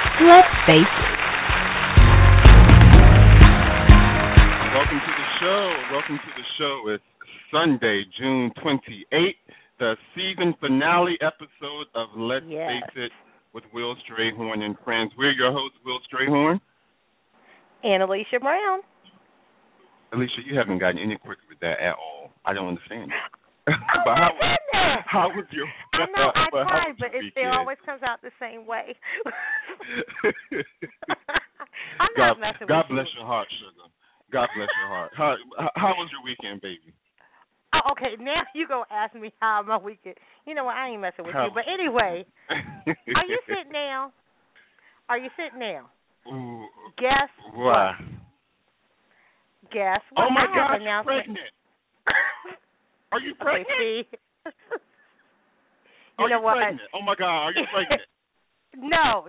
[0.00, 1.20] Let's face it.
[4.72, 5.74] Welcome to the show.
[5.92, 6.88] Welcome to the show.
[6.88, 7.04] It's
[7.52, 9.34] Sunday, June 28th,
[9.78, 12.70] the season finale episode of Let's Yes.
[12.70, 13.12] Face It
[13.52, 15.12] with Will Strayhorn and friends.
[15.18, 16.60] We're your hosts, Will Strayhorn.
[17.82, 18.80] And Alicia Brown.
[20.12, 22.30] Alicia, you haven't gotten any quicker with that at all.
[22.46, 23.10] I don't understand.
[23.70, 24.30] Oh, but how,
[25.06, 28.22] how was your I know uh, I but tried, but it, it always comes out
[28.22, 28.96] the same way.
[32.00, 33.20] I'm God, not messing God with bless you.
[33.20, 33.86] your heart, sugar.
[34.32, 35.10] God bless your heart.
[35.16, 35.36] How,
[35.74, 36.94] how, was your weekend, baby?
[37.74, 40.16] Oh, okay, now you gonna ask me how my weekend.
[40.46, 40.76] You know what?
[40.76, 41.50] I ain't messing with How- you.
[41.54, 44.10] But anyway, are you sitting down?
[45.08, 45.86] Are you sitting down?
[46.30, 46.66] Ooh,
[46.98, 47.94] Guess why?
[49.72, 50.26] Guess oh what?
[50.26, 51.38] Oh my I God, pregnant.
[53.12, 53.78] Are you Okay, pregnant?
[53.78, 54.02] see.
[56.18, 56.56] Are you know what?
[56.58, 56.80] pregnant?
[56.94, 58.02] Oh my God, are you pregnant?
[58.78, 59.26] No,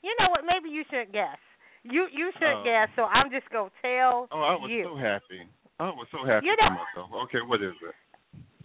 [0.00, 0.48] you know what?
[0.48, 1.36] Maybe you shouldn't guess.
[1.84, 2.64] You you shouldn't Oh.
[2.64, 2.88] guess.
[2.96, 4.84] So I'm just gonna tell Oh, I was you.
[4.88, 5.44] so happy.
[5.78, 7.08] I was so happy You for know- myself.
[7.28, 7.94] Okay, what is it?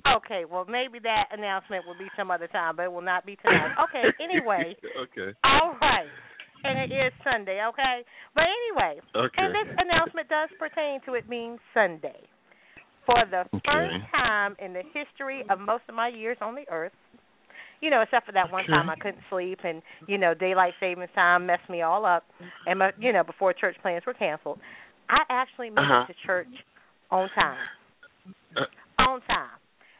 [0.08, 3.35] Okay, well maybe that announcement will be some other time, but it will not be
[3.44, 3.75] tonight.
[3.84, 4.78] Okay, anyway.
[5.12, 5.35] okay.
[5.44, 6.08] All right.
[6.64, 8.06] And it is Sunday, okay?
[8.34, 9.41] But anyway, Okay.
[9.44, 12.24] and this announcement does pertain to it being Sunday.
[13.07, 13.63] For the Okay.
[13.66, 16.91] first time in the history of most of my years on the earth,
[17.81, 18.72] you know, except for that one Okay.
[18.73, 22.23] time I couldn't sleep and, you know, daylight savings time messed me all up
[22.67, 24.59] and my, you know, before church plans were canceled.
[25.09, 26.03] I actually made Uh-huh.
[26.03, 26.51] it to church
[27.09, 27.57] on time.
[28.57, 28.66] Uh,
[29.00, 29.56] On time.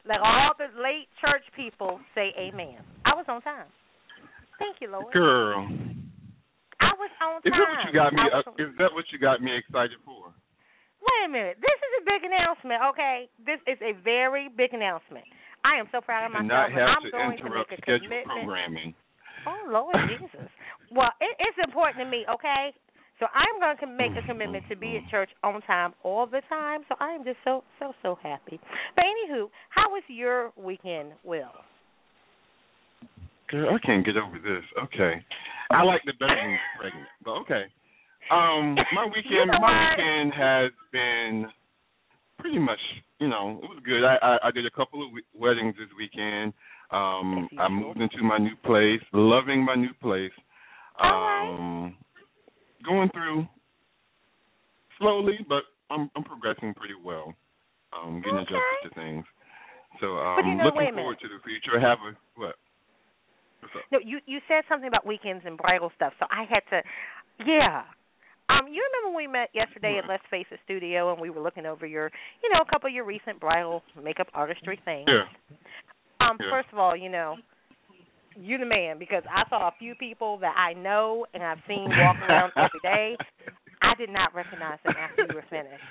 [0.06, 2.84] Like all the late church people say amen.
[3.06, 3.67] I was on time.
[4.59, 5.13] Thank you, Lord.
[5.13, 5.69] girl,
[6.81, 7.46] I was on time.
[7.46, 8.22] is that what you got me?
[8.34, 10.34] Uh, is that what you got me excited for?
[11.07, 11.57] Wait a minute.
[11.63, 13.31] This is a big announcement, okay?
[13.40, 15.23] This is a very big announcement.
[15.63, 16.51] I am so proud of Do myself.
[16.51, 18.44] not have I'm to going to interrupt make a scheduled commitment.
[18.44, 18.91] programming.
[19.47, 20.51] Oh Lord Jesus.
[20.91, 22.75] Well, it, it's important to me, okay?
[23.19, 25.09] So I'm going to make a commitment to be at mm-hmm.
[25.09, 26.81] church on time all the time.
[26.88, 28.59] So I am just so so so happy.
[28.96, 31.51] But anywho, how was your weekend, Will?
[33.50, 34.63] Girl, I can't get over this.
[34.84, 35.23] Okay,
[35.72, 37.63] I like the better than pregnant, but okay.
[38.32, 41.46] Um, my weekend, my weekend has been
[42.40, 42.80] pretty much,
[43.20, 44.04] you know, it was good.
[44.04, 46.54] I I, I did a couple of we- weddings this weekend.
[46.92, 50.32] Um, I moved into my new place, loving my new place.
[51.02, 51.98] Um,
[52.86, 53.48] going through
[55.00, 57.34] slowly, but I'm I'm progressing pretty well.
[57.94, 58.56] Um, getting Okay.
[58.56, 59.26] adjusted to things.
[60.02, 61.80] So um, But you know, wait a looking forward to the future.
[61.80, 62.56] Have a what?
[63.62, 63.82] What's up?
[63.92, 66.82] No, you you said something about weekends and bridal stuff, so I had to.
[67.46, 67.84] Yeah.
[68.50, 71.41] Um, you remember when we met yesterday at Let's Face It Studio and we were
[71.41, 72.09] looking over your,
[72.44, 75.08] you know, a couple of your recent bridal makeup artistry things.
[75.08, 75.25] Yeah.
[76.22, 76.50] Um, Yeah.
[76.52, 77.35] first of all, you know,
[78.40, 81.84] you the man because I saw a few people that I know and I've seen
[81.97, 83.16] walk around every day.
[83.81, 85.84] I did not recognize them after you were finished.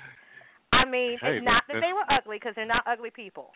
[0.73, 3.51] I mean, Hey, it's not that they were ugly because they're not ugly people,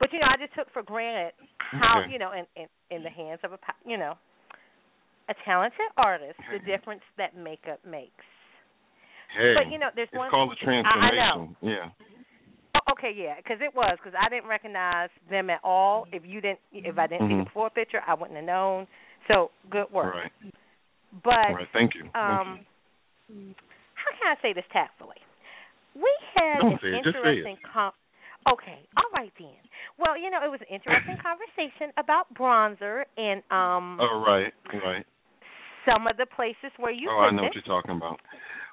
[0.00, 1.32] but you know, I just took for granted
[1.70, 2.12] how Okay.
[2.12, 4.14] you know, in in in the hands of a you know,
[5.28, 8.24] a talented artist, the difference that makeup makes.
[9.36, 10.30] Hey, But you know, there's it's one.
[10.30, 11.56] called a I- I know.
[11.56, 11.56] transformation.
[11.62, 11.88] Yeah.
[12.74, 16.06] Oh, okay, yeah, because it was because I didn't recognize them at all.
[16.12, 17.38] If you didn't, if I didn't see Mhm.
[17.40, 18.86] the before picture, I wouldn't have known.
[19.28, 20.14] So good work.
[20.14, 20.32] right.
[21.22, 21.68] But All right.
[21.72, 22.02] Thank you.
[22.08, 22.66] Thank um,
[23.94, 25.16] how can I say this tactfully?
[25.94, 27.38] We had Don't an say it, just say it.
[27.38, 27.92] interesting com-
[28.48, 29.54] Okay, all right then.
[29.98, 34.06] Well, you know, it was an interesting conversation about bronzer and um you.
[34.08, 34.52] All right.
[34.72, 35.06] Right.
[35.84, 37.46] some of the places where you oh, I know it.
[37.46, 38.18] what you're talking about.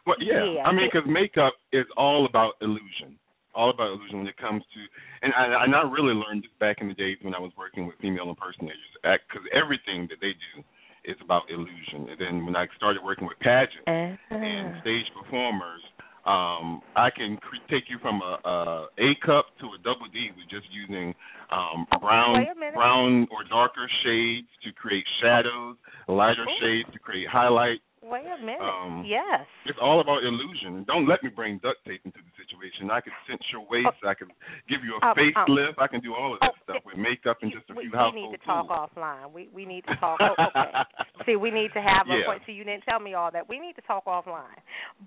[0.06, 0.44] Well, yeah.
[0.46, 0.63] Yeah.
[0.63, 3.18] I mean, because makeup is all about illusion.
[3.56, 4.80] All about illusion when it comes to,
[5.24, 7.88] and I, and I really learned this back in the days when I was working
[7.88, 10.63] with female impersonators, because everything that they do
[11.04, 12.12] it's about illusion.
[12.12, 14.36] And then when I started working with pageants Uh-huh.
[14.36, 15.81] and stage performers,
[16.25, 18.56] um, I can cre- take you from a, a
[19.00, 21.16] A cup to a double D with just using
[21.50, 22.75] um, brown, wait a minute.
[22.75, 26.60] brown or darker shades to create shadows, lighter Ooh.
[26.62, 27.80] shades to create highlight.
[28.01, 28.62] Wait a minute.
[28.63, 29.44] Um, yes.
[29.66, 30.86] It's all about illusion.
[30.88, 32.90] Don't let me bring duct tape into the situation.
[32.90, 34.00] I can cinch your waist.
[34.07, 34.30] I can
[34.72, 35.78] give you a Um, um, facelift.
[35.78, 37.92] I can do all of that oh, stuff with makeup and just a we, few
[37.92, 38.90] we household need to talk tools.
[38.96, 39.31] offline.
[39.36, 40.19] We we need to talk.
[40.24, 40.72] Oh, okay.
[41.28, 42.25] See, we need to have a Yeah.
[42.25, 42.42] point.
[42.48, 43.50] See, you didn't tell me all that.
[43.50, 44.57] We need to talk offline.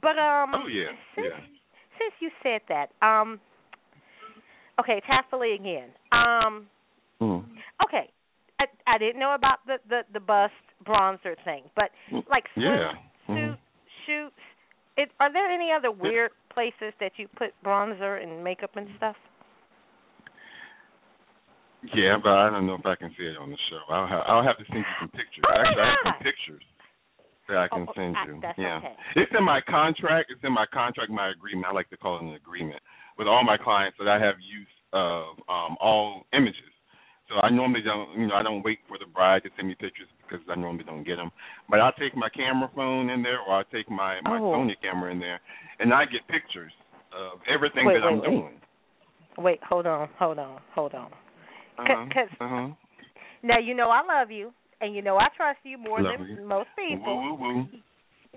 [0.00, 1.40] But um, Oh yeah, since, yeah.
[1.98, 3.40] since you said that, um,
[4.80, 5.90] okay, tactfully again.
[6.12, 6.68] Um,
[7.20, 7.44] Mm.
[7.86, 8.10] okay,
[8.60, 10.52] I I didn't know about the the the bust
[10.84, 11.90] bronzer thing, but
[12.28, 12.92] like swim, Yeah.
[13.26, 13.58] suit, Mhm.
[14.06, 14.40] shoots.
[14.96, 19.16] It, are there any other weird places that you put bronzer and makeup and stuff?
[21.94, 23.80] Yeah, but I don't know if I can see it on the show.
[23.88, 25.44] I'll have, I'll have to send you some pictures.
[25.48, 26.62] Oh, Actually, I have some pictures
[27.48, 28.40] that I can Oh, send you.
[28.58, 28.94] yeah, okay.
[29.16, 30.30] it's in my contract.
[30.30, 31.66] It's in my contract, my agreement.
[31.66, 32.80] I like to call it an agreement
[33.18, 36.71] with all my clients that I have use of um, all images.
[37.32, 39.74] So I normally don't, you know, I don't wait for the bride to send me
[39.74, 41.30] pictures because I normally don't get them.
[41.70, 44.52] But I'll take my camera phone in there, or I'll take my my Oh.
[44.52, 45.40] Sony camera in there,
[45.80, 46.72] and I get pictures
[47.16, 48.36] of everything Wait, that I'm wait, wait.
[48.36, 48.60] doing.
[49.38, 51.10] Wait, hold on, hold on, hold on.
[51.78, 52.06] Uh-huh.
[52.12, 52.68] 'cause- uh-huh.
[53.42, 54.52] Now you know I love you,
[54.82, 56.44] and you know I trust you more Love than you.
[56.44, 57.16] most Woo people.
[57.16, 57.54] woo woo.
[57.54, 57.68] Woo,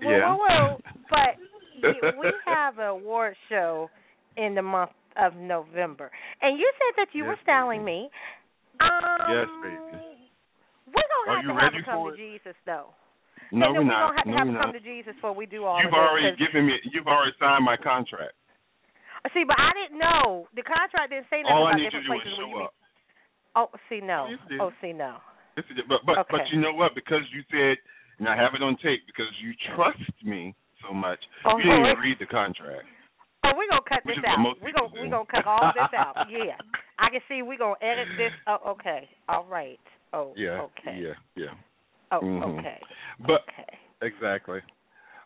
[0.00, 0.32] yeah.
[0.34, 0.78] woo, woo.
[1.10, 1.36] But
[1.76, 3.90] you, we have an award show
[4.38, 6.10] in the month of November,
[6.40, 8.08] and you said that you Yes, were styling me.
[8.80, 10.30] Um, Yes, baby.
[10.86, 12.16] We're gonna Are have you to have ready to come to?
[12.16, 12.94] Jesus, though.
[13.50, 14.14] No, we're not.
[14.14, 14.78] gonna have to no, have we're to come not.
[14.78, 15.98] to Jesus before we do all You've this.
[15.98, 16.78] already 'cause- given me.
[16.94, 18.34] You've already signed my contract.
[19.34, 21.90] See, but I didn't know the contract didn't say nothing All I about need you
[21.90, 22.64] to different do is places where show you.
[22.64, 22.74] up.
[23.56, 24.26] Oh, see, no.
[24.30, 24.38] Is.
[24.60, 25.18] Oh, see, no.
[25.56, 25.80] This is.
[25.88, 26.94] But but but you know what?
[26.94, 27.78] Because you said,
[28.20, 30.54] and I have it on tape, because you trust me
[30.86, 32.86] so much, Oh, you didn't even read the contract.
[33.44, 34.38] Oh, we're gonna cut this out.
[34.62, 36.14] We're gonna we're gonna cut all this out.
[36.30, 36.56] Yeah,
[36.98, 38.32] I can see we're gonna edit this.
[38.46, 39.08] Oh, okay.
[39.28, 39.80] All right.
[40.12, 40.62] Oh, Yeah.
[40.70, 40.96] okay.
[40.98, 41.14] Yeah.
[41.34, 41.54] Yeah.
[42.12, 42.58] Oh, Mhm.
[42.60, 42.80] okay.
[43.20, 43.78] But Okay.
[44.02, 44.60] exactly.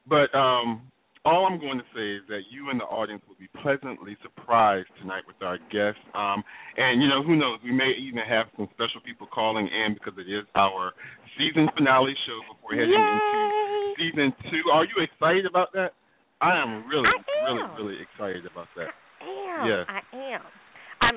[0.06, 0.80] But um,
[1.24, 4.88] all I'm going to say is that you and the audience will be pleasantly surprised
[5.00, 6.00] tonight with our guests.
[6.14, 6.42] Um,
[6.76, 7.60] and you know, who knows?
[7.62, 10.92] We may even have some special people calling in because it is our
[11.36, 14.70] season finale show before heading into season two.
[14.72, 15.92] Are you excited about that?
[16.40, 17.76] I am really, I really, am.
[17.76, 18.88] really excited about that.
[19.20, 19.68] I am.
[19.68, 19.84] Yes.
[19.92, 20.00] I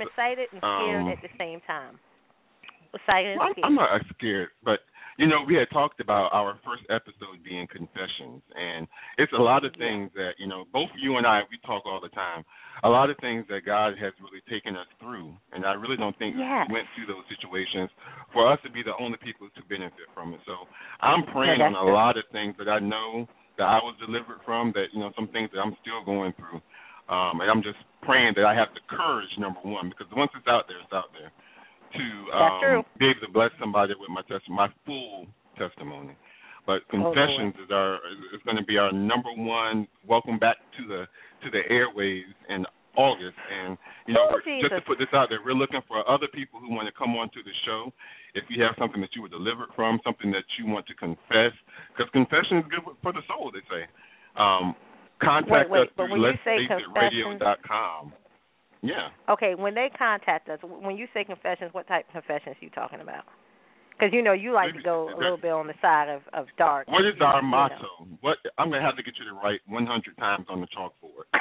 [0.08, 2.00] excited and scared Um, at the same time.
[2.94, 4.80] Excited and Well, I'm, not scared, but
[5.18, 9.66] you know, we had talked about our first episode being confessions, and it's a lot
[9.66, 10.66] of things that you know.
[10.74, 12.44] Both you and I, we talk all the time.
[12.84, 16.18] A lot of things that God has really taken us through, and I really don't
[16.18, 16.66] think Yes.
[16.70, 17.90] we went through those situations
[18.34, 20.42] for us to be the only people to benefit from it.
[20.46, 20.66] So
[21.02, 23.28] I'm praying Yeah, on a lot of things that I know
[23.58, 24.72] that I was delivered from.
[24.74, 26.62] That you know, some things that I'm still going through,
[27.10, 30.48] um, and I'm just praying that I have the courage, number one, because once it's
[30.48, 31.32] out there, it's out there
[31.94, 32.06] to
[32.36, 35.28] um, be able to bless somebody with my test, my full
[35.58, 36.16] testimony.
[36.66, 37.96] But Oh, confessions is our
[38.34, 39.88] is going to be our number one.
[40.08, 41.06] Welcome back to the
[41.44, 42.66] to the airwaves in
[42.96, 43.78] August, and
[44.08, 46.72] you know Oh, just to put this out there, we're looking for other people who
[46.74, 47.92] want to come onto the show.
[48.34, 51.52] If you have something that you were delivered from, something that you want to confess,
[51.92, 53.84] because confession is good for the soul, they say.
[54.40, 54.74] Um,
[55.24, 56.58] contact Wait, wait, us but through when you say.
[58.84, 59.16] Yeah.
[59.32, 62.70] Okay, when they contact us, when you say confessions, what type of confessions are you
[62.70, 63.24] talking about?
[63.96, 66.48] Because you know you like to go a little bit on the side of of
[66.58, 66.88] dark.
[66.88, 67.48] What is our you know.
[67.48, 67.92] motto?
[68.20, 69.88] What I'm gonna have to get you to write 100
[70.18, 71.32] times on the chalkboard.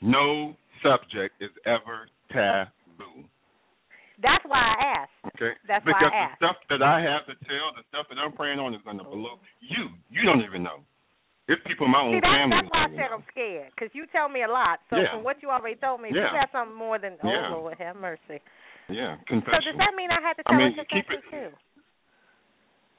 [0.00, 3.26] No subject is ever taboo.
[4.22, 5.34] That's why I asked.
[5.34, 5.58] Okay.
[5.66, 8.30] That's why I because the stuff that I have to tell, the stuff that I'm
[8.30, 9.90] praying on, is gonna blow you.
[10.10, 10.86] You don't even know.
[11.48, 12.60] It's people in my own See, that's, family.
[12.60, 13.72] that's why I said I'm scared.
[13.72, 14.84] Because you tell me a lot.
[14.92, 15.08] So Yeah.
[15.16, 16.28] from what you already told me, Yeah.
[16.28, 17.48] you got something more than, oh, Yeah.
[17.48, 18.40] Lord, have mercy.
[18.88, 19.16] Yeah.
[19.28, 21.50] So does that mean I have to I tell mean, a confession it- too?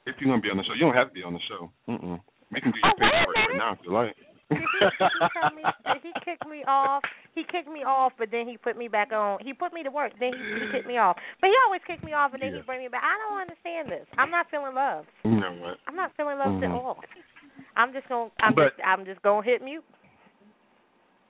[0.06, 1.70] if you're gonna be on the show, you don't have to be on the show.
[1.88, 2.18] Mm-mm.
[2.50, 4.16] We can do your Oh, paperwork right now if you like.
[4.50, 5.62] Did he, he tell me
[5.94, 7.04] did he kick me off?
[7.36, 9.38] He kicked me off, but then he put me back on.
[9.46, 11.16] He put me to work, then he, he kicked me off.
[11.40, 12.58] But he always kicked me off, and then Yeah.
[12.58, 13.02] he bring me back.
[13.06, 14.06] I don't understand this.
[14.18, 15.06] I'm not feeling loved.
[15.22, 15.78] You know what?
[15.86, 16.64] I'm not feeling loved Mhm.
[16.66, 16.98] at all.
[17.76, 18.30] I'm just gonna.
[18.40, 18.86] I'm But- just.
[18.86, 19.84] I'm just gonna hit mute.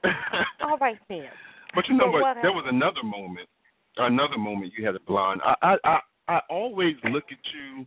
[0.64, 1.26] All right then.
[1.74, 2.36] But you know So what?
[2.42, 3.48] There was another moment.
[3.96, 5.40] Another moment you had a blonde.
[5.44, 7.86] I I I, I always look at you,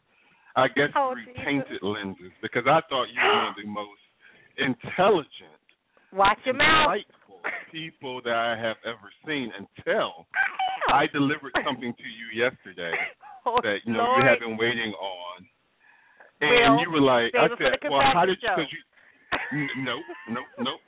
[0.55, 1.41] I guess Oh, through Jesus.
[1.45, 4.01] tainted lenses because I thought you were one of the most
[4.57, 5.57] intelligent,
[6.12, 6.97] Watch your mouth.
[7.71, 10.27] people that I have ever seen until
[10.93, 12.93] I delivered something to you yesterday
[13.47, 14.21] oh, that you know Lord.
[14.23, 15.47] you have been waiting on.
[16.45, 18.81] And you were like, I said, well, how did because you?
[19.51, 20.81] N- nope, nope, nope.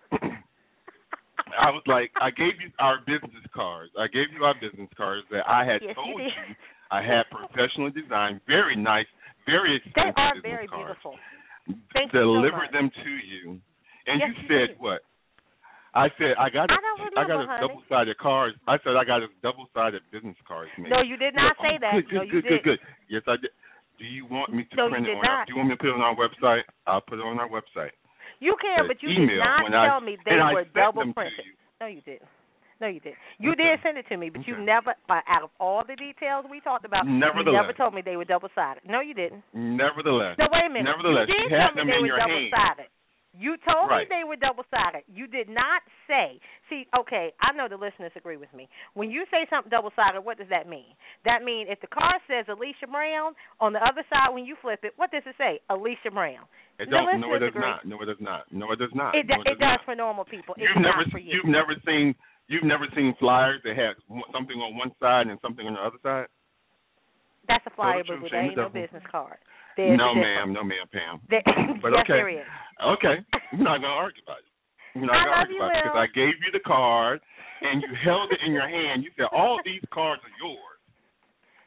[1.53, 3.91] I was like, I gave you our business cards.
[3.97, 6.31] I gave you our business cards that I had Yes, told did.
[6.33, 6.55] you
[6.91, 9.07] I had professionally designed, very nice,
[9.45, 10.85] very They expensive are business very cards.
[10.85, 11.15] beautiful.
[11.93, 12.73] Thank you so delivered much.
[12.73, 13.59] them to you,
[14.05, 14.79] and Yes, you you said did.
[14.79, 15.01] what?
[15.95, 18.57] I said I got I a, don't I got a double-sided cards.
[18.67, 20.91] I said I got a double-sided business cards made.
[20.91, 21.93] No, you did not say like, that.
[21.95, 22.79] oh, Good, No, good, you good, good, good.
[23.09, 23.51] Yes, I did.
[23.97, 25.25] Do you want me to No, print it did on?
[25.25, 26.63] Our, do you want me to put it on our website?
[26.85, 27.95] I'll put it on our website.
[28.43, 31.45] You can, but you did not when I- tell me they were double printed.
[31.45, 31.55] you.
[31.79, 32.27] No, you didn't.
[32.81, 33.15] No, you didn't.
[33.39, 33.63] You Okay.
[33.71, 36.83] did send it to me, but you never, out of all the details we talked
[36.83, 38.83] about, you never told me they were double sided.
[38.83, 39.43] No, you didn't.
[39.53, 40.91] Nevertheless, No, wait a minute.
[40.91, 42.89] nevertheless, you you did had tell me them they in were your double sided.
[43.37, 44.07] You told Right.
[44.09, 45.03] me they were double sided.
[45.11, 46.39] You did not say.
[46.69, 48.69] See, okay, I know the listeners agree with me.
[48.93, 50.95] When you say something double sided, what does that mean?
[51.25, 54.79] That means if the card says Alicia Brown on the other side, when you flip
[54.83, 55.59] it, what does it say?
[55.69, 56.47] Alicia Brown.
[56.79, 57.19] It The don't.
[57.19, 57.61] No, it does agree.
[57.61, 57.85] not.
[57.85, 58.51] No, it does not.
[58.51, 59.15] No, it does not.
[59.15, 59.85] It, no, it it does does not.
[59.85, 60.55] for normal people.
[60.57, 61.33] It's You've never, for you.
[61.35, 62.15] you've never seen,
[62.47, 65.81] you've never seen flyers that had one- something on one side and something on the
[65.81, 66.27] other side.
[67.47, 68.29] That's a flyer, Tell the boo boo.
[68.31, 69.37] That ain't no business card.
[69.77, 70.53] There's no, ma'am.
[70.53, 71.19] No, ma'am, Pam.
[71.29, 71.43] There,
[71.81, 72.13] But yes, okay.
[72.19, 72.47] there is.
[72.99, 73.15] Okay,
[73.51, 74.51] I'm not gonna argue about it.
[74.95, 77.19] We're not I love argue you, about it because I gave you the card
[77.61, 79.03] and you held it in your hand.
[79.03, 80.79] You said all these cards are yours.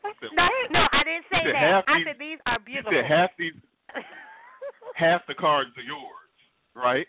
[0.04, 1.56] I said, No, no, I didn't say that.
[1.60, 2.92] half I these- said these are beautiful.
[2.92, 3.56] You said half these,
[4.96, 6.32] half the cards are yours,
[6.76, 7.06] right?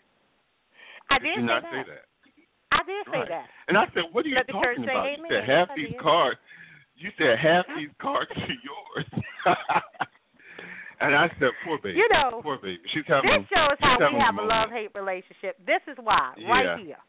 [1.08, 1.72] I Did did not that.
[1.72, 2.04] say that?
[2.72, 3.28] I did say Right.
[3.28, 3.46] that.
[3.68, 5.04] And I said, what are you Let talking about?
[5.08, 6.38] You said half these cards.
[6.96, 9.08] You said half these cards are yours.
[11.00, 11.96] And I said, poor baby.
[11.98, 12.80] You know, poor baby.
[12.92, 13.28] She's having.
[13.28, 15.56] This shows how we have a love hate relationship.
[15.64, 17.00] This is why, right here.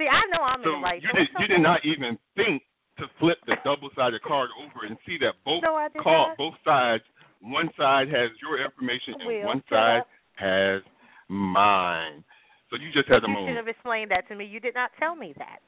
[0.00, 1.02] See, I know I'm So in the right.
[1.02, 2.62] you did you did not even think
[3.02, 7.02] to flip the double sided card over and see that both No, card both sides
[7.42, 10.08] one side has your information and Will, one side up.
[10.38, 10.82] has
[11.30, 12.24] mine.
[12.70, 14.44] So you just had a you should have explained that to me.
[14.44, 15.58] You did not tell me that.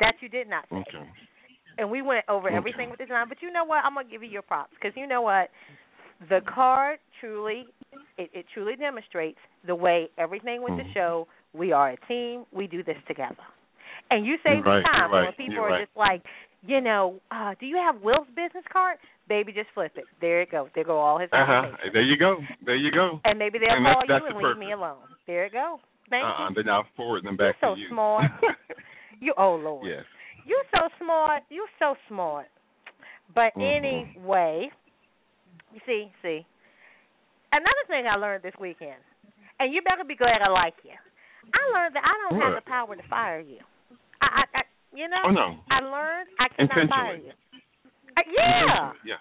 [0.00, 0.82] That you did not say.
[0.86, 1.06] Okay.
[1.78, 2.56] And we went over Okay.
[2.56, 3.28] everything with the design.
[3.28, 3.84] But you know what?
[3.84, 5.48] I'm gonna give you your props because you know what?
[6.28, 7.66] The card truly,
[8.18, 10.94] it, it truly demonstrates the way everything with the Mhm.
[10.94, 11.28] show.
[11.54, 12.44] We are a team.
[12.52, 13.36] We do this together.
[14.10, 15.84] And you save right, time you're when right, people you're right.
[15.86, 16.22] just like,
[16.62, 18.98] you know, uh, do you have Will's business card?
[19.28, 20.04] Baby, just flip it.
[20.20, 20.68] There it goes.
[20.74, 21.62] There go all his Uh huh.
[21.64, 21.92] information.
[21.92, 22.36] There you go.
[22.66, 23.20] There you go.
[23.24, 24.98] And maybe they'll And call that's- that's you and the leave me alone.
[25.26, 25.80] There it go.
[26.10, 26.54] Thank uh-uh, you.
[26.56, 27.88] Then I'll forward them back You're so to you.
[27.88, 28.30] smart.
[29.20, 29.86] You oh Lord.
[29.86, 30.04] yes.
[30.46, 31.42] You're so smart.
[31.50, 32.46] You're so smart.
[33.34, 33.76] But Mhm.
[34.16, 34.70] anyway,
[35.72, 36.46] you see, see.
[37.52, 39.00] Another thing I learned this weekend,
[39.58, 40.94] and you better be glad I like you.
[41.50, 43.58] I learned that I don't have the power to fire you.
[44.22, 44.62] I, I, I
[44.94, 45.58] you know, Oh no.
[45.70, 47.32] I learned I cannot fire you.
[48.14, 48.92] Uh, yeah.
[49.06, 49.18] Yes.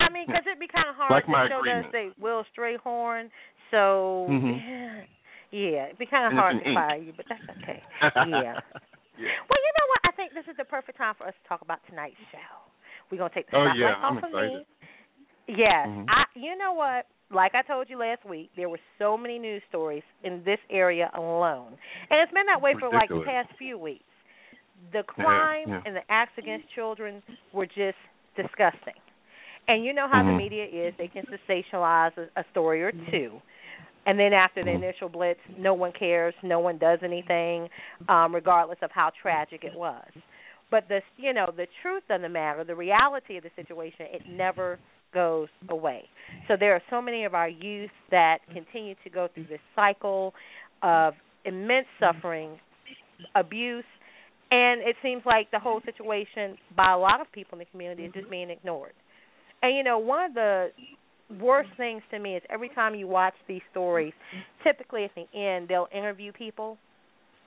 [0.00, 1.92] I mean, because it'd be kind of hard Like to my show agreement.
[1.92, 3.28] that say Will Strayhorn.
[3.70, 5.04] So mm-hmm.
[5.52, 7.82] yeah, it'd be kind of hard to fire you, but that's okay.
[8.02, 8.56] yeah.
[9.18, 9.34] Yeah.
[9.50, 10.00] Well, you know what?
[10.08, 12.48] I think this is the perfect time for us to talk about tonight's show.
[13.10, 14.52] We're gonna take the spotlight Oh, yeah, off I'm of excited.
[14.62, 14.66] me.
[15.48, 16.04] Yes, Mhm.
[16.08, 16.24] I.
[16.34, 17.06] You know what?
[17.30, 21.10] Like I told you last week, there were so many news stories in this area
[21.14, 21.76] alone,
[22.10, 24.04] and it's been that way for like the past few weeks.
[24.92, 25.82] The crime yeah.
[25.84, 27.98] and the acts against children were just
[28.36, 28.94] disgusting.
[29.66, 30.38] And you know how the Mhm.
[30.38, 33.40] media is; they can sensationalize a, a story or two,
[34.06, 34.76] and then after the Mhm.
[34.76, 37.68] initial blitz, no one cares, no one does anything,
[38.08, 40.10] um, regardless of how tragic it was.
[40.70, 44.22] But the you know the truth of the matter, the reality of the situation, it
[44.28, 44.78] never
[45.12, 46.04] goes away.
[46.46, 50.34] So there are so many of our youth that continue to go through this cycle
[50.82, 52.58] of immense suffering,
[53.34, 53.84] abuse,
[54.50, 58.04] and it seems like the whole situation by a lot of people in the community
[58.04, 58.92] is just being ignored.
[59.62, 60.68] And you know, one of the
[61.40, 64.14] worst things to me is every time you watch these stories,
[64.64, 66.78] typically at the end they'll interview people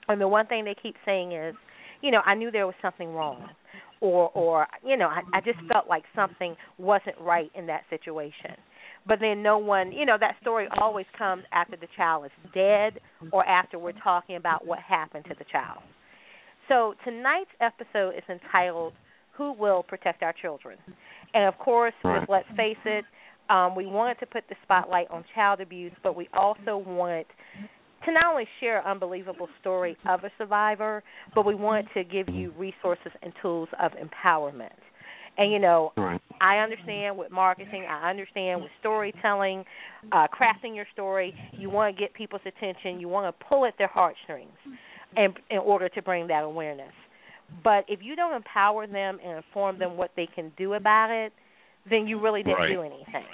[0.07, 1.55] and the one thing they keep saying is,
[2.01, 3.47] you know, I knew there was something wrong
[4.01, 4.39] or mm-hmm.
[4.39, 5.67] or you know, I, I just mm-hmm.
[5.69, 8.57] felt like something wasn't right in that situation.
[9.07, 12.99] But then no one, you know, that story always comes after the child is dead
[13.23, 13.29] mm-hmm.
[13.31, 15.79] or after we're talking about what happened to the child.
[16.67, 18.93] So tonight's episode is entitled
[19.37, 20.77] "Who Will Protect Our Children,"
[21.33, 22.27] and of course, Right.
[22.29, 23.05] let's face it,
[23.49, 27.27] um, we wanted to put the spotlight on child abuse, but we also want
[28.05, 31.03] to not only share an unbelievable story of a survivor,
[31.35, 34.69] but we want to give you resources and tools of empowerment.
[35.37, 36.21] And you know, Right.
[36.41, 39.63] I understand with marketing, I understand with storytelling,
[40.11, 43.75] uh, crafting your story, you want to get people's attention, you want to pull at
[43.77, 44.57] their heartstrings
[45.15, 46.93] in, in order to bring that awareness.
[47.63, 51.31] But if you don't empower them and inform them what they can do about it,
[51.89, 52.73] then you really didn't Right.
[52.73, 53.25] do anything.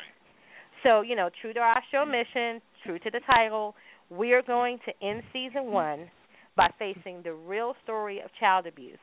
[0.83, 3.75] So, you know, true to our show mission, true to the title,
[4.09, 6.09] we are going to end season one
[6.55, 8.97] by facing the real story of child abuse.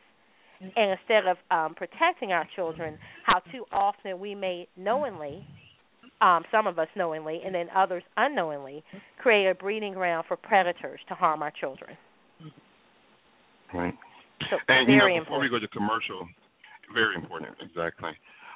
[0.60, 2.96] And instead of um, protecting our children,
[3.26, 5.46] how too often we may knowingly,
[6.20, 8.82] um, some of us knowingly, and then others unknowingly,
[9.20, 11.96] create a breeding ground for predators to harm our children.
[13.74, 13.94] Right.
[14.50, 15.42] So and you know, before important.
[15.42, 16.26] we go to commercial,
[16.94, 18.12] very important, exactly.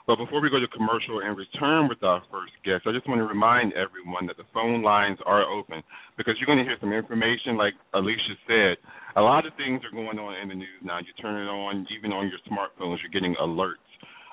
[0.09, 3.21] But before we go to commercial and return with our first guest, I just want
[3.21, 5.83] to remind everyone that the phone lines are open
[6.17, 8.81] because you're going to hear some information, like Alicia said.
[9.17, 10.97] A lot of things are going on in the news now.
[10.97, 13.85] You turn it on, even on your smartphones, you're getting alerts.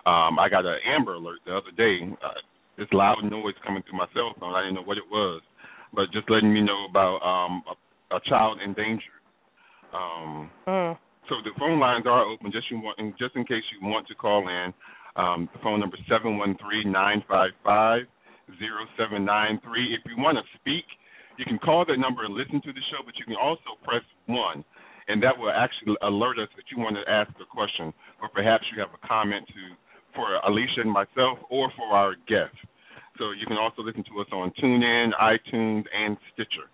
[0.08, 2.08] Um, I got an Amber Alert the other day.
[2.24, 2.40] Uh,
[2.78, 4.56] this loud noise coming through my cell phone.
[4.56, 5.42] I didn't know what it was,
[5.94, 9.12] but just letting me know about um, a, a child in danger.
[9.94, 10.98] Um, Mm.
[11.28, 12.52] so the phone lines are open.
[12.54, 14.74] Just you want, just in case you want to call in.
[15.16, 15.98] Um, the phone number
[19.20, 19.96] nine three.
[19.96, 20.86] If you want to speak,
[21.38, 24.04] you can call that number and listen to the show, but you can also press
[24.28, 24.64] one,
[25.08, 28.66] and that will actually alert us that you want to ask a question, or perhaps
[28.74, 29.76] you have a comment to
[30.16, 32.56] for Alicia and myself, or for our guest.
[33.18, 36.72] So you can also listen to us on TuneIn, iTunes, and Stitcher.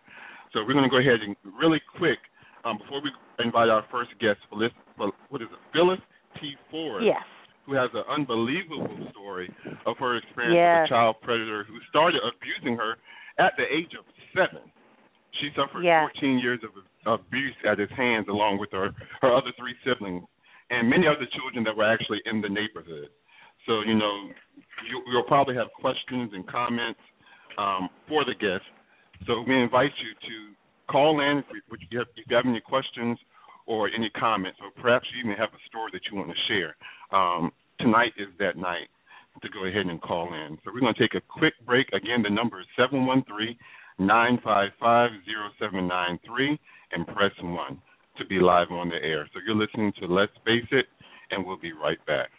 [0.53, 2.19] So we're going to go ahead and really quick
[2.65, 3.10] um, before we
[3.43, 6.00] invite our first guest, Phillis, what is it, Phillis
[6.39, 6.53] T.
[6.69, 7.21] Ford, Yes.
[7.65, 9.50] Who has an unbelievable story
[9.86, 10.84] of her experience Yes.
[10.84, 12.98] with a child predator who started abusing her
[13.38, 14.72] at the age of seven.
[15.39, 16.10] She suffered Yes.
[16.13, 16.72] 14 years of
[17.06, 20.24] abuse at his hands, along with her her other three siblings
[20.70, 23.10] and many other children that were actually in the neighborhood.
[23.65, 24.30] So you know,
[24.89, 27.00] you, you'll probably have questions and comments
[27.58, 28.65] um, for the guest.
[29.27, 30.56] So we invite you to
[30.91, 31.46] call in if
[31.89, 33.18] you, have, if you have any questions
[33.68, 36.75] or any comments, or perhaps you even have a story that you want to share.
[37.18, 38.89] Um, tonight is that night
[39.41, 40.58] to go ahead and call in.
[40.63, 41.88] So we're going to take a quick break.
[41.94, 43.58] Again, the number is seven one three
[44.00, 46.60] nine five five zero seven nine three,
[46.91, 47.82] and press one
[48.18, 49.28] to be live on the air.
[49.34, 50.86] So you're listening to Let's Face It,
[51.32, 52.30] and we'll be right back.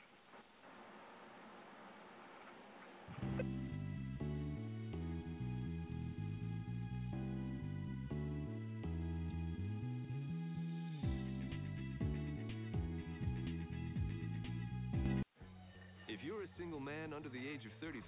[16.42, 18.02] You're a single man under the age of 35,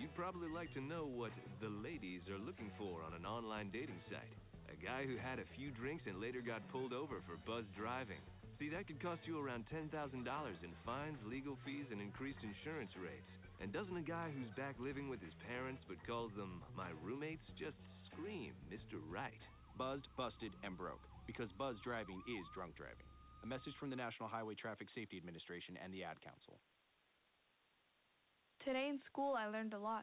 [0.00, 1.28] you'd probably like to know what
[1.60, 4.32] the ladies are looking for on an online dating site.
[4.72, 8.24] A guy who had a few drinks and later got pulled over for buzz driving.
[8.56, 13.28] See, that could cost you around $10,000 in fines, legal fees, and increased insurance rates.
[13.60, 17.44] And doesn't a guy who's back living with his parents but calls them my roommates
[17.60, 17.76] just
[18.08, 19.04] scream Mr.
[19.04, 19.44] Right?
[19.76, 21.04] Buzzed, busted, and broke.
[21.28, 23.04] Because buzz driving is drunk driving.
[23.44, 26.56] A message from the National Highway Traffic Safety Administration and the Ad Council.
[28.66, 30.02] Today in school, I learned a lot.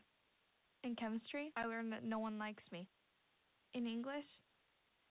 [0.85, 2.87] In chemistry, I learned that no one likes me.
[3.73, 4.23] In English,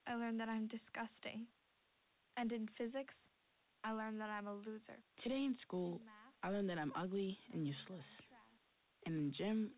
[0.07, 1.45] I learned that I'm disgusting.
[2.35, 3.13] And in physics,
[3.83, 4.97] I learned that I'm a loser.
[5.21, 6.01] Today in school,
[6.41, 8.09] I learned that I'm ugly and useless.
[9.05, 9.69] And in gym,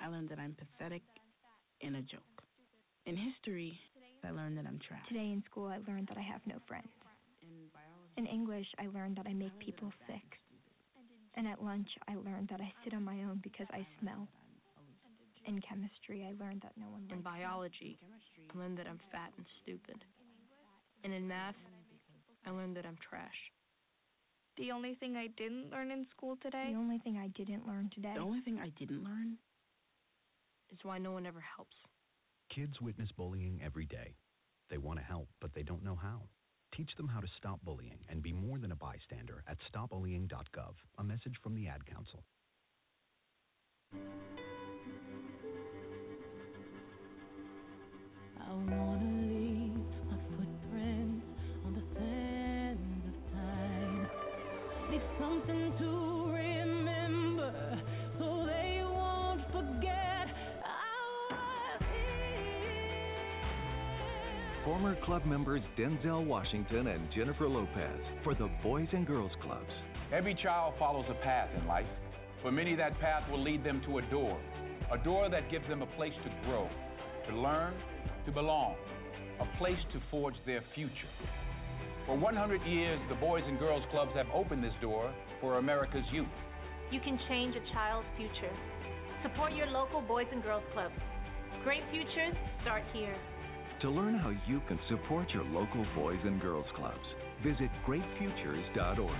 [0.00, 1.02] I learned that I'm pathetic
[1.82, 2.40] and a joke.
[3.04, 3.78] In history,
[4.24, 5.04] I learned that I'm trash.
[5.08, 6.88] Today in school, I learned that I have no friends.
[8.16, 10.38] In English, I learned that I make people sick.
[11.34, 14.28] And at lunch, I learned that I sit on my own because I smell.
[15.46, 17.98] In chemistry, I learned that no one In biology,
[18.54, 20.04] I learned that I'm fat and stupid.
[21.04, 21.56] And in math,
[22.46, 23.50] I learned that I'm trash.
[24.56, 26.68] The only thing I didn't learn in school today.
[26.70, 28.12] The only thing I didn't learn today.
[28.14, 29.38] The only thing I didn't learn
[30.70, 31.76] is why no one ever helps.
[32.54, 34.14] Kids witness bullying every day.
[34.70, 36.22] They want to help, but they don't know how.
[36.76, 40.74] Teach them how to stop bullying and be more than a bystander at stopbullying.gov.
[40.98, 42.24] A message from the Ad Council.
[48.40, 49.21] I wanna
[64.82, 69.70] Former club members Denzel Washington and Jennifer Lopez for the Boys and Girls Clubs.
[70.12, 71.86] Every child follows a path in life.
[72.42, 74.40] For many, that path will lead them to a door,
[74.90, 76.68] a door that gives them a place to grow,
[77.28, 77.74] to learn,
[78.26, 78.74] to belong,
[79.38, 81.14] a place to forge their future.
[82.06, 86.26] For 100 years, the Boys and Girls Clubs have opened this door for America's youth.
[86.90, 88.52] You can change a child's future.
[89.22, 90.94] Support your local Boys and Girls Clubs.
[91.62, 93.14] Great futures start here.
[93.82, 97.00] To learn how you can support your local boys and girls clubs,
[97.42, 99.10] visit greatfutures.org.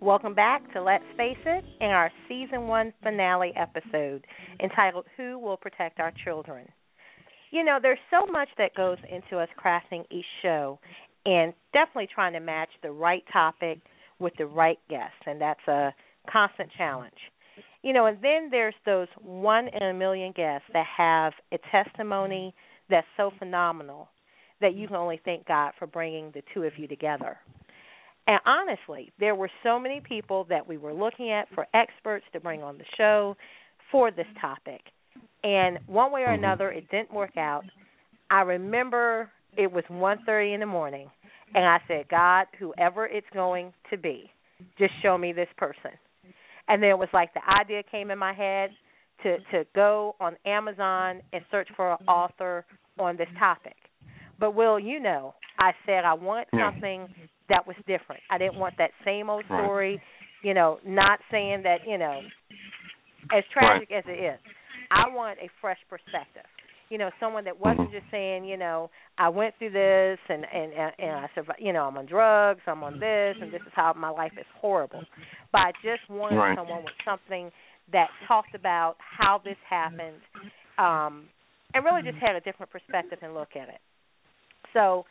[0.00, 4.24] Welcome back to Let's Face It in our season one finale episode
[4.62, 6.68] entitled Who Will Protect Our Children?
[7.50, 10.78] You know, there's so much that goes into us crafting each show
[11.24, 13.80] and definitely trying to match the right topic
[14.18, 15.94] with the right guest, and that's a
[16.30, 17.12] constant challenge.
[17.82, 22.54] You know, and then there's those one in a million guests that have a testimony
[22.90, 24.08] that's so phenomenal
[24.60, 27.36] that you can only thank God for bringing the two of you together.
[28.26, 32.40] And honestly, there were so many people that we were looking at for experts to
[32.40, 33.36] bring on the show
[33.92, 34.80] for this topic.
[35.44, 36.34] And one way or Mm-hmm.
[36.34, 37.64] another it didn't work out.
[38.30, 41.08] I remember it was one thirty in the morning
[41.54, 44.30] and I said, "God, whoever it's going to be,
[44.78, 45.92] just show me this person."
[46.68, 48.70] And then it was like the idea came in my head
[49.22, 52.64] to to go on Amazon and search for an author
[52.98, 53.76] on this topic.
[54.40, 56.70] But Will, you know, I said I want Yeah.
[56.72, 57.08] something
[57.48, 58.22] that was different.
[58.30, 59.62] I didn't want that same old Right.
[59.62, 60.00] story,
[60.42, 62.20] you know, not saying that, you know,
[63.32, 64.40] as tragic as it is.
[64.90, 66.44] I want a fresh perspective.
[66.88, 70.72] You know, someone that wasn't just saying, you know, I went through this and and
[70.98, 71.58] and I survived.
[71.60, 74.46] You know, I'm on drugs, I'm on this, and this is how my life is
[74.60, 75.02] horrible.
[75.50, 76.56] But I just wanted Right.
[76.56, 77.50] someone with something
[77.92, 80.20] that talked about how this happened,
[80.78, 81.28] um,
[81.74, 83.80] and really just had a different perspective and look at it.
[84.72, 85.06] So,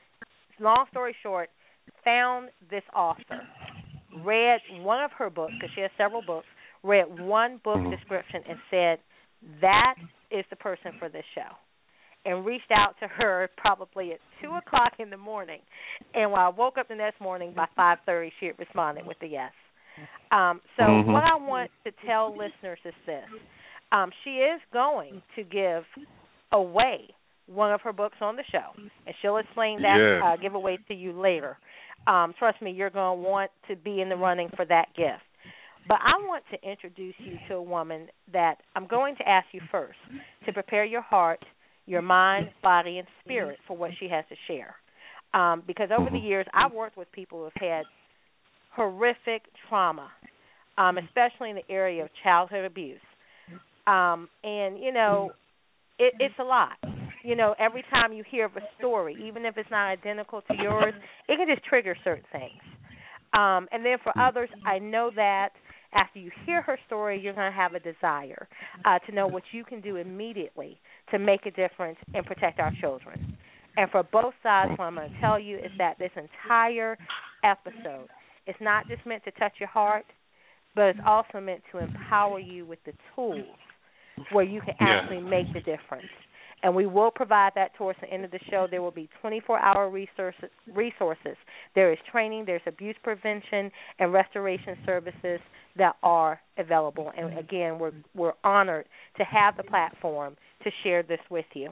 [0.59, 1.49] long story short,
[2.03, 3.43] found this author,
[4.23, 6.47] read one of her books because she has several books.
[6.83, 8.99] Read one book description and said
[9.61, 9.95] that
[10.31, 11.51] is the person for this show,
[12.25, 15.59] and reached out to her probably at two o'clock in the morning.
[16.13, 19.17] And when I woke up the next morning by five thirty, she had responded with
[19.21, 19.51] a yes.
[20.31, 21.13] Um, so Mhm.
[21.13, 23.29] what I want to tell listeners is this:
[23.91, 25.85] um, she is going to give
[26.51, 27.09] away
[27.47, 28.71] one of her books on the show,
[29.05, 30.23] and she'll explain that Yes.
[30.23, 31.57] uh, giveaway to you later.
[32.07, 35.23] Um, trust me, you're going to want to be in the running for that gift.
[35.87, 39.61] But I want to introduce you to a woman that I'm going to ask you
[39.71, 39.97] first
[40.45, 41.43] to prepare your heart,
[41.85, 44.75] your mind, body, and spirit for what she has to share.
[45.39, 47.83] Um, because over the years, I've worked with people who have had
[48.75, 50.09] horrific trauma,
[50.77, 52.99] um, especially in the area of childhood abuse.
[53.85, 55.31] Um, and you know,
[55.99, 56.77] it, it's a lot.
[57.23, 60.53] You know, every time you hear of a story, even if it's not identical to
[60.61, 60.93] yours,
[61.27, 62.61] it can just trigger certain things.
[63.33, 65.49] Um, and then for others, I know that
[65.95, 68.47] after you hear her story, you're going to have a desire
[68.85, 70.79] uh, to know what you can do immediately
[71.11, 73.17] to make a difference and protect our children.
[73.77, 76.97] And for both sides, what I'm going to tell you is that this entire
[77.43, 78.07] episode
[78.47, 80.05] is not just meant to touch your heart,
[80.75, 83.57] but it's also meant to empower you with the tools
[84.31, 85.01] where you can Yeah.
[85.01, 86.11] actually make the difference.
[86.65, 88.65] And we will provide that towards the end of the show.
[88.67, 90.49] There will be 24-hour resources.
[90.73, 91.37] Resources.
[91.75, 92.45] There is training.
[92.47, 95.41] There's abuse prevention and restoration services
[95.77, 97.11] that are available.
[97.15, 101.69] And again, we're we're honored to have the platform to share this with you.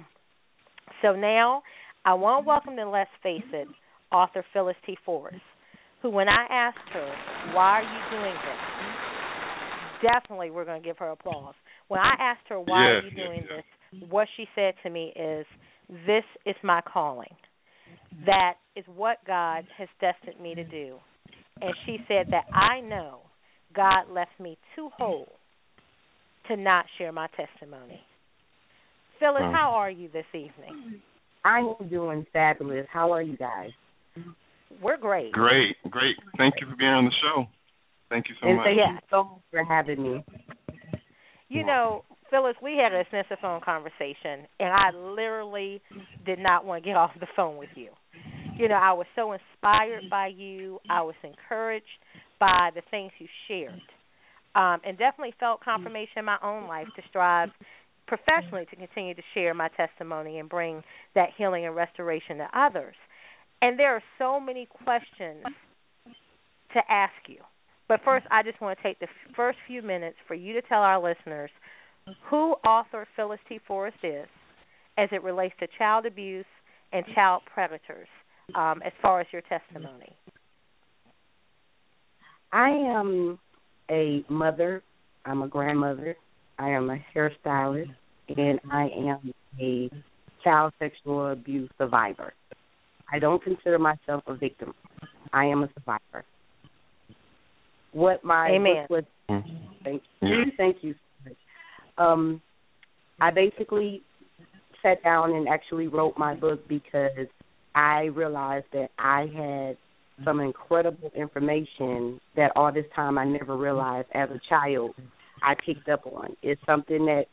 [1.01, 1.63] So now,
[2.05, 3.67] I want to welcome to Let's Face It
[4.11, 4.95] author Phillis T.
[5.03, 5.41] Forrest,
[6.03, 7.15] who, when I asked her,
[7.55, 9.03] "Why are you doing this?"
[10.03, 11.55] definitely we're going to give her applause.
[11.87, 13.57] When I asked her why are Yes, you yes, doing yes.
[13.57, 13.65] this,
[14.09, 15.45] what she said to me is,
[16.05, 17.35] "This is my calling.
[18.25, 20.99] That is what God has destined me to do."
[21.61, 23.21] And she said that I know
[23.73, 25.39] God left me too whole
[26.47, 28.01] to not share my testimony.
[29.19, 29.51] Phillis, Wow.
[29.51, 31.01] how are you this evening?
[31.45, 32.87] I am doing fabulous.
[32.89, 33.71] How are you guys?
[34.81, 35.31] We're great.
[35.31, 36.17] Great, great.
[36.37, 37.47] Thank you for being on the show.
[38.09, 38.65] Thank you so and much.
[38.65, 40.23] thank you so much for having me.
[41.49, 42.03] You know,
[42.33, 45.83] Phillis, we had a extensive phone conversation, and I literally
[46.25, 47.89] did not want to get off the phone with you.
[48.57, 50.79] You know, I was so inspired by you.
[50.89, 51.85] I was encouraged
[52.39, 53.79] by the things you shared,
[54.55, 57.49] um, and definitely felt confirmation in my own life to strive
[58.07, 60.81] professionally to continue to share my testimony and bring
[61.13, 62.95] that healing and restoration to others.
[63.61, 65.43] And there are so many questions
[66.73, 67.37] to ask you.
[67.87, 70.79] But first, I just want to take the first few minutes for you to tell
[70.79, 71.51] our listeners
[72.29, 73.59] who author Phillis T.
[73.67, 74.27] Forrest is
[74.97, 76.45] as it relates to child abuse
[76.91, 78.07] and child predators,
[78.55, 80.15] um, as far as your testimony.
[82.51, 83.39] I am
[83.89, 84.83] a mother.
[85.25, 86.15] I'm a grandmother.
[86.59, 87.89] I am a hairstylist,
[88.37, 89.89] and I am a
[90.43, 92.33] child sexual abuse survivor.
[93.11, 94.73] I don't consider myself a victim.
[95.31, 96.25] I am a survivor.
[97.91, 98.85] What my Amen.
[98.87, 99.43] book was,
[99.83, 100.95] thank you, thank you.
[101.97, 102.41] Um,
[103.19, 104.01] I basically
[104.81, 107.27] sat down and actually wrote my book because
[107.75, 109.77] I realized that I had
[110.25, 114.93] some incredible information that all this time I never realized as a child
[115.41, 116.35] I picked up on.
[116.43, 117.25] It's something that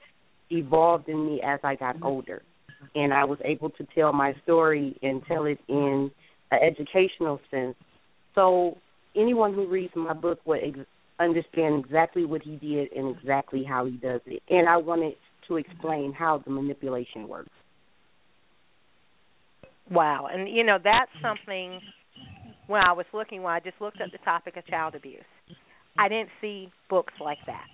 [0.51, 2.42] evolved in me as I got older.
[2.94, 6.11] And I was able to tell my story and tell it in
[6.51, 7.77] an educational sense.
[8.35, 8.79] So
[9.14, 10.79] anyone who reads my book would ex-
[11.24, 14.42] understand exactly what he did and exactly how he does it.
[14.48, 15.14] And I wanted
[15.48, 17.50] to explain how the manipulation works.
[19.90, 21.80] Wow, and you know that's something.
[22.66, 25.24] When I was looking, when I just looked at the topic of child abuse,
[25.98, 27.66] I didn't see books like that.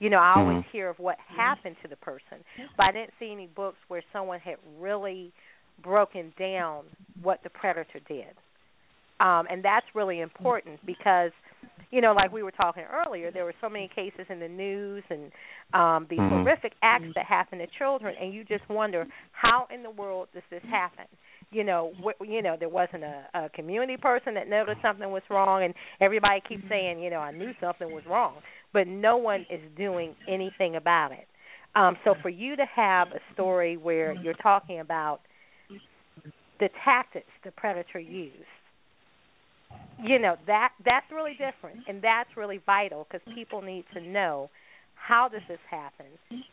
[0.00, 0.68] You know, I always Mm-hmm.
[0.72, 2.44] hear of what happened to the person,
[2.76, 5.32] but I didn't see any books where someone had really
[5.82, 6.84] broken down
[7.22, 8.34] what the predator did.
[9.20, 11.30] Um, and that's really important because,
[11.90, 15.04] you know, like we were talking earlier, there were so many cases in the news
[15.10, 15.30] and
[15.72, 16.26] um, these Mhm.
[16.28, 20.42] horrific acts that happen to children, and you just wonder how in the world does
[20.50, 21.04] this happen?
[21.50, 25.22] You know, wh- you know, there wasn't a, a community person that noticed something was
[25.30, 28.40] wrong, and everybody keeps saying, you know, I knew something was wrong,
[28.72, 31.26] but no one is doing anything about it.
[31.74, 35.20] Um, so for you to have a story where you're talking about
[36.60, 38.46] the tactics the predator used
[40.02, 44.48] you know that that's really different and that's really vital because people need to know
[44.94, 46.06] how does this happen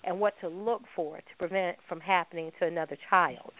[0.04, 3.52] and what to look for to prevent it from happening to another child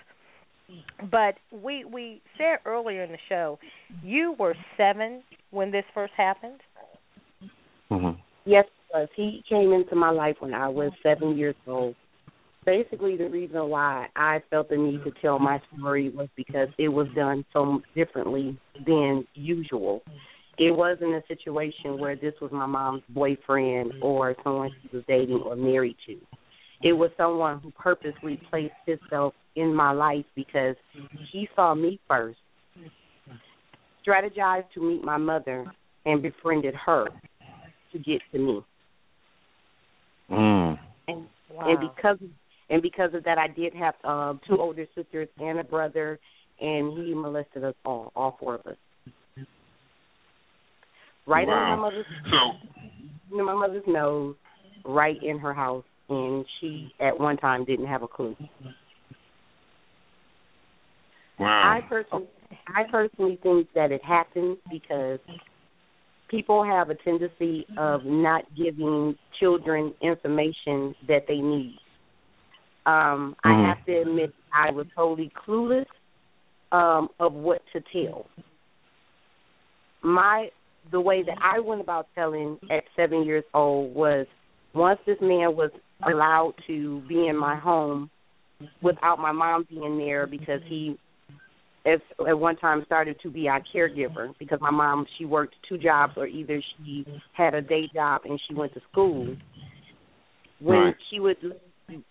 [1.12, 3.58] but we we said earlier in the show
[4.04, 6.60] you were seven when this first happened
[7.92, 8.20] Mm-hmm.
[8.46, 8.66] Yes.
[9.16, 11.96] He came into my life when I was seven years old.
[12.66, 16.90] Basically, the reason why I felt the need to tell my story was because it
[16.90, 20.02] was done so differently than usual.
[20.58, 25.42] It wasn't a situation where this was my mom's boyfriend or someone she was dating
[25.46, 26.18] or married to.
[26.84, 30.76] It was someone who purposely placed himself in my life because
[31.32, 32.40] he saw me first,
[34.06, 35.66] strategized to meet my mother,
[36.06, 37.08] and befriended her
[37.94, 38.62] to get to me.
[40.30, 40.80] Mm.
[41.08, 41.70] And Wow.
[41.70, 42.18] and because
[42.70, 46.20] and because of that, I did have um, two older sisters and a brother,
[46.60, 48.78] and he molested us all, all four of us.
[51.26, 51.76] Right Wow.
[51.76, 54.36] under my mother's So, my mother's nose,
[54.86, 58.36] right in her house, and she at one time didn't have a clue.
[61.40, 61.78] wow.
[61.78, 62.28] I personally,
[62.68, 65.20] I personally think that it happened because
[66.30, 71.78] people have a tendency of not giving children information that they need.
[72.90, 73.66] Um, I Mhm.
[73.66, 75.86] have to admit I was totally clueless
[76.72, 78.26] um, of what to tell.
[80.02, 80.52] My
[80.92, 84.26] the way that I went about telling at seven years old was
[84.74, 85.72] once this man was
[86.04, 88.10] allowed to be in my home
[88.82, 90.98] without my mom being there because he
[91.86, 95.78] at, at one time started to be our caregiver because my mom she worked two
[95.78, 99.36] jobs or either she had a day job and she went to school
[100.60, 100.96] when Right.
[101.10, 101.38] she would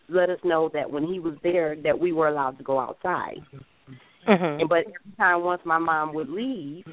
[0.09, 3.38] let us know that when he was there that we were allowed to go outside.
[4.29, 4.61] Mm-hmm.
[4.61, 6.85] and but every time once my mom would leave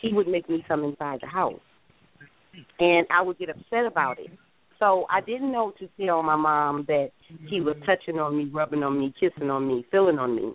[0.00, 1.60] he would make me come inside the house.
[2.78, 4.30] And i would get upset about it.
[4.78, 7.10] So i didn't know to tell my mom that
[7.48, 10.54] he was touching on me rubbing on me kissing on me feeling on me.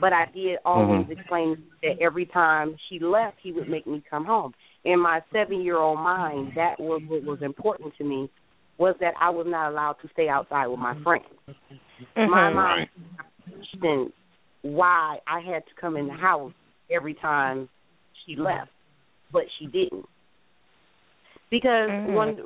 [0.00, 4.24] But I did always explain that every time she left, he would make me come
[4.24, 4.52] home.
[4.84, 8.28] In my seven-year-old mind, that was what was important to me
[8.78, 11.26] was that I was not allowed to stay outside with my friends.
[12.16, 12.54] My Mhm.
[12.54, 12.86] mom
[13.48, 14.12] questioned
[14.62, 16.52] why I had to come in the house
[16.90, 17.68] every time
[18.24, 18.70] she left,
[19.30, 20.08] but she didn't.
[21.50, 22.38] Because one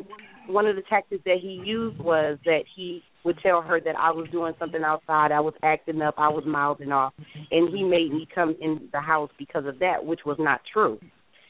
[0.46, 4.10] one of the tactics that he used was that he would tell her that I
[4.10, 7.12] was doing something outside, I was acting up, I was mouthing off,
[7.50, 10.98] and he made me come in the house because of that, which was not true.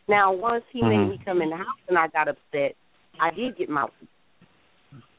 [0.09, 1.11] Now, once he made Mhm.
[1.11, 2.75] me come in the house and I got upset,
[3.21, 4.09] I did get mouthy.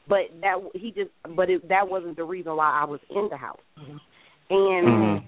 [0.09, 3.37] But that he just, but it, that wasn't the reason why I was in the
[3.37, 3.59] house.
[4.49, 5.23] And Mhm.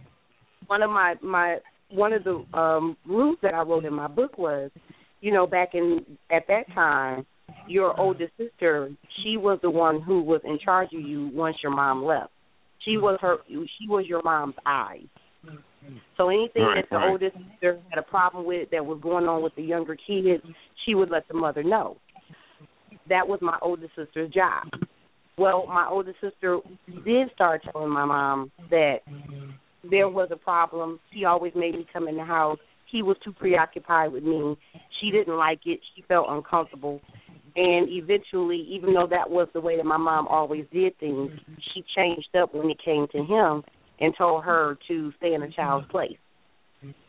[0.65, 4.37] one of my my one of the um rules that I wrote in my book
[4.37, 4.71] was,
[5.21, 7.25] you know, back in at that time,
[7.67, 8.89] your older sister,
[9.21, 12.31] she was the one who was in charge of you once your mom left.
[12.79, 15.07] She was her she was your mom's eyes.
[16.17, 17.09] So anything Right, that the right.
[17.09, 20.43] older sister had a problem with that was going on with the younger kids,
[20.85, 21.97] she would let the mother know.
[23.09, 24.67] That was my older sister's job.
[25.37, 26.59] Well, my older sister
[27.03, 28.97] did start telling my mom that
[29.89, 30.99] there was a problem.
[31.11, 32.59] He always made me come in the house.
[32.91, 34.57] He was too preoccupied with me.
[34.99, 35.79] She didn't like it.
[35.95, 37.01] She felt uncomfortable.
[37.55, 41.31] And eventually, even though that was the way that my mom always did things,
[41.73, 43.63] she changed up when it came to him
[43.99, 46.17] and told her to stay in a child's place.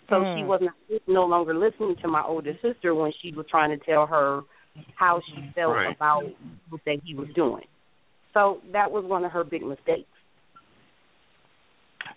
[0.09, 0.37] So Mm.
[0.37, 0.75] she was not,
[1.07, 4.43] no longer listening to my older sister when she was trying to tell her
[4.95, 5.97] how she felt Right.
[5.97, 6.25] about
[6.69, 7.67] what that he was doing.
[8.35, 10.09] So that was one of her big mistakes.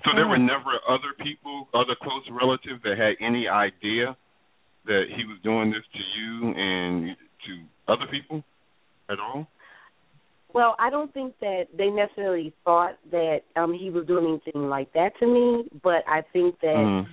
[0.03, 4.15] So there were never other people, other close relatives that had any idea
[4.85, 8.43] that he was doing this to you and to other people
[9.09, 9.47] at all?
[10.53, 14.91] Well, I don't think that they necessarily thought that um he was doing anything like
[14.93, 17.07] that to me, but I think that Mm.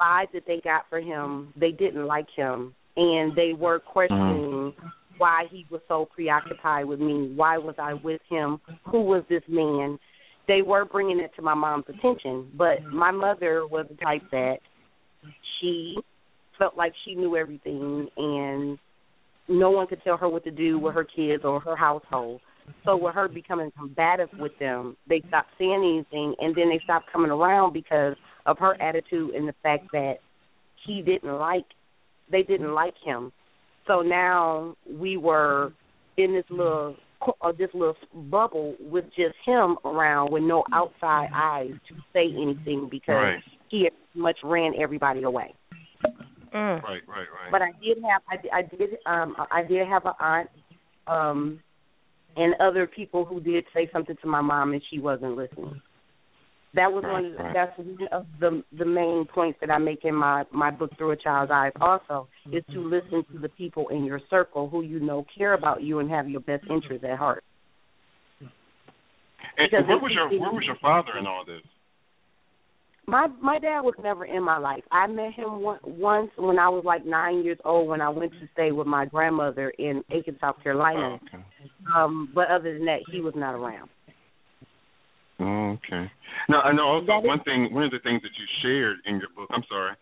[0.00, 3.84] vibe that they got for him, they didn't like him, and they were mm.
[3.84, 4.72] questioning
[5.18, 7.32] why he was so preoccupied with me.
[7.34, 8.60] Why was I with him?
[8.90, 9.98] Who was this man?
[10.46, 14.56] They were bringing it to my mom's attention, but my mother was the type that
[15.60, 15.96] she
[16.58, 18.78] felt like she knew everything, and
[19.48, 22.40] no one could tell her what to do with her kids or her household.
[22.84, 27.06] So with her becoming combative with them, they stopped saying anything, and then they stopped
[27.12, 30.14] coming around because of her attitude and the fact that
[30.86, 31.66] he didn't like,
[32.30, 33.32] they didn't like him.
[33.86, 35.72] So now we were
[36.16, 36.96] in this little,
[37.42, 42.88] uh, this little bubble with just him around, with no outside eyes to say anything
[42.90, 43.42] because Right.
[43.68, 45.54] he had much ran everybody away.
[46.54, 46.82] Mm.
[46.82, 47.50] Right, right, right.
[47.50, 50.50] But I did have I, did- I did um I did have an aunt
[51.08, 51.60] um
[52.36, 55.80] and other people who did say something to my mom and she wasn't listening.
[56.74, 57.54] That was one of the, Right, right.
[57.54, 61.12] that's one of the the main points that I make in my my book Through
[61.12, 64.98] a Child's Eyes also is to listen to the people in your circle who you
[64.98, 67.44] know care about you and have your best interests at heart.
[68.40, 71.62] And Because where was your where was your father in all this?
[73.06, 74.82] My my dad was never in my life.
[74.90, 78.32] I met him one, once when I was like nine years old when I went
[78.32, 81.18] to stay with my grandmother in Aiken, South Carolina.
[81.22, 81.44] Oh, okay.
[81.94, 83.90] Um, but other than that, he was not around.
[85.40, 86.10] Oh, okay.
[86.48, 89.28] Now I know also one thing one of the things that you shared in your
[89.34, 89.94] book, I'm sorry,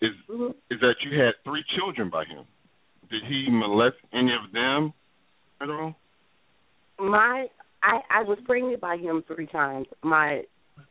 [0.00, 0.54] is Mhm.
[0.70, 2.46] is that you had three children by him.
[3.10, 4.92] Did he molest any of them
[5.60, 5.96] at all?
[6.98, 7.48] My
[7.82, 9.86] I I was pregnant by him three times.
[10.02, 10.44] My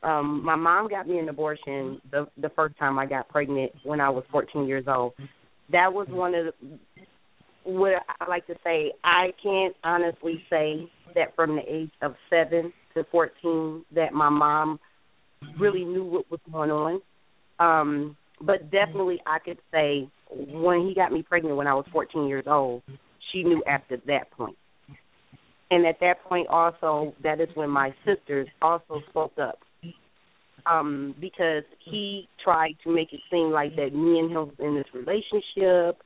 [0.03, 3.99] um my mom got me an abortion the the first time I got pregnant when
[4.01, 5.13] I was 14 years old.
[5.69, 6.79] That was one of the
[7.63, 8.93] what I like to say.
[9.03, 14.79] I can't honestly say that from the age of 7 to 14 that my mom
[15.59, 17.01] really knew what was going on.
[17.59, 22.27] Um but definitely I could say when he got me pregnant when I was 14
[22.27, 22.81] years old,
[23.31, 24.57] she knew after that point.
[25.71, 29.59] And at that point also that is when my sisters also spoke up.
[30.65, 34.75] Um, because he tried to make it seem like that me and him was in
[34.75, 36.03] this relationship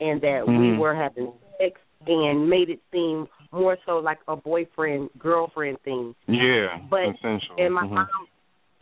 [0.00, 0.78] and that we Mhm.
[0.78, 6.14] were having sex and made it seem more so like a boyfriend girlfriend thing.
[6.26, 7.56] Yeah, But essential.
[7.58, 7.90] and my Mhm.
[7.94, 8.08] mom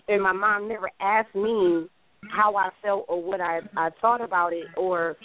[0.08, 1.88] and my mom never asked me
[2.28, 5.16] how I felt or what I I thought about it or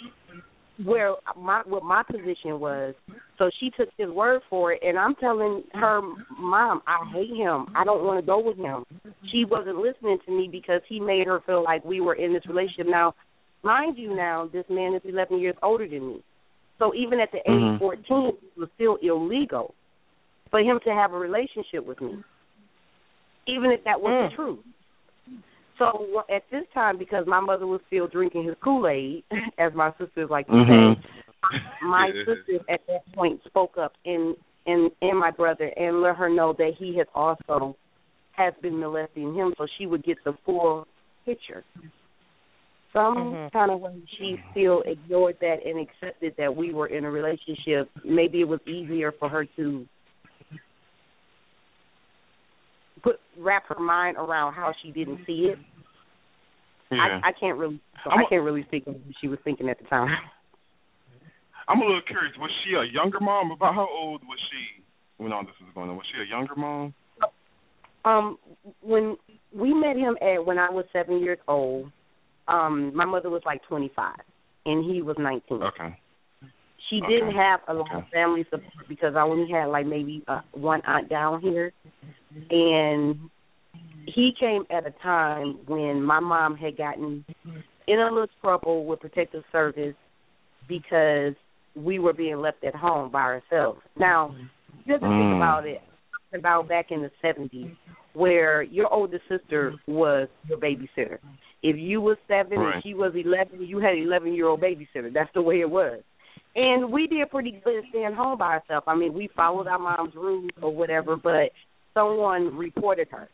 [0.84, 2.94] where my what my position was.
[3.38, 6.00] So she took his word for it and I'm telling her
[6.38, 7.66] mom, I hate him.
[7.74, 8.84] I don't want to go with him.
[9.30, 12.46] She wasn't listening to me because he made her feel like we were in this
[12.46, 12.86] relationship.
[12.88, 13.14] Now,
[13.62, 16.22] mind you now, this man is eleven years older than me.
[16.78, 17.74] So even at the age Mhm.
[17.74, 19.74] of fourteen it was still illegal
[20.50, 22.22] for him to have a relationship with me.
[23.46, 24.36] Even if that wasn't Mm.
[24.36, 24.64] true.
[25.78, 29.24] So at this time, because my mother was still drinking his Kool Aid,
[29.58, 30.96] as my sisters like to Mhm.
[30.96, 31.02] say,
[31.82, 32.24] my Yeah.
[32.24, 34.36] sisters at that point spoke up and
[34.66, 37.76] and and my brother and let her know that he has also
[38.32, 40.86] has been molesting him, so she would get the full
[41.24, 41.64] picture.
[42.96, 43.52] Some Mhm.
[43.52, 47.90] kind of way she still ignored that and accepted that we were in a relationship.
[48.04, 49.86] Maybe it was easier for her to
[53.02, 55.58] put wrap her mind around how she didn't see it.
[56.90, 57.20] Yeah.
[57.22, 59.38] I, I can't really so I'm I a- can't really speak on what she was
[59.44, 60.16] thinking at the time.
[61.68, 62.34] I'm a little curious.
[62.38, 63.50] Was she a younger mom?
[63.50, 64.82] About how old was she
[65.18, 65.96] when all this was going on?
[65.96, 66.94] Was she a younger mom?
[68.06, 68.38] Um,
[68.80, 69.18] when
[69.52, 71.90] we met him at when I was seven years old,
[72.48, 74.20] um, my mother was like twenty five
[74.64, 75.62] and he was nineteen.
[75.62, 75.98] Okay.
[76.88, 77.14] She Okay.
[77.14, 80.82] didn't have a lot of family support because I only had like maybe uh, one
[80.86, 81.72] aunt down here,
[82.50, 83.18] and
[84.06, 87.24] he came at a time when my mom had gotten
[87.88, 89.94] in a little trouble with protective service
[90.68, 91.34] because
[91.74, 93.80] we were being left at home by ourselves.
[93.98, 94.34] Now,
[94.84, 95.36] you have to think Mm.
[95.36, 95.82] about it.
[96.34, 97.70] About back in the seventies,
[98.12, 101.18] where your older sister was your babysitter.
[101.68, 102.74] If you was seven Right.
[102.74, 105.12] and she was eleven, you had an eleven year old babysitter.
[105.12, 106.00] That's the way it was.
[106.54, 108.86] And we did pretty good staying home by ourselves.
[108.86, 111.50] I mean, we followed our mom's rules or whatever, but
[111.92, 113.28] someone reported her.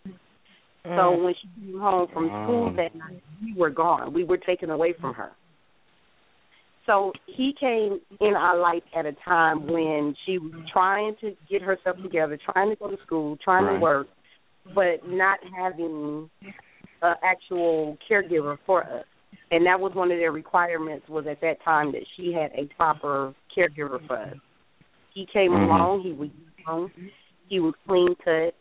[0.96, 2.76] So when she came home from school Mm.
[2.76, 4.12] that night, we were gone.
[4.12, 5.32] We were taken away from her.
[6.86, 11.62] So he came in our life at a time when she was trying to get
[11.62, 13.74] herself together, trying to go to school, trying Right.
[13.74, 14.08] to work,
[14.74, 16.28] but not having
[17.02, 19.04] an actual caregiver for us.
[19.50, 22.66] And that was one of their requirements was at that time that she had a
[22.74, 24.36] proper caregiver for us.
[25.12, 25.64] He came Mhm.
[25.64, 26.30] along, he was
[26.66, 26.90] young,
[27.48, 28.54] he was clean cut,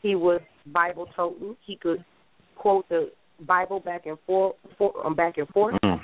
[0.00, 2.04] he was Bible toting, he could
[2.56, 5.74] quote the Bible back and forth, for, um, back and forth.
[5.82, 6.00] Mm.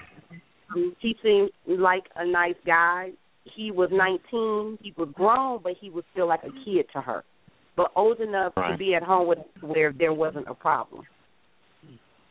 [0.74, 3.12] Um, he seemed like a nice guy.
[3.45, 4.78] He was 19.
[4.82, 7.24] He was grown, but he was still like a kid to her,
[7.76, 11.07] but old enough to be at home with where there wasn't a problem.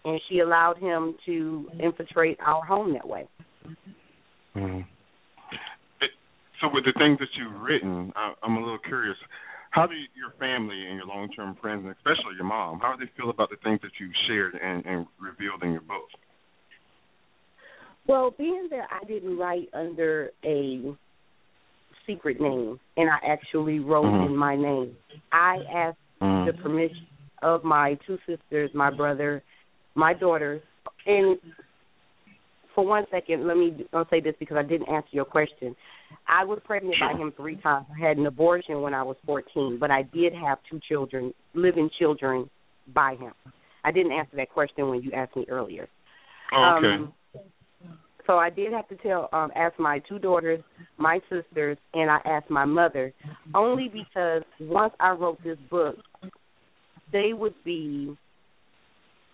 [0.08, 3.28] And she allowed him to infiltrate our home that way.
[4.56, 4.86] Mhm.
[6.00, 6.12] It-
[6.62, 9.18] So with the things that you've written, I, I'm a little curious.
[9.72, 13.06] How do you, your family and your long-term friends, and especially your mom, how do
[13.06, 16.08] they feel about the things that you've shared and, and revealed in your book?
[18.08, 20.96] Well, being that I didn't write under a
[22.06, 24.28] secret name and I actually wrote Mhm.
[24.28, 24.96] in my name,
[25.34, 26.46] I asked Mhm.
[26.46, 27.08] the permission
[27.42, 29.44] of my two sisters, my brother,
[29.98, 30.62] my daughters,
[31.06, 31.38] and
[32.74, 35.76] for one second, let me I'll say this because I didn't answer your question.
[36.28, 37.88] I was pregnant by him three times.
[37.94, 41.90] I had an abortion when I was 14, but I did have two children, living
[42.00, 42.50] children,
[42.94, 43.34] by him.
[43.84, 45.88] I didn't answer that question when you asked me earlier.
[46.54, 46.88] Oh, okay.
[46.88, 47.14] Um,
[48.26, 50.60] so I did have to tell, um, ask my two daughters,
[50.98, 53.14] my sisters, and I asked my mother,
[53.56, 55.96] only because once I wrote this book,
[57.14, 58.18] they would be,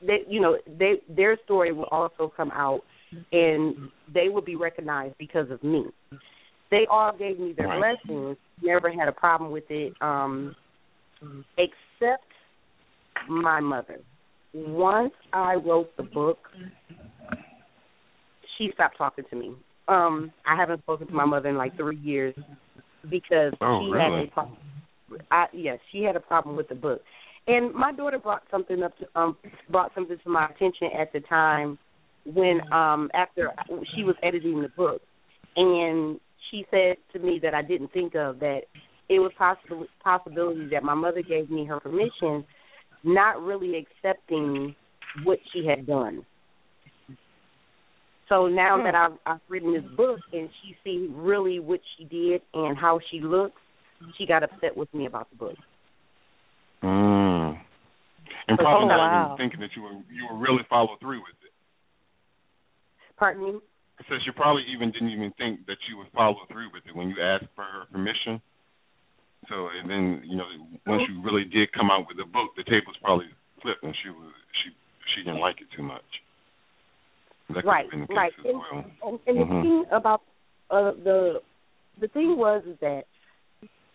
[0.05, 2.81] they, you know, they their story will also come out,
[3.31, 3.75] and
[4.13, 5.85] they will be recognized because of me.
[6.71, 7.97] They all gave me their Right.
[8.05, 10.55] blessings, never had a problem with it, um,
[11.57, 12.25] except
[13.29, 13.99] my mother.
[14.53, 16.49] Once I wrote the book,
[18.57, 19.55] she stopped talking to me.
[19.87, 22.35] Um, I haven't spoken to my mother in like three years
[23.09, 24.19] because Oh, she really?
[24.21, 24.57] had a problem.
[25.31, 27.01] I yes, she had a problem with the book,
[27.47, 29.37] and my daughter brought something up to um
[29.69, 31.77] brought something to my attention at the time
[32.25, 33.51] when um after
[33.95, 35.01] she was editing the book,
[35.55, 36.19] and
[36.49, 38.61] she said to me that I didn't think of that
[39.09, 42.45] it was possible possibility that my mother gave me her permission,
[43.03, 44.75] not really accepting
[45.23, 46.25] what she had done.
[48.29, 52.41] So now that I've, I've written this book and she see really what she did
[52.53, 53.59] and how she looks,
[54.17, 55.55] she got upset with me about the book.
[56.83, 57.22] Mm.
[58.47, 59.07] And Oh, probably not wow.
[59.07, 61.53] even thinking that you were you were really follow through with it.
[63.15, 63.51] Pardon me?
[63.99, 66.95] It says you probably even didn't even think that you would follow through with it
[66.95, 68.41] when you asked for her permission.
[69.47, 70.47] So and then you know
[70.85, 73.27] once you really did come out with the book, the tables probably
[73.61, 74.33] flipped and she was
[74.63, 74.71] she
[75.15, 76.03] she didn't like it too much.
[77.49, 78.31] That right, the right.
[78.43, 78.85] And, well.
[79.03, 79.61] and, and the Mhm.
[79.61, 80.21] thing about
[80.69, 81.41] uh, the
[81.99, 83.03] the thing was is that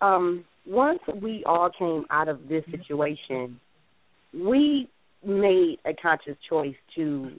[0.01, 3.59] um, once we all came out of this situation,
[4.33, 4.89] we
[5.25, 7.31] made a conscious choice to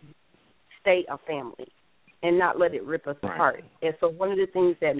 [0.81, 1.67] stay a family
[2.23, 3.33] and not let it rip us Right.
[3.33, 3.63] apart.
[3.81, 4.95] And so one of the things that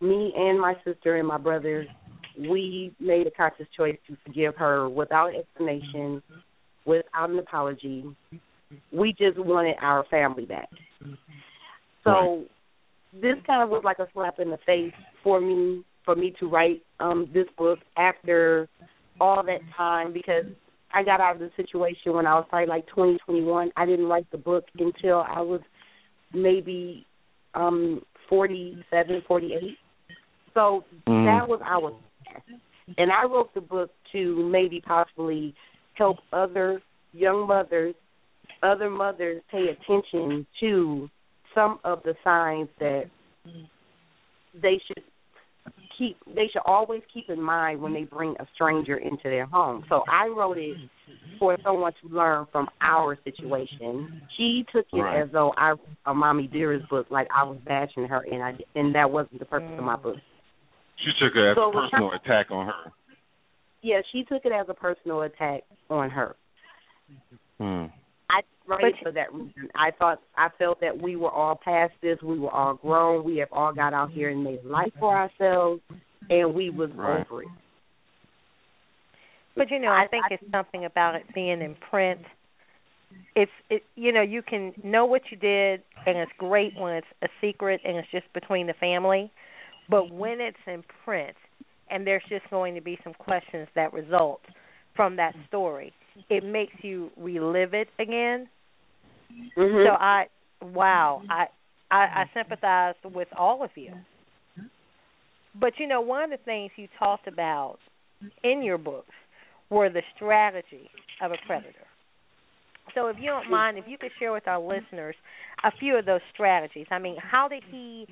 [0.00, 1.86] me and my sister and my brother
[2.38, 6.22] we made a conscious choice to forgive her without explanation,
[6.84, 8.04] without an apology.
[8.92, 10.68] We just wanted our family back.
[12.04, 12.44] So
[13.12, 16.48] this kind of was like a slap in the face for me for me to
[16.48, 18.68] write um this book after
[19.20, 20.44] all that time because
[20.92, 23.70] I got out of the situation when I was probably like twenty, twenty one.
[23.76, 25.60] I didn't write the book until I was
[26.32, 27.06] maybe
[27.54, 29.78] um forty seven, forty eight.
[30.54, 31.24] So Mm.
[31.24, 31.92] that was our
[32.24, 32.48] past.
[32.98, 35.54] And I wrote the book to maybe possibly
[35.94, 36.82] help other
[37.12, 37.94] young mothers,
[38.62, 41.08] other mothers pay attention to
[41.54, 43.04] some of the signs that
[44.60, 45.04] they should
[46.00, 49.84] keep they should always keep in mind when they bring a stranger into their home.
[49.88, 50.76] So I wrote it
[51.38, 54.22] for someone to learn from our situation.
[54.36, 55.22] She took it Right.
[55.22, 55.74] as though I
[56.06, 59.44] a mommy dearest book, like I was bashing her and I and that wasn't the
[59.44, 60.16] purpose of my book.
[60.96, 62.92] She took it as So a personal attack on her.
[63.82, 66.36] Yeah, she took it as a personal attack on her.
[67.58, 67.86] Hmm.
[68.70, 69.68] I wrote it for that reason.
[69.74, 72.18] I thought I felt that we were all past this.
[72.22, 73.24] We were all grown.
[73.24, 75.82] We have all got out here and made life for ourselves,
[76.28, 77.26] and we was Right.
[77.26, 77.48] over it.
[79.56, 82.20] But you know, I think it's something about it being in print.
[83.34, 87.06] It's it you know, you can know what you did and it's great when it's
[87.22, 89.30] a secret and it's just between the family.
[89.88, 91.36] But when it's in print
[91.90, 94.40] and there's just going to be some questions that result
[94.94, 95.92] from that story,
[96.28, 98.48] it makes you relive it again.
[99.56, 99.86] Mhm.
[99.86, 100.26] So I
[100.60, 101.46] wow, I,
[101.90, 103.94] I I sympathize with all of you.
[105.58, 107.78] But you know, one of the things you talked about
[108.44, 109.14] in your books
[109.68, 110.90] were the strategy
[111.22, 111.86] of a predator.
[112.94, 115.14] So if you don't mind, if you could share with our listeners
[115.64, 116.86] a few of those strategies.
[116.90, 118.06] I mean, how did he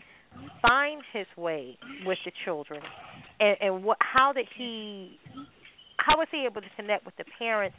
[0.63, 2.81] find his way with the children,
[3.41, 3.99] and, and what?
[4.01, 5.19] How did he?
[5.97, 7.77] How was he able to connect with the parents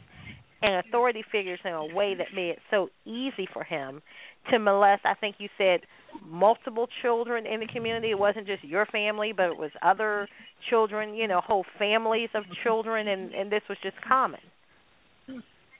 [0.62, 4.02] and authority figures in a way that made it so easy for him
[4.50, 5.02] to molest?
[5.04, 5.80] I think you said
[6.26, 8.10] multiple children in the community.
[8.10, 10.28] It wasn't just your family, but it was other
[10.68, 11.14] children.
[11.14, 14.40] You know, whole families of children, and and this was just common.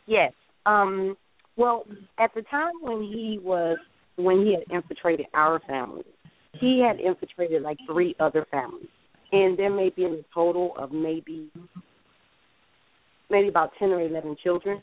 [0.07, 0.33] Yes.
[0.67, 1.17] Um
[1.57, 1.85] well,
[2.19, 3.79] at the time when he was
[4.17, 6.05] when he had infiltrated our family,
[6.59, 8.89] he had infiltrated like three other families.
[9.33, 11.51] And there may be a total of maybe
[13.31, 14.83] maybe about ten or eleven children.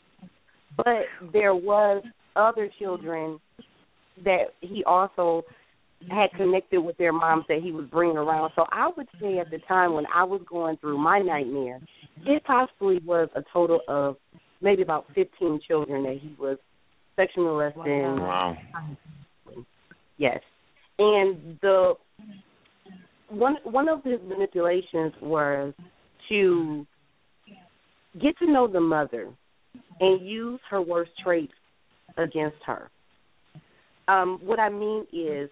[0.75, 2.03] But there was
[2.35, 3.39] other children
[4.23, 5.43] that he also
[6.09, 8.51] had connected with their moms that he was bringing around.
[8.55, 11.79] So I would say at the time when I was going through my nightmare,
[12.25, 14.15] it possibly was a total of
[14.61, 16.57] maybe about 15 children that he was
[17.15, 18.21] sexually molesting.
[18.21, 18.55] Wow.
[20.17, 20.39] Yes,
[20.97, 21.93] and the
[23.29, 25.73] one one of his manipulations was
[26.29, 26.87] to
[28.21, 29.29] get to know the mother
[29.99, 31.53] and use her worst traits
[32.17, 32.89] against her.
[34.07, 35.49] Um, what I mean is,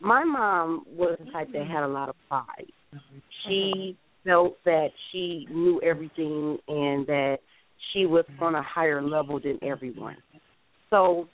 [0.00, 2.70] my mom was the type that had a lot of pride.
[3.46, 7.38] She felt that she knew everything and that
[7.92, 10.16] she was on a higher level than everyone.
[10.90, 11.28] So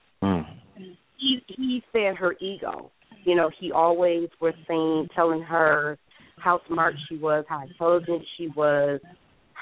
[1.18, 2.90] he he fed her ego.
[3.24, 5.98] You know, he always was saying, telling her
[6.38, 9.00] how smart she was, how intelligent she was,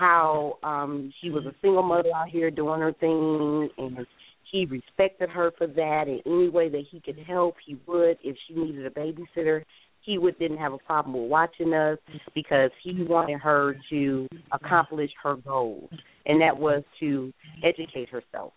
[0.01, 4.07] how um she was a single mother out here doing her thing, and
[4.51, 6.05] he respected her for that.
[6.09, 8.16] In any way that he could help, he would.
[8.24, 9.62] If she needed a babysitter,
[10.01, 11.98] he would didn't have a problem with watching us
[12.34, 15.90] because he wanted her to accomplish her goals,
[16.24, 17.32] and that was to
[17.62, 18.53] educate herself.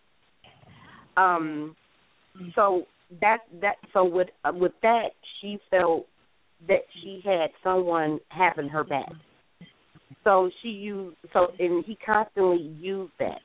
[1.17, 1.75] Um,
[2.55, 2.83] so
[3.21, 5.09] that that so with uh, with that
[5.41, 6.07] she felt
[6.67, 9.11] that she had someone having her back.
[10.23, 13.39] So she used so and he constantly used that.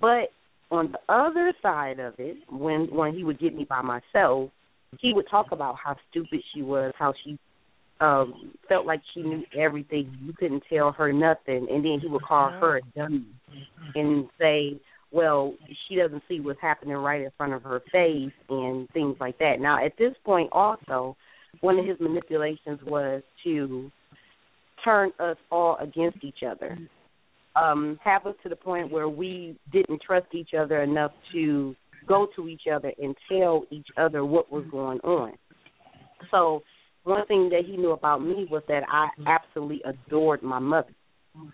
[0.00, 0.30] But
[0.70, 4.50] on the other side of it, when when he would get me by myself,
[5.00, 7.38] he would talk about how stupid she was, how she
[8.00, 10.16] um felt like she knew everything.
[10.22, 13.26] You couldn't tell her nothing and then he would call her a dummy
[13.94, 14.80] and say,
[15.12, 15.54] Well,
[15.88, 19.60] she doesn't see what's happening right in front of her face and things like that.
[19.60, 21.16] Now at this point also
[21.60, 23.90] one of his manipulations was to
[24.86, 26.78] turn us all against each other.
[27.56, 31.74] Um, have us to the point where we didn't trust each other enough to
[32.06, 35.32] go to each other and tell each other what was going on.
[36.30, 36.62] So
[37.04, 40.94] one thing that he knew about me was that I absolutely adored my mother.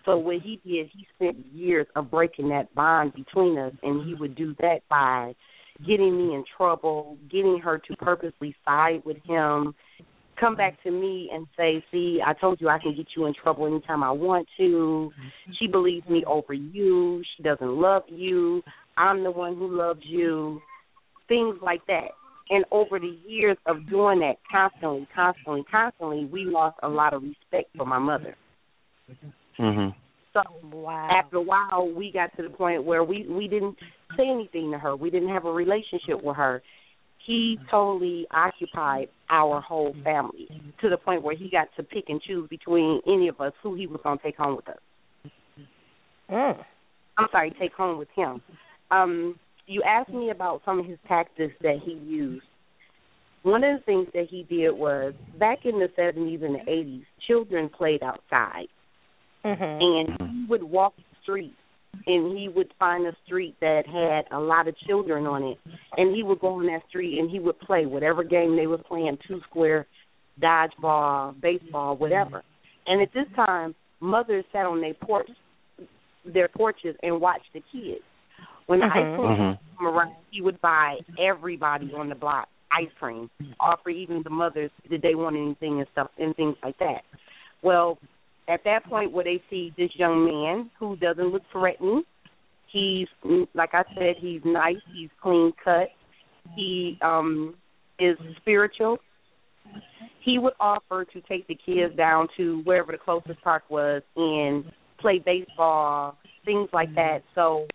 [0.05, 4.15] So what he did, he spent years of breaking that bond between us, and he
[4.15, 5.33] would do that by
[5.85, 9.73] getting me in trouble, getting her to purposely side with him,
[10.43, 13.33] come back to me and say, "See, I told you I can get you in
[13.33, 15.11] trouble anytime I want to.
[15.57, 17.23] She believes me over you.
[17.35, 18.61] She doesn't love you.
[18.97, 20.61] I'm the one who loves you."
[21.27, 22.09] Things like that.
[22.49, 27.23] And over the years of doing that constantly, constantly, constantly, we lost a lot of
[27.23, 28.35] respect for my mother.
[29.57, 29.95] Mhm.
[30.33, 31.09] So wow.
[31.09, 33.77] after a while, we got to the point where we we didn't
[34.17, 34.95] say anything to her.
[34.95, 36.61] We didn't have a relationship with her.
[37.25, 40.47] He totally occupied our whole family
[40.81, 43.75] to the point where he got to pick and choose between any of us who
[43.75, 45.31] he was going to take home with us.
[46.29, 46.63] Mm.
[47.17, 48.41] I'm sorry, take home with him.
[48.91, 52.45] Um, you asked me about some of his tactics that he used.
[53.43, 57.03] One of the things that he did was back in the 70s and the 80s,
[57.27, 58.67] children played outside
[59.45, 60.19] Mm-hmm.
[60.21, 61.53] and he would walk the street
[62.05, 65.57] and he would find a street that had a lot of children on it.
[65.97, 68.77] And he would go on that street and he would play whatever game they were
[68.77, 69.85] playing two square
[70.41, 72.43] dodgeball baseball whatever.
[72.87, 75.29] And at this time mothers sat on their porch
[76.25, 78.01] their porches and watched the kids.
[78.65, 79.59] When the ice cream Mhm.
[79.77, 83.29] came around he would buy everybody on the block ice cream
[83.59, 87.03] offer even the mothers did they want anything and stuff and things like that.
[87.61, 87.99] Well
[88.47, 92.03] at that point where they see this young man who doesn't look threatening
[92.71, 93.07] he's
[93.53, 95.89] like i said he's nice he's clean cut
[96.55, 97.55] he um
[97.99, 98.97] is spiritual
[100.23, 104.65] he would offer to take the kids down to wherever the closest park was and
[104.99, 107.65] play baseball things like that so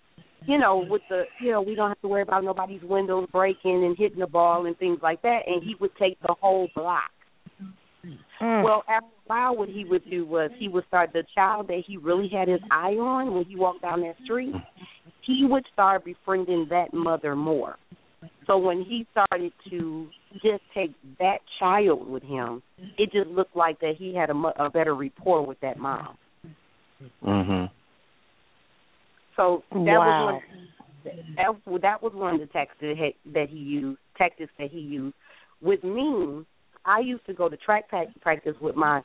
[0.47, 3.85] you know, with the you know, we don't have to worry about nobody's windows breaking
[3.85, 7.11] and hitting the ball and things like that and he would take the whole block.
[8.41, 8.62] Mm.
[8.62, 11.97] Well, after while, what he would do was he would start the child that he
[11.97, 14.55] really had his eye on when he walked down that street.
[15.22, 17.76] He would start befriending that mother more.
[18.47, 20.09] So when he started to
[20.43, 22.62] just take that child with him,
[22.97, 26.16] it just looked like that he had a, mu- a better rapport with that mom.
[27.22, 27.70] Mhm.
[29.37, 29.99] So that Wow.
[29.99, 30.43] was one.
[31.37, 34.01] That, that was one of the tactics that, he- that he used.
[34.16, 35.14] Tactics that he used
[35.61, 36.45] with me.
[36.85, 37.85] I used to go to track
[38.20, 39.03] practice with my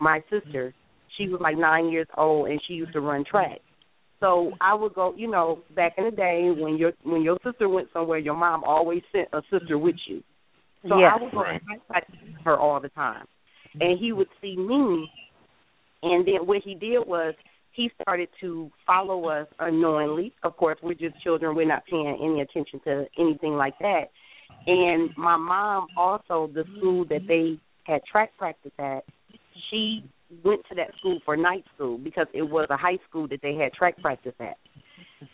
[0.00, 0.72] my sister.
[1.16, 3.60] She was like nine years old, and she used to run track.
[4.20, 5.14] So I would go.
[5.16, 8.64] You know, back in the day when your when your sister went somewhere, your mom
[8.64, 10.22] always sent a sister with you.
[10.88, 11.12] So Yes.
[11.12, 11.58] I would go Right.
[11.58, 13.26] to track practice with her all the time,
[13.80, 15.10] and he would see me.
[16.02, 17.34] And then what he did was
[17.72, 20.32] he started to follow us unknowingly.
[20.42, 24.10] Of course, we're just children; we're not paying any attention to anything like that.
[24.66, 29.04] And my mom also, the school that they had track practice at,
[29.70, 30.04] she
[30.44, 33.54] went to that school for night school because it was a high school that they
[33.54, 34.56] had track practice at.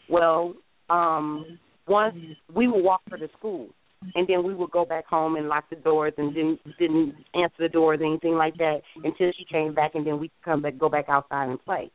[0.09, 0.55] Well,
[0.91, 1.59] um
[1.89, 2.15] once
[2.55, 3.69] we would walk her to school
[4.15, 7.55] and then we would go back home and lock the doors and didn't didn't answer
[7.61, 10.63] the doors or anything like that until she came back and then we could come
[10.63, 11.91] back go back outside and play.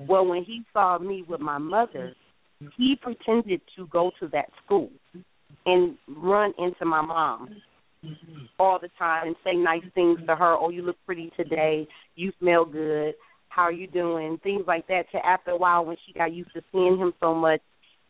[0.00, 2.14] Well when he saw me with my mother,
[2.76, 4.90] he pretended to go to that school
[5.66, 7.48] and run into my mom
[8.58, 10.56] all the time and say nice things to her.
[10.58, 11.86] Oh, you look pretty today.
[12.16, 13.14] You smell good.
[13.48, 14.38] How are you doing?
[14.42, 15.04] Things like that.
[15.12, 17.60] To after a while, when she got used to seeing him so much,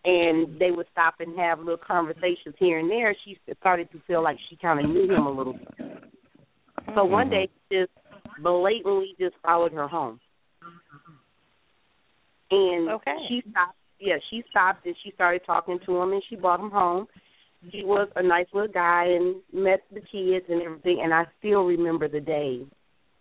[0.05, 4.23] and they would stop and have little conversations here and there, she started to feel
[4.23, 5.69] like she kind of knew him a little bit.
[5.79, 7.13] So mm-hmm.
[7.13, 7.93] one day, he just
[8.43, 10.21] blatantly just followed her home,
[12.51, 13.17] and Okay.
[13.29, 13.77] she stopped.
[14.01, 17.07] Yeah, she stopped and she started talking to him, and she brought him home
[17.71, 21.65] he was a nice little guy and met the kids and everything and I still
[21.65, 22.63] remember the day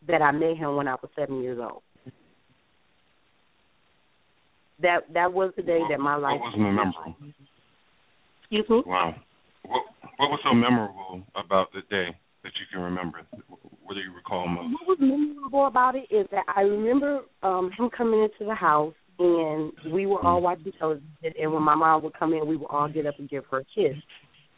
[0.08, 1.82] that I met him when I was seven years old.
[4.82, 7.16] That that was the day that my life What was memorable?
[8.42, 8.84] Excuse me?
[8.86, 9.16] Wow.
[9.66, 9.84] What
[10.18, 13.22] What was so memorable about the day that you can remember?
[13.84, 14.74] What do you recall most?
[14.74, 18.94] What was memorable about it is that I remember um him coming into the house
[19.20, 21.08] and we were all watching television
[21.40, 23.60] and when my mom would come in we would all get up and give her
[23.60, 23.96] a kiss.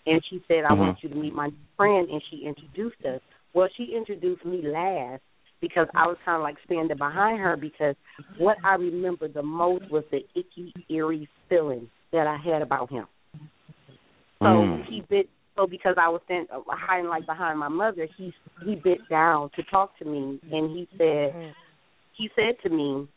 [0.05, 0.79] And she said, I Mhm.
[0.79, 3.21] want you to meet my friend and she introduced us.
[3.53, 5.21] Well she introduced me last
[5.61, 7.95] because I was kinda like standing behind her because
[8.37, 13.07] what I remember the most was the icky, eerie feeling that I had about him.
[14.39, 14.85] So Mm.
[14.85, 19.07] he bit so because I was standing hiding like behind my mother, he he bit
[19.09, 21.55] down to talk to me and he said
[22.13, 23.07] he said to me,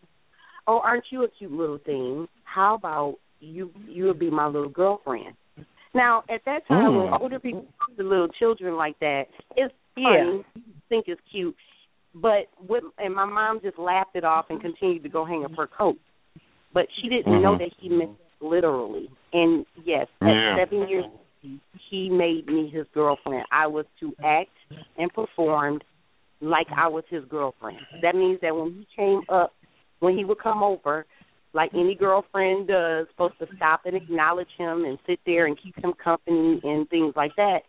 [0.66, 2.28] "Oh, aren't you a cute little thing?
[2.44, 5.34] How about you you'll be my little girlfriend?"
[5.94, 7.20] Now, at that time, when Mm.
[7.20, 7.66] older people
[7.96, 10.04] to little children like that, it's Yeah.
[10.04, 11.56] funny, you think it's cute,
[12.14, 12.84] but what?
[12.98, 15.98] And my mom just laughed it off and continued to go hang up her coat,
[16.72, 17.58] but she didn't know Mhm.
[17.58, 19.10] that he meant literally.
[19.32, 20.56] And yes, at Yeah.
[20.56, 21.06] seven years,
[21.88, 23.46] he made me his girlfriend.
[23.50, 24.56] I was to act
[24.96, 25.80] and perform
[26.40, 27.84] like I was his girlfriend.
[28.00, 29.54] That means that when he came up,
[30.00, 31.06] when he would come over,
[31.54, 35.76] like any girlfriend does, supposed to stop and acknowledge him and sit there and keep
[35.82, 37.60] him company and things like that.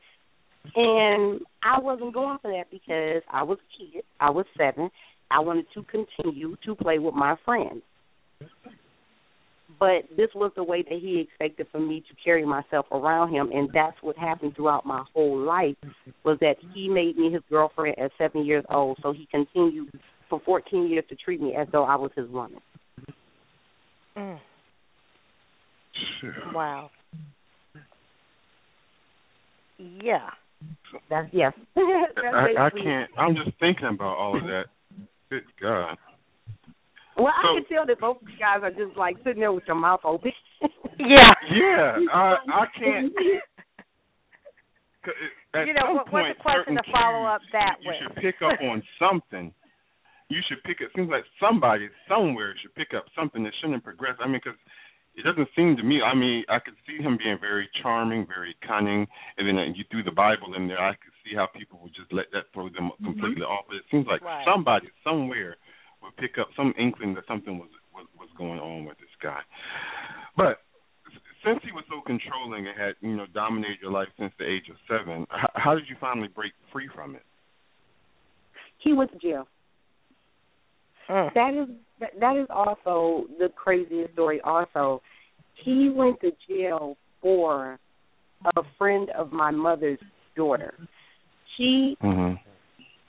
[0.76, 4.04] And I wasn't going for that because I was a kid.
[4.20, 4.90] I was seven.
[5.32, 7.82] I wanted to continue to play with my friends.
[9.80, 13.50] But this was the way that he expected for me to carry myself around him,
[13.54, 15.76] and that's what happened throughout my whole life.
[16.26, 19.98] Was that he made me his girlfriend at seven years old, so he continued
[20.30, 22.60] for 14 years to treat me as though I was his woman.
[24.18, 24.40] Mm.
[26.54, 26.90] Wow.
[29.78, 30.30] Yeah.
[31.10, 31.54] That's yes.
[31.76, 33.10] That's I, I can't.
[33.18, 34.66] I'm just thinking about all of that.
[35.30, 35.98] Good God.
[37.18, 39.64] Well, I can tell that both of you guys are just like sitting there with
[39.68, 40.32] your mouth open.
[41.00, 41.32] Yeah.
[41.50, 41.98] Yeah.
[42.14, 43.14] I I can't.
[45.56, 47.96] At you know, what, what's the question to follow up that you with?
[48.04, 49.54] should pick up on something.
[50.30, 50.90] You should pick up.
[50.96, 54.16] Seems like somebody somewhere should pick up something that shouldn't progress.
[54.22, 54.58] I mean, because
[55.16, 56.02] it doesn't seem to me.
[56.06, 59.08] I mean, I could see him being very charming, very cunning,
[59.38, 60.78] and then uh, you threw the Bible in there.
[60.80, 63.66] I could see how people would just let that throw them completely off.
[63.68, 64.46] But it seems like Right.
[64.46, 65.58] somebody somewhere
[66.02, 69.42] would pick up some inkling that something was was was going on with this guy.
[70.38, 70.62] But
[71.44, 74.70] since he was so controlling and had you know dominated your life since the age
[74.70, 77.24] of seven, how, how did you finally break free from it?
[78.78, 79.48] he went to jail.
[81.10, 81.34] Mm.
[81.34, 84.40] That is that, that is also the craziest story.
[84.42, 85.02] Also,
[85.64, 87.80] he went to jail for
[88.56, 90.00] a friend of my mother's
[90.36, 90.74] daughter.
[91.58, 92.40] She Mhm.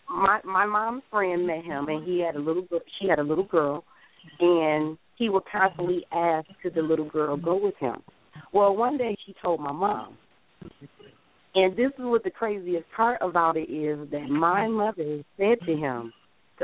[0.08, 3.22] my my mom's friend met him and he had a little girl she had a
[3.22, 3.84] little girl
[4.40, 8.02] and he would constantly ask could the little girl go with him.
[8.52, 10.16] Well one day she told my mom.
[11.54, 15.76] And this is what the craziest part about it is that my mother said to
[15.76, 16.12] him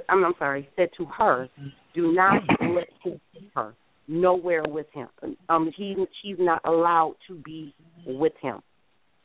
[0.09, 1.49] I'm, I'm sorry, said to her,
[1.94, 3.20] do not let him
[3.55, 3.74] her
[4.09, 5.09] nowhere with him.
[5.49, 7.74] Um he she's not allowed to be
[8.07, 8.61] with him.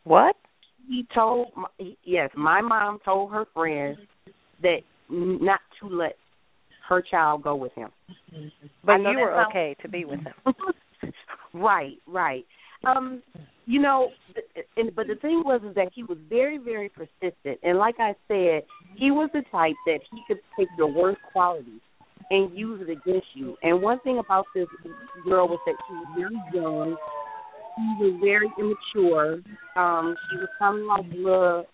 [0.03, 0.35] What?
[0.87, 1.67] He told my,
[2.03, 3.97] yes, my mom told her friends
[4.61, 6.15] that not to let
[6.89, 7.89] her child go with him.
[8.83, 10.53] But you were okay to be with him.
[11.53, 12.45] right, right.
[12.85, 13.21] Um,
[13.65, 14.09] you know,
[14.75, 18.15] and but the thing was is that he was very, very persistent, and like I
[18.27, 18.63] said,
[18.95, 21.81] he was the type that he could take your worst qualities
[22.31, 23.55] and use it against you.
[23.61, 24.67] And one thing about this
[25.25, 26.97] girl was that she was very young.
[27.75, 29.41] She was very immature.
[29.75, 31.65] Um, she was kind of like a little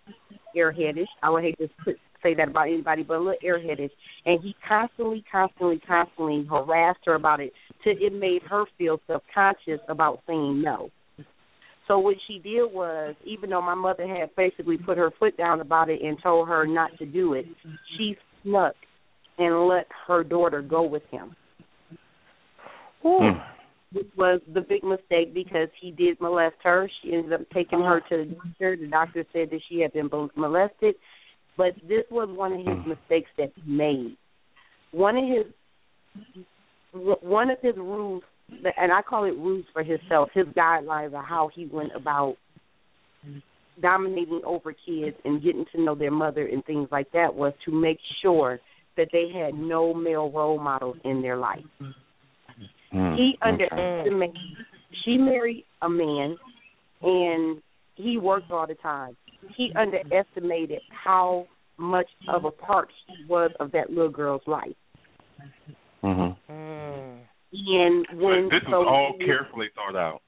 [0.55, 1.07] airheadish.
[1.21, 3.91] I would hate to put, say that about anybody, but a little airheadish.
[4.25, 7.53] And he constantly, constantly, constantly harassed her about it
[7.83, 10.89] till it made her feel self conscious about saying no.
[11.87, 15.61] So what she did was, even though my mother had basically put her foot down
[15.61, 17.45] about it and told her not to do it,
[17.97, 18.75] she snuck
[19.37, 21.35] and let her daughter go with him.
[23.03, 23.39] Hmm.
[23.93, 26.89] Which was the big mistake because he did molest her.
[27.01, 28.75] She ended up taking her to the doctor.
[28.75, 30.95] The doctor said that she had been molested,
[31.55, 32.89] but this was one of his hmm.
[32.89, 34.17] mistakes that he made.
[34.91, 36.43] One of his
[37.21, 40.29] one of his rules, and I call it rules for himself.
[40.33, 42.35] His guidelines of how he went about
[43.81, 47.71] dominating over kids and getting to know their mother and things like that was to
[47.71, 48.59] make sure
[48.95, 51.63] that they had no male role models in their life.
[52.91, 54.35] He underestimated.
[55.05, 56.37] She married a man,
[57.01, 57.61] and
[57.95, 59.15] he worked all the time.
[59.55, 64.75] He underestimated how much of a part she was of that little girl's life.
[66.03, 66.53] Mm-hmm.
[67.51, 70.21] And when this so was all carefully thought out.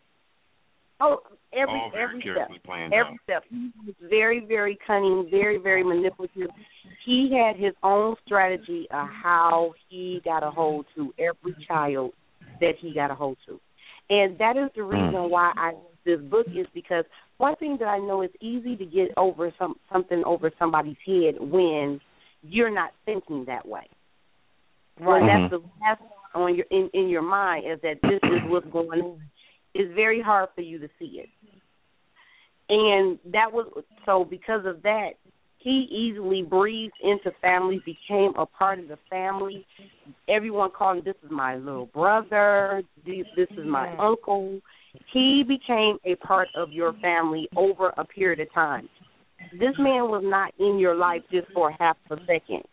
[1.02, 1.20] Oh,
[1.54, 3.20] every all very every step, planned every out.
[3.24, 3.44] step.
[3.50, 6.50] He was very, very cunning, very, very manipulative.
[7.06, 12.12] He had his own strategy of how he got a hold to every child
[12.60, 13.60] that he got a hold to,
[14.10, 15.32] and that is the reason hmm.
[15.32, 15.72] why I
[16.06, 17.06] this book is because
[17.38, 21.36] one thing that I know is easy to get over some something over somebody's head
[21.40, 22.00] when
[22.42, 23.88] you're not thinking that way.
[24.98, 25.44] When mm-hmm.
[25.44, 28.68] that's the last thought on your in in your mind is that this is what's
[28.72, 29.22] going on.
[29.74, 31.30] It's very hard for you to see it,
[32.70, 33.68] and that was
[34.06, 35.12] so because of that.
[35.62, 39.66] He easily breathed into families, became a part of the family.
[40.30, 42.82] Everyone called him, "This is my little brother.
[43.06, 44.62] This, this is my uncle."
[45.14, 48.88] He became a part of your family over a period of time.
[49.54, 52.64] This man was not in your life just for half a second.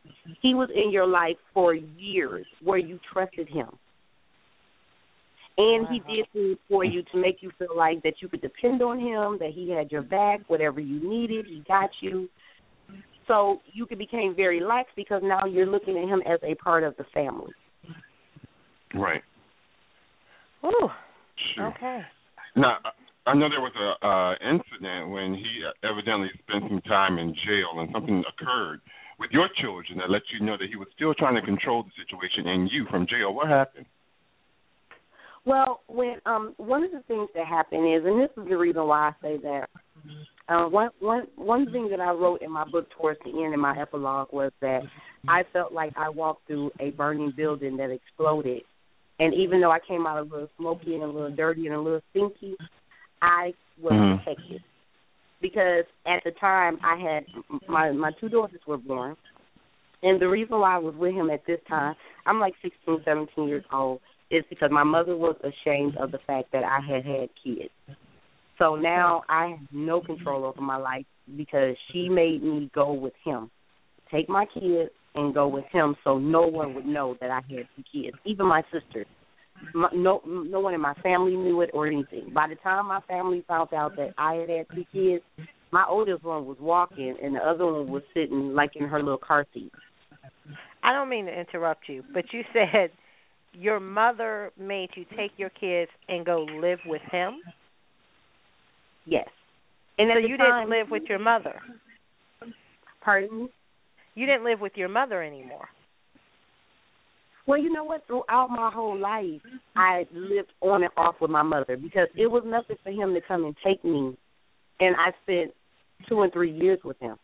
[0.43, 3.69] He was in your life for years where you trusted him.
[5.59, 6.33] And he did uh-huh.
[6.35, 9.53] things for you to make you feel like that you could depend on him, that
[9.55, 12.29] he had your back, whatever you needed, he got you.
[13.27, 16.95] So you became very lax because now you're looking at him as a part of
[16.97, 17.53] the family.
[18.95, 19.23] Right.
[20.65, 20.89] Ooh.
[21.55, 21.69] Sure.
[21.69, 22.01] Okay.
[22.55, 22.77] Now,
[23.27, 27.81] I know there was a uh, incident when he evidently spent some time in jail,
[27.81, 28.81] and something occurred
[29.19, 31.91] with your children that let you know that he was still trying to control the
[31.99, 33.35] situation and you from jail.
[33.35, 33.87] What happened?
[35.45, 38.87] Well, when um one of the things that happened is, and this is the reason
[38.87, 39.69] why I say that.
[40.49, 43.61] Uh, one one one thing that I wrote in my book towards the end in
[43.61, 44.83] my epilogue was that
[45.29, 48.63] I felt like I walked through a burning building that exploded,
[49.19, 51.81] and even though I came out a little smoky and a little dirty and a
[51.81, 52.57] little stinky,
[53.23, 54.25] I was Mhm.
[54.25, 54.63] protected
[55.41, 57.27] because at the time I had
[57.67, 59.17] my my two daughters were born,
[60.03, 61.95] and the reason why I was with him at this time,
[62.27, 64.01] I'm like 16, 17 years old,
[64.31, 67.71] is because my mother was ashamed of the fact that I had had kids.
[68.59, 71.05] So now I have no control over my life
[71.37, 73.51] because she made me go with him,
[74.11, 77.69] take my kids and go with him, so no one would know that I had
[77.77, 79.07] two kids, even my sisters.
[79.75, 82.31] My, no, no one in my family knew it or anything.
[82.35, 85.23] By the time my family found out that I had had two kids,
[85.71, 89.19] my oldest one was walking and the other one was sitting like in her little
[89.19, 89.73] car seat.
[90.83, 92.91] I don't mean to interrupt you, but you said
[93.53, 97.41] your mother made you take your kids and go live with him.
[99.05, 99.29] Yes.
[99.99, 101.61] And so you time- didn't live with your mother.
[103.01, 103.49] Pardon?
[104.15, 105.69] You didn't live with your mother anymore.
[107.47, 108.07] Well, you know what?
[108.07, 109.41] Throughout my whole life,
[109.77, 113.21] I lived on and off with my mother because it was nothing for him to
[113.21, 114.17] come and take me,
[114.81, 115.53] and I spent
[116.09, 117.17] two and three years with him.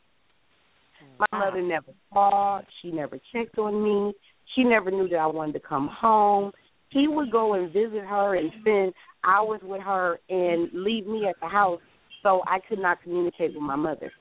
[1.18, 2.64] My mother never called.
[2.80, 4.12] She never checked on me.
[4.54, 6.52] She never knew that I wanted to come home.
[6.90, 8.92] He would go and visit her and spend
[9.24, 11.80] hours with her and leave me at the house
[12.22, 14.12] so I could not communicate with my mother.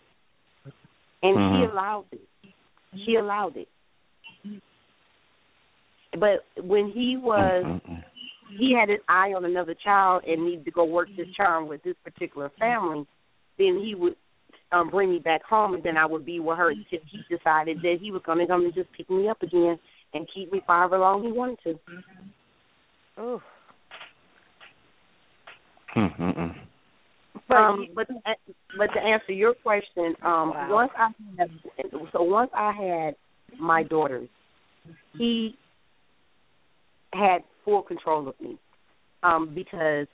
[1.22, 1.60] And Mhm.
[1.60, 2.28] she allowed it.
[3.06, 3.68] She allowed it.
[6.20, 7.82] But when he was
[8.58, 11.82] he had his eye on another child and needed to go work this charm with
[11.84, 13.06] this particular family,
[13.58, 14.16] then he would
[14.72, 17.78] um bring me back home and then I would be with her until he decided
[17.82, 19.80] that he was gonna come and just pick me up again
[20.14, 21.80] and keep me for however long he wanted to.
[23.22, 23.42] Ooh.
[25.96, 26.56] Mm-mm.
[27.50, 28.08] um, but
[28.78, 30.68] but to answer your question, um, Wow.
[30.72, 31.50] once I had,
[32.14, 33.16] so once I had
[33.60, 34.30] my daughters,
[35.18, 35.58] he
[37.14, 38.58] had full control of me,
[39.24, 40.08] um, because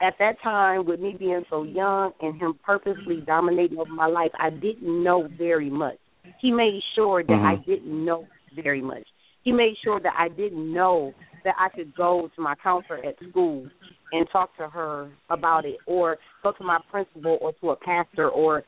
[0.00, 4.30] at that time, with me being so young and him purposely dominating over my life,
[4.38, 5.96] I didn't know very much.
[6.40, 7.64] He made sure that I Mhm.
[7.64, 9.06] didn't know very much.
[9.42, 13.18] He made sure that I didn't know that I could go to my counselor at
[13.30, 13.68] school
[14.12, 18.28] and talk to her about it or go to my principal or to a pastor
[18.28, 18.64] or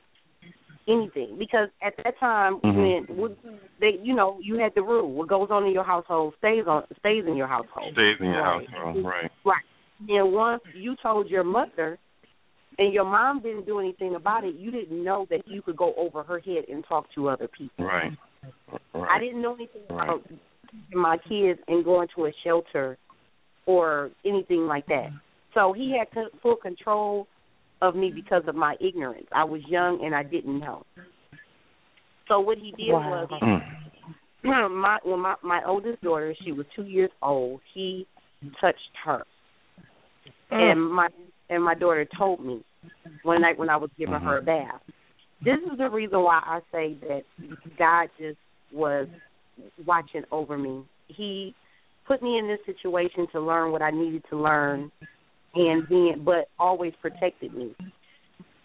[0.88, 3.08] anything because at that time Mhm.
[3.08, 3.36] when
[3.78, 6.84] they you know you had the rule what goes on in your household stays on
[6.98, 8.68] stays in your household Stays in your Right.
[8.68, 9.30] household, right?
[9.44, 9.64] right
[10.08, 11.98] and once you told your mother
[12.78, 15.94] and your mom didn't do anything about it you didn't know that you could go
[15.94, 18.12] over her head and talk to other people Right.
[18.94, 20.08] I didn't know anything Right.
[20.08, 20.24] about
[20.92, 22.96] my kids and going to a shelter
[23.66, 25.10] or anything like that.
[25.54, 26.08] So he had
[26.40, 27.26] full control
[27.82, 29.26] of me because of my ignorance.
[29.32, 30.84] I was young and I didn't know.
[32.28, 33.26] So what he did Wow.
[33.30, 33.60] was mm.
[34.44, 38.06] my when my my oldest daughter, she was two years old, he
[38.60, 39.24] touched her.
[40.52, 40.72] Mm.
[40.72, 41.08] And my
[41.48, 42.64] and my daughter told me
[43.22, 44.68] one night when I was giving her a mm-hmm.
[44.68, 44.80] bath.
[45.44, 47.22] This is the reason why I say that
[47.78, 48.38] God just
[48.72, 49.08] was
[49.84, 50.84] watching over me.
[51.08, 51.54] He
[52.06, 54.92] put me in this situation to learn what I needed to learn
[55.54, 57.74] and then but always protected me.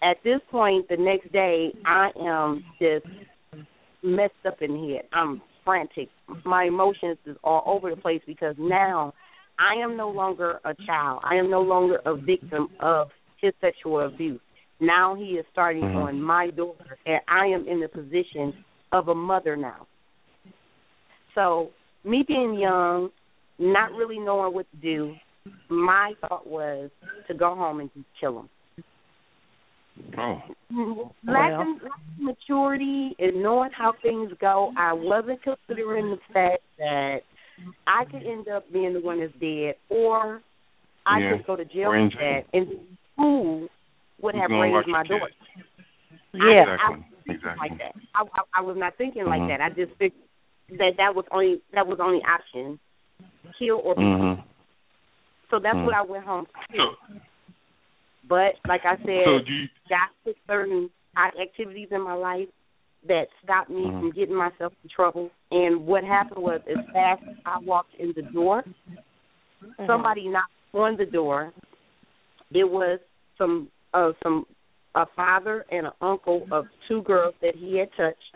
[0.04, 3.06] At this point the next day I am just
[4.04, 5.06] messed up in head.
[5.14, 6.10] I'm frantic.
[6.46, 9.14] My emotions is all over the place because now
[9.58, 11.22] I am no longer a child.
[11.24, 13.08] I am no longer a victim of
[13.42, 14.42] his sexual abuse.
[14.80, 15.96] Now he is starting Mhm.
[15.96, 18.54] on my daughter and I am in the position
[18.92, 19.88] of a mother now.
[21.34, 21.72] So
[22.04, 23.12] me being young,
[23.58, 25.16] not really knowing what to do,
[25.70, 26.90] my thought was
[27.28, 28.50] to go home and just kill him.
[30.18, 30.42] Oh.
[31.26, 37.20] Lacking, lacking maturity and knowing how things go, I wasn't considering the fact that
[37.88, 40.42] I could end up being the one that's dead, or
[41.06, 41.38] I Yeah.
[41.38, 42.68] could go to jail for that, and
[43.16, 43.70] who
[44.22, 45.28] would Who's have raised my daughter?
[45.28, 45.68] kids?
[46.34, 46.62] Yeah.
[46.62, 46.96] Exactly.
[46.98, 47.70] was thinking Exactly.
[47.70, 47.96] like that.
[48.14, 49.48] I, I, I was not thinking like Mhm.
[49.48, 49.62] that.
[49.62, 50.22] I just figured
[50.78, 52.80] that that was only that was only option,
[53.58, 54.04] kill or be.
[55.56, 55.86] So that's Mhm.
[55.86, 56.98] what I went home to do.
[58.28, 62.50] But like I said, So do you, got put certain activities in my life
[63.08, 64.00] that stopped me Mhm.
[64.00, 65.32] from getting myself in trouble.
[65.52, 68.66] And what happened was, as fast as I walked in the door,
[69.86, 71.54] somebody knocked on the door.
[72.52, 73.00] It was
[73.38, 74.46] some uh, some
[74.96, 78.36] a father and an uncle of two girls that he had touched.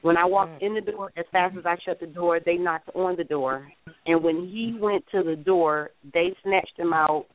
[0.00, 2.88] When I walked in the door, as fast as I shut the door, they knocked
[2.94, 3.70] on the door.
[4.06, 7.26] And when he went to the door, they snatched him out,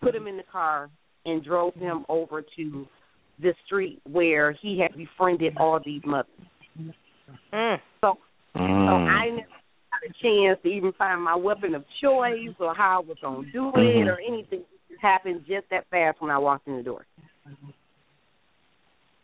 [0.00, 0.90] put him in the car,
[1.24, 2.86] and drove him over to
[3.40, 6.30] the street where he had befriended all these mothers.
[7.52, 7.80] Mm.
[8.00, 8.18] So,
[8.54, 9.08] so Mm.
[9.08, 13.06] I never got a chance to even find my weapon of choice or how I
[13.06, 14.08] was going to do it Mhm.
[14.08, 14.64] or anything.
[14.90, 17.06] It happened just that fast when I walked in the door.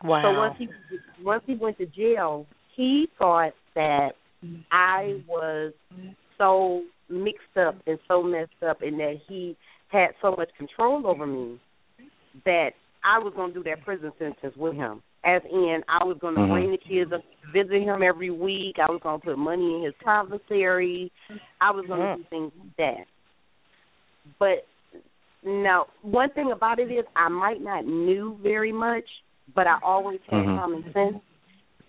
[0.02, 0.22] Wow.
[0.22, 0.68] So once he
[1.22, 4.14] once he went to jail, he thought that
[4.70, 5.72] I was
[6.38, 9.56] so mixed up and so messed up, and that he
[9.88, 11.58] had so much control over me
[12.44, 12.70] that
[13.04, 15.02] I was going to do that prison sentence with him.
[15.24, 16.50] As in, I was going to Mhm.
[16.50, 17.22] bring the kids up,
[17.52, 18.78] visit him every week.
[18.78, 21.10] I was going to put money in his commissary.
[21.60, 23.06] I was going to do things like that.
[24.38, 24.66] But
[25.42, 29.04] now, one thing about it is, I might not knew very much,
[29.54, 30.54] but I always had Mhm.
[30.56, 31.22] common sense.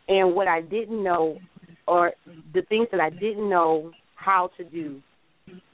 [0.08, 1.40] And what I didn't know,
[1.88, 2.14] or
[2.54, 5.02] the things that I didn't know how to do,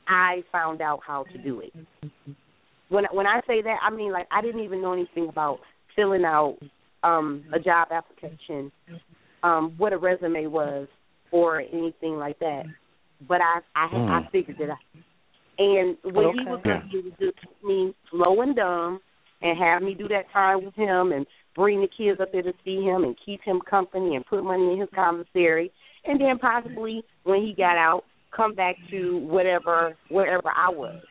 [0.07, 1.73] I found out how to do it.
[2.89, 5.59] When when I say that, I mean like I didn't even know anything about
[5.95, 6.57] filling out
[7.03, 8.71] um a job application,
[9.43, 10.87] um what a resume was,
[11.31, 12.63] or anything like that.
[13.27, 14.09] but I I Mm.
[14.09, 14.77] I figured it out.
[15.57, 18.99] And what he was going to do was just keep me slow and dumb,
[19.41, 21.25] and have me do that time with him, and
[21.55, 24.73] bring the kids up there to see him, and keep him company, and put money
[24.73, 25.71] in his commissary,
[26.03, 28.03] and then possibly when he got out,
[28.35, 31.01] come back to whatever wherever I was.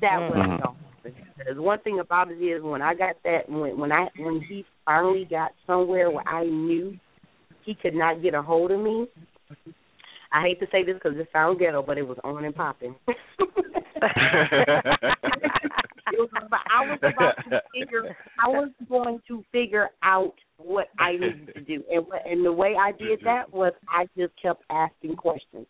[0.00, 0.60] That was Mhm.
[0.60, 0.76] no.
[1.02, 4.64] Because one thing about it is when I got that when when I when he
[4.84, 6.98] finally got somewhere where I knew
[7.62, 9.08] he could not get a hold of me.
[10.32, 12.94] I hate to say this because it sounds ghetto, but it was on and popping.
[16.12, 18.14] It was about, I was about to figure.
[18.38, 22.52] I was going to figure out what I needed to do, and what, and the
[22.52, 25.66] way I did that was I just kept asking questions,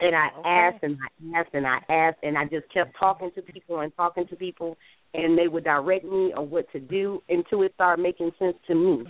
[0.00, 3.42] and I asked and I asked and I asked, and I just kept talking to
[3.42, 4.76] people and talking to people,
[5.14, 8.74] and they would direct me on what to do until it started making sense to
[8.74, 9.06] me.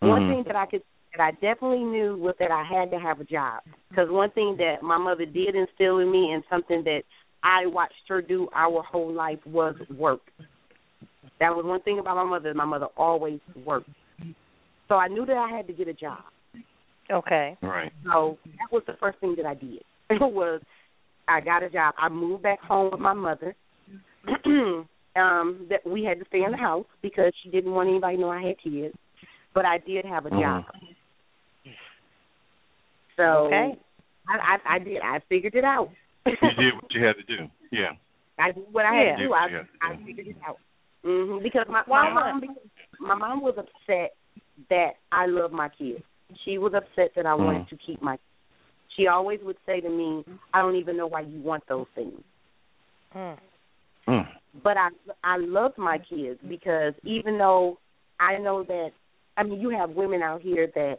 [0.00, 0.28] One Mhm.
[0.28, 0.82] thing that I could
[1.14, 4.56] that I definitely knew was that I had to have a job because one thing
[4.56, 7.02] that my mother did instill in me and something that
[7.42, 10.20] I watched her do our whole life was work.
[11.38, 12.54] That was one thing about my mother.
[12.54, 13.90] My mother always worked.
[14.88, 16.22] So I knew that I had to get a job.
[17.10, 17.56] Okay.
[17.60, 17.92] Right.
[18.04, 18.38] So
[18.72, 19.82] that was the first thing that I did.
[20.20, 20.60] was
[21.28, 21.94] I got a job.
[21.98, 23.54] I moved back home with my mother.
[25.16, 28.22] um, that we had to stay in the house because she didn't want anybody to
[28.22, 28.94] know I had kids.
[29.54, 30.64] But I did have a job.
[33.16, 33.72] So Okay.
[34.28, 34.98] I, I I did.
[35.02, 35.90] I figured it out.
[36.26, 37.48] you did what you had to do.
[37.70, 37.92] Yeah.
[38.38, 39.16] I did what I had Yeah.
[39.16, 39.32] to do.
[39.34, 39.62] I Yeah.
[39.82, 40.58] I figured it out.
[41.04, 42.56] hmm Because my my mom
[42.98, 44.12] my mom was upset
[44.70, 46.02] that I love my kids.
[46.44, 48.16] She was upset that I wanted to keep my.
[48.96, 52.22] She always would say to me, "I don't even know why you want those things."
[53.14, 53.38] Mm.
[54.08, 54.28] Mm.
[54.62, 54.88] But I
[55.24, 57.78] I love my kids because even though
[58.20, 58.90] I know that
[59.36, 60.98] I mean you have women out here that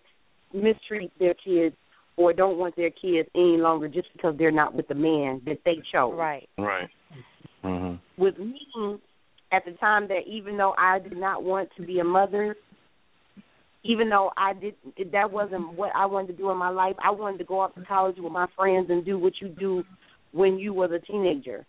[0.54, 1.76] mistreat their kids
[2.18, 5.60] or don't want their kids any longer just because they're not with the man that
[5.66, 6.14] they chose.
[6.14, 6.48] Right.
[6.58, 6.89] Right.
[7.64, 8.00] Mhm.
[8.18, 9.00] With me
[9.52, 12.56] at the time that even though I did not want to be a mother,
[13.84, 14.75] even though I did
[15.11, 17.75] that wasn't what I wanted to do in my life, I wanted to go off
[17.75, 19.84] to college with my friends and do what you do
[20.31, 21.65] when you was a teenager.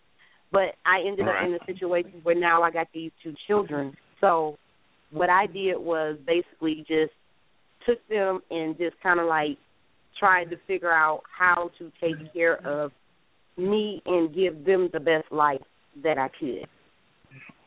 [0.53, 3.97] But I ended up in a situation where now I got these two children.
[4.21, 4.57] So
[5.11, 7.13] what I did was basically just
[7.87, 9.59] took them and just kind of like
[10.19, 12.93] tried to figure out how to take care of
[13.57, 15.61] me and give them the best life
[16.03, 16.69] that I could.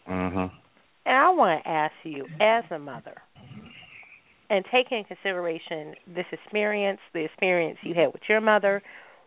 [0.07, 0.51] Mhm.
[1.05, 3.21] And I want to ask you, as a mother,
[4.49, 8.81] and taking into consideration this experience, the experience you had with your mother,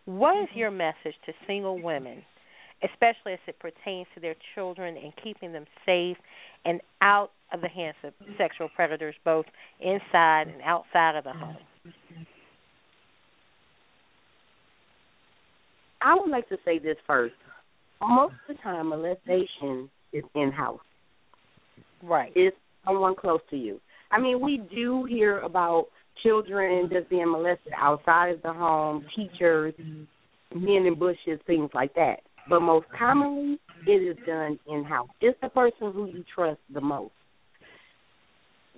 [0.05, 2.23] what is your message to single women,
[2.83, 6.17] especially as it pertains to their children and keeping them safe
[6.65, 9.45] and out of the hands of sexual predators, both
[9.79, 11.57] inside and outside of the home?
[16.01, 17.35] I would like to say this first.
[18.01, 20.79] Most of the time, molestation is in house.
[22.01, 22.31] Right.
[22.35, 23.79] It's someone close to you.
[24.11, 25.87] I mean, we do hear about
[26.23, 29.73] children just being molested outside of the home, teachers,
[30.53, 32.17] men in bushes, things like that.
[32.49, 35.09] But most commonly, it is done in house.
[35.21, 37.13] It's the person who you trust the most.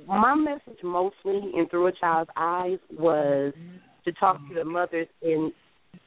[0.08, 3.54] My message mostly and through a child's eyes was
[4.06, 5.52] to talk to the mothers and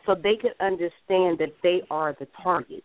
[0.04, 2.84] so they could understand that they are the target.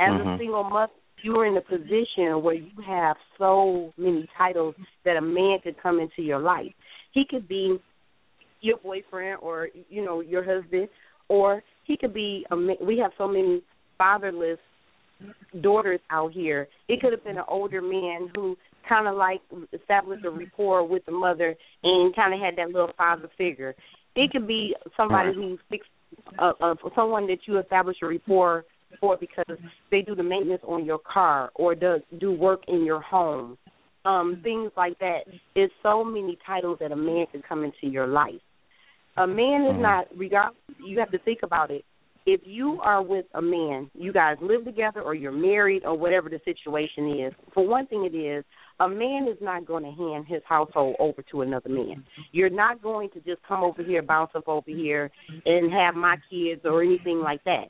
[0.00, 0.34] As Mhm.
[0.34, 0.92] a single mother,
[1.24, 5.98] you're in a position where you have so many titles that a man could come
[5.98, 6.72] into your life.
[7.12, 7.78] He could be
[8.60, 10.88] your boyfriend or you know your husband,
[11.28, 12.56] or he could be a.
[12.56, 13.62] ma- We have so many
[13.96, 14.58] fatherless
[15.62, 16.68] daughters out here.
[16.88, 18.56] It could have been an older man who
[18.86, 19.40] kind of like
[19.72, 23.74] established a rapport with the mother and kind of had that little father figure.
[24.14, 25.88] It could be somebody who's fixed,
[26.38, 28.64] uh, uh, someone that you establish a rapport
[29.00, 29.58] for because
[29.90, 33.56] they do the maintenance on your car or does do work in your home.
[34.04, 35.20] Um, things like that.
[35.54, 38.34] It's so many titles that a man can come into your life.
[39.16, 41.84] A man is not regardless you have to think about it.
[42.26, 46.30] If you are with a man, you guys live together or you're married or whatever
[46.30, 47.32] the situation is.
[47.52, 48.44] For one thing it is,
[48.80, 52.02] a man is not going to hand his household over to another man.
[52.32, 55.10] You're not going to just come over here, bounce up over here
[55.44, 57.66] and have my kids or anything like that.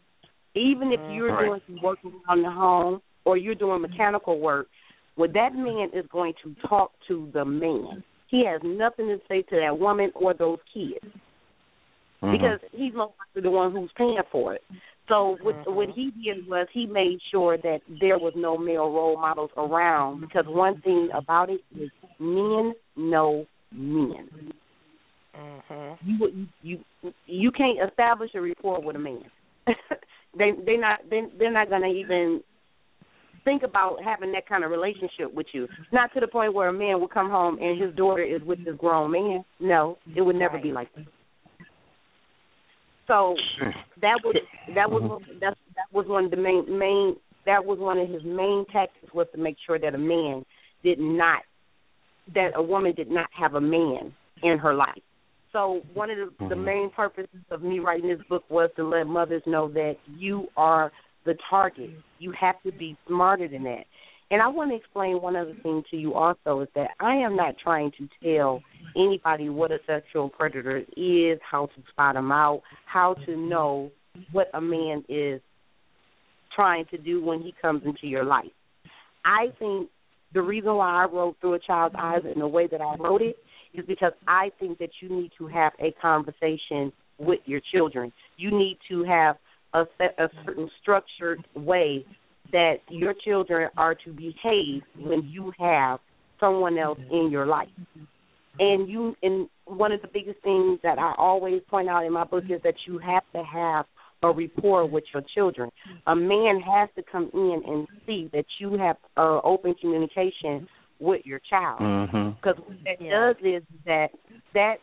[0.54, 1.46] Even if you're Right.
[1.46, 4.68] doing some work around the home or you're doing mechanical work,
[5.16, 8.02] well, that man is going to talk to the man.
[8.28, 11.04] He has nothing to say to that woman or those kids
[12.22, 12.32] Mhm.
[12.32, 14.62] because he's no longer the one who's paying for it.
[15.08, 19.18] So what what he did was he made sure that there was no male role
[19.18, 24.52] models around because one thing about it is men know men.
[25.36, 26.10] Mm-hmm.
[26.10, 26.84] You you
[27.26, 29.30] you can't establish a rapport with a man.
[30.38, 32.42] they they not they they're not gonna even
[33.44, 35.68] think about having that kind of relationship with you.
[35.92, 38.64] Not to the point where a man will come home and his daughter is with
[38.64, 39.44] this grown man.
[39.60, 41.04] No, it would never be like that.
[43.06, 43.36] So
[44.00, 44.36] that was
[44.74, 48.22] that was that that was one of the main main that was one of his
[48.24, 50.44] main tactics was to make sure that a man
[50.82, 51.42] did not
[52.34, 55.02] that a woman did not have a man in her life.
[55.54, 56.64] So one of the, the mm-hmm.
[56.64, 60.90] main purposes of me writing this book was to let mothers know that you are
[61.24, 61.90] the target.
[62.18, 63.84] You have to be smarter than that.
[64.32, 67.36] And I want to explain one other thing to you also is that I am
[67.36, 68.62] not trying to tell
[68.96, 73.92] anybody what a sexual predator is, how to spot them out, how to know
[74.32, 75.40] what a man is
[76.56, 78.46] trying to do when he comes into your life.
[79.24, 79.88] I think
[80.32, 83.22] the reason why I wrote through a child's eyes in the way that I wrote
[83.22, 83.36] it
[83.74, 88.12] is because I think that you need to have a conversation with your children.
[88.36, 89.36] You need to have
[89.72, 92.04] a, a certain structured way
[92.52, 95.98] that your children are to behave when you have
[96.38, 97.68] someone else in your life.
[98.58, 102.24] And you and one of the biggest things that I always point out in my
[102.24, 103.86] book is that you have to have
[104.22, 105.70] a rapport with your children.
[106.06, 110.68] A man has to come in and see that you have uh, open communication
[111.04, 111.80] with your child.
[111.80, 112.30] Mm-hmm.
[112.30, 114.08] Because what that does is that
[114.54, 114.76] that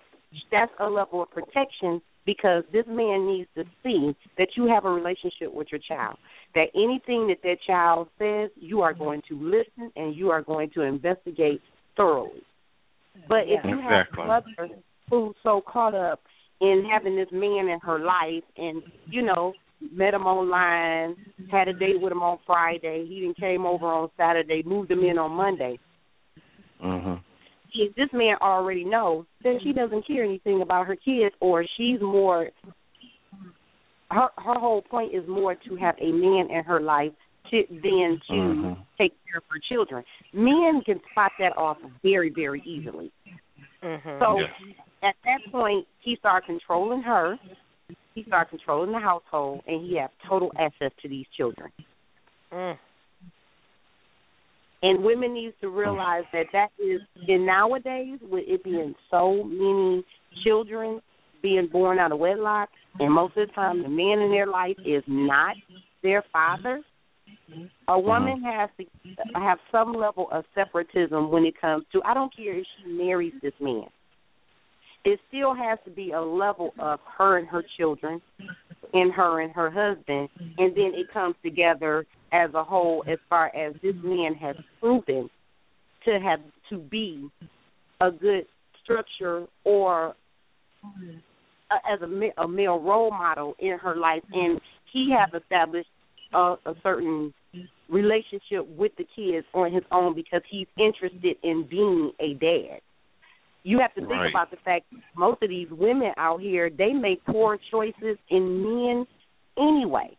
[0.52, 4.90] that's a level of protection because this man needs to see that you have a
[4.90, 6.18] relationship with your child.
[6.54, 10.70] That anything that that child says, you are going to listen and you are going
[10.76, 11.62] to investigate
[11.98, 12.44] thoroughly.
[13.28, 14.24] But if you have Exactly.
[14.24, 14.76] a mother
[15.10, 16.22] who's so caught up
[16.62, 19.54] in having this man in her life and, you know,
[19.92, 21.16] met him online,
[21.52, 25.04] had a date with him on Friday, he then came over on Saturday, moved him
[25.04, 25.80] in on Monday.
[26.84, 27.14] Mm-hmm.
[27.74, 32.02] If this man already knows, then she doesn't care anything about her kids or she's
[32.02, 32.50] more
[34.12, 37.14] her her whole point is more to have a man in her life
[37.50, 38.78] to than to Mhm.
[38.98, 40.04] take care of her children.
[40.34, 43.12] Men can spot that off very, very easily.
[43.82, 44.20] Mm-hmm.
[44.20, 44.54] So Yes.
[45.02, 47.40] at that point, he started controlling her.
[48.14, 51.72] He started controlling the household, and he had total access to these children.
[52.52, 52.78] Mm.
[54.84, 60.04] And women need to realize that that is in nowadays with it being so many
[60.44, 61.02] children
[61.42, 62.70] being born out of wedlock,
[63.00, 65.56] and most of the time the man in their life is not
[66.04, 66.82] their father.
[67.88, 68.60] A woman mm-hmm.
[68.60, 68.86] has to
[69.40, 72.02] have some level of separatism when it comes to.
[72.06, 73.86] I don't care if she marries this man.
[75.04, 78.22] It still has to be a level of her and her children,
[78.94, 83.04] and her and her husband, and then it comes together as a whole.
[83.08, 85.30] As far as this man has proven
[86.06, 87.30] to have to be
[88.00, 88.46] a good
[88.84, 90.16] structure or
[90.84, 94.60] uh, as a, a male role model in her life, and
[94.92, 95.90] he have established
[96.34, 97.34] a, a certain
[97.90, 102.80] relationship with the kids on his own because he's interested in being a dad.
[103.64, 104.30] You have to think Right.
[104.32, 109.06] about the fact most of these women out here they make poor choices in men
[109.58, 110.18] anyway.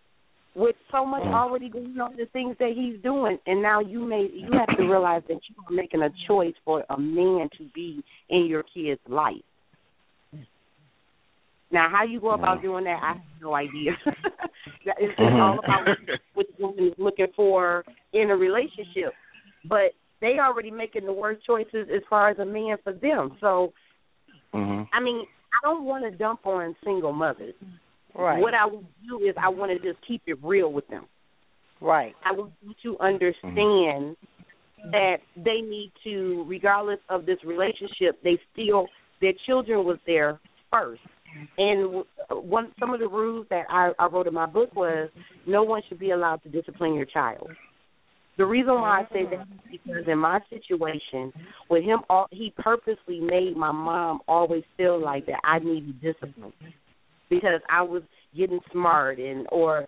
[0.55, 1.33] With so much mm.
[1.33, 4.85] already going on, the things that he's doing, and now you may you have to
[4.85, 9.01] realize that you are making a choice for a man to be in your kid's
[9.09, 9.37] life.
[11.71, 12.39] Now, how you go mm.
[12.39, 13.93] about doing that, I have no idea.
[14.85, 15.85] That- it's just all mm-hmm.
[15.85, 15.97] about
[16.35, 19.15] what the woman is looking for in a relationship.
[19.69, 23.37] But they already making the worst choices as far as a man for them.
[23.41, 23.73] So,
[24.55, 24.83] Mm-hmm.
[24.93, 27.55] I mean, I don't want to dump on single mothers.
[28.15, 28.41] Right.
[28.41, 31.07] What I will do is I want to just keep it real with them.
[31.81, 32.15] Right.
[32.25, 34.91] I want you to understand mm-hmm.
[34.91, 38.87] that they need to, regardless of this relationship, they still
[39.21, 40.41] their children was there
[40.71, 41.01] first.
[41.57, 45.09] And one some of the rules that I, I wrote in my book was
[45.47, 47.51] no one should be allowed to discipline your child.
[48.39, 51.33] The reason why I say that is because in my situation
[51.69, 56.53] with him, all, he purposely made my mom always feel like that I needed discipline
[57.33, 58.03] because I was
[58.37, 59.87] getting smart and or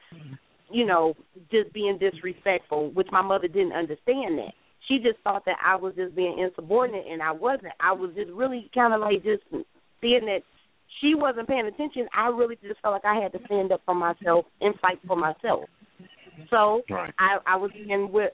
[0.71, 1.15] you know
[1.51, 4.55] just being disrespectful, which my mother didn't understand that.
[4.89, 7.73] She just thought that I was just being insubordinate, and I wasn't.
[7.81, 9.43] I was just really kind of like just
[10.01, 10.41] seeing that
[11.01, 12.07] she wasn't paying attention.
[12.17, 15.17] I really just felt like I had to stand up for myself and fight for
[15.17, 15.65] myself.
[16.51, 17.13] So Right.
[17.19, 18.33] I I was in with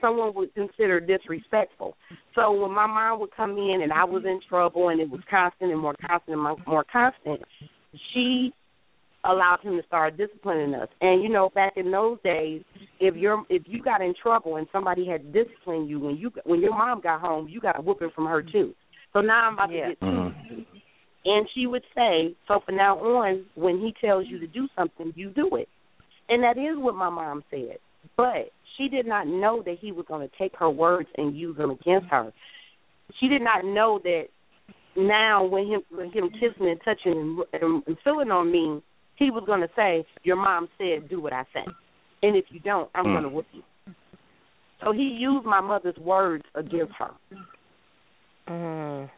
[0.00, 1.96] someone would consider disrespectful.
[2.34, 5.20] So when my mom would come in and I was in trouble and it was
[5.30, 7.42] constant and more constant and more constant,
[8.12, 8.52] she
[9.24, 10.88] allowed him to start disciplining us.
[11.00, 12.62] And you know, back in those days,
[13.00, 16.60] if you're if you got in trouble and somebody had disciplined you when you when
[16.60, 18.74] your mom got home, you got a whooping from her too.
[19.12, 19.88] So now I'm about Yeah.
[19.88, 20.48] to get mm-hmm.
[20.48, 20.64] two
[21.24, 25.12] And she would say, so from now on, when he tells you to do something,
[25.14, 25.68] you do it.
[26.28, 27.78] And that is what my mom said.
[28.16, 31.56] But she did not know that he was going to take her words and use
[31.56, 32.32] them against her.
[33.20, 34.24] She did not know that
[34.96, 38.82] now when him when him kissing and touching and, and, and feeling on me,
[39.16, 41.64] he was going to say, "Your mom said do what I say,
[42.22, 43.12] and if you don't, I'm Mm.
[43.12, 43.62] going to whoop you."
[44.82, 47.10] So he used my mother's words against her.
[48.48, 49.10] Mm.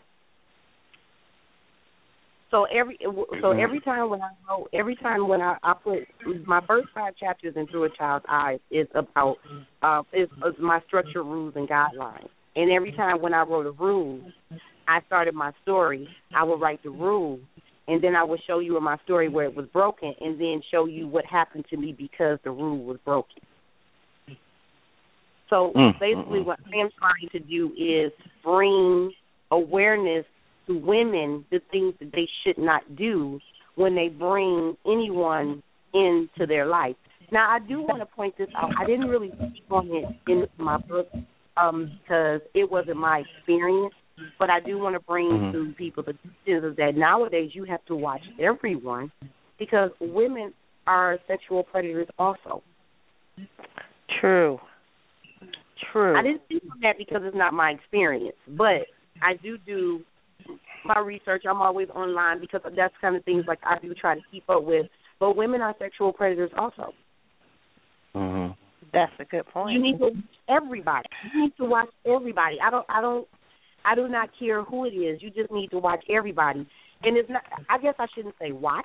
[2.51, 2.97] So every
[3.41, 6.07] so every time when I wrote, every time when I, I put
[6.47, 9.39] my first five chapters in Through a Child's Eyes is about
[9.83, 12.29] uh is, is my structure, rules, and guidelines.
[12.55, 14.21] And every time when I wrote a rule,
[14.89, 16.09] I started my story.
[16.35, 17.39] I would write the rule,
[17.89, 20.61] and then I would show you in my story where it was broken, and then
[20.70, 23.43] show you what happened to me because the rule was broken.
[25.51, 26.47] So Mm, basically, mm.
[26.47, 28.12] what I am trying to do is
[28.43, 29.12] bring
[29.51, 30.24] awareness
[30.66, 33.39] to women the things that they should not do
[33.77, 35.62] when they bring anyone
[35.93, 36.97] into their life.
[37.31, 38.70] Now, I do want to point this out.
[38.78, 41.09] I didn't really speak on it in my book
[41.56, 43.94] um, because it wasn't my experience,
[44.39, 45.53] but I do want to bring Mhm.
[45.53, 46.16] to people the
[46.47, 49.11] is that nowadays you have to watch everyone
[49.59, 50.53] because women
[50.86, 52.62] are sexual predators also.
[54.20, 54.61] True.
[55.93, 56.16] True.
[56.16, 58.86] I didn't speak on that because it's not my experience, but
[59.23, 60.05] I do do
[60.85, 61.45] my research.
[61.47, 64.62] I'm always online because that's kind of things like I do try to keep up
[64.65, 64.86] with.
[65.19, 66.93] But women are sexual predators also.
[68.15, 68.53] Mm-hmm.
[68.93, 69.74] That's a good point.
[69.74, 70.15] You need to watch
[70.49, 71.09] everybody.
[71.32, 72.57] You need to watch everybody.
[72.61, 72.86] I don't.
[72.89, 73.27] I don't.
[73.85, 75.23] I do not care who it is.
[75.23, 76.66] You just need to watch everybody.
[77.02, 77.43] And it's not.
[77.69, 78.85] I guess I shouldn't say watch.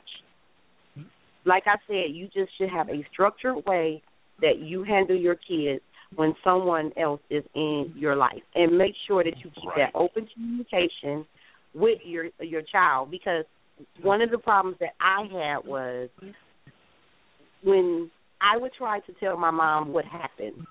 [1.46, 4.04] Like I said, you just should have a structured way
[4.42, 5.82] that you handle your kids
[6.16, 10.28] when someone else is in your life, and make sure that you keep that open
[10.34, 11.26] communication
[11.74, 13.12] with your your child.
[13.12, 13.46] Because
[14.02, 16.10] one of the problems that I had was
[17.64, 18.10] when
[18.42, 20.66] I would try to tell my mom what happened,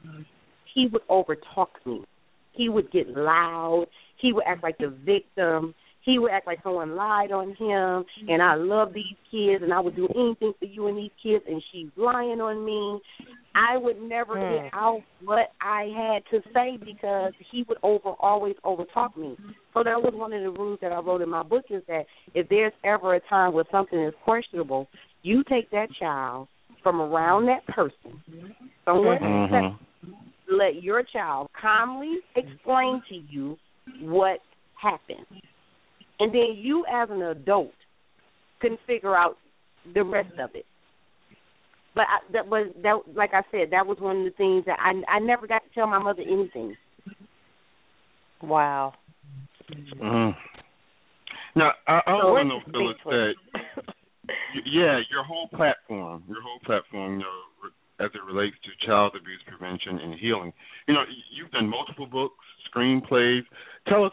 [0.74, 2.05] he would overtalk me.
[2.52, 3.86] He would get loud.
[4.19, 5.74] He would act like the victim.
[6.03, 9.81] He would act like someone lied on him, and I love these kids, and I
[9.81, 13.01] would do anything for you and these kids, and she's lying on me.
[13.55, 14.49] I would never Mm.
[14.49, 19.36] get out what I had to say because he would over always overtalk me.
[19.74, 22.07] So that was one of the rules that I wrote in my book is that
[22.35, 24.89] if there's ever a time where something is questionable,
[25.23, 26.49] you take that child
[26.82, 28.23] from around that person,
[28.85, 29.78] someone Mhm.
[30.49, 33.59] let your child calmly explain to you
[34.01, 34.40] what
[34.81, 35.27] happened.
[36.20, 37.73] And then you as an adult
[38.60, 39.36] can figure out
[39.94, 40.66] the rest of it.
[41.94, 44.78] But I, that was that like I said, that was one of the things that
[44.81, 46.77] I I never got to tell my mother anything.
[48.43, 48.94] Wow.
[50.01, 50.35] Mm.
[51.56, 53.36] Now, I, I So want to know, what's the Phillis,
[53.85, 53.85] that
[54.65, 59.14] yeah, your whole platform, your whole platform, you know, re- as it relates to child
[59.18, 60.52] abuse prevention and healing.
[60.86, 61.02] You know,
[61.34, 63.42] you've done multiple books, screenplays.
[63.88, 64.12] Tell us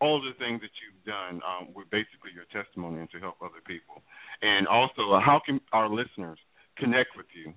[0.00, 3.60] all the things that you've done um, with basically your testimony and to help other
[3.66, 4.02] people.
[4.42, 6.38] And also, uh, how can our listeners
[6.76, 7.52] connect with you?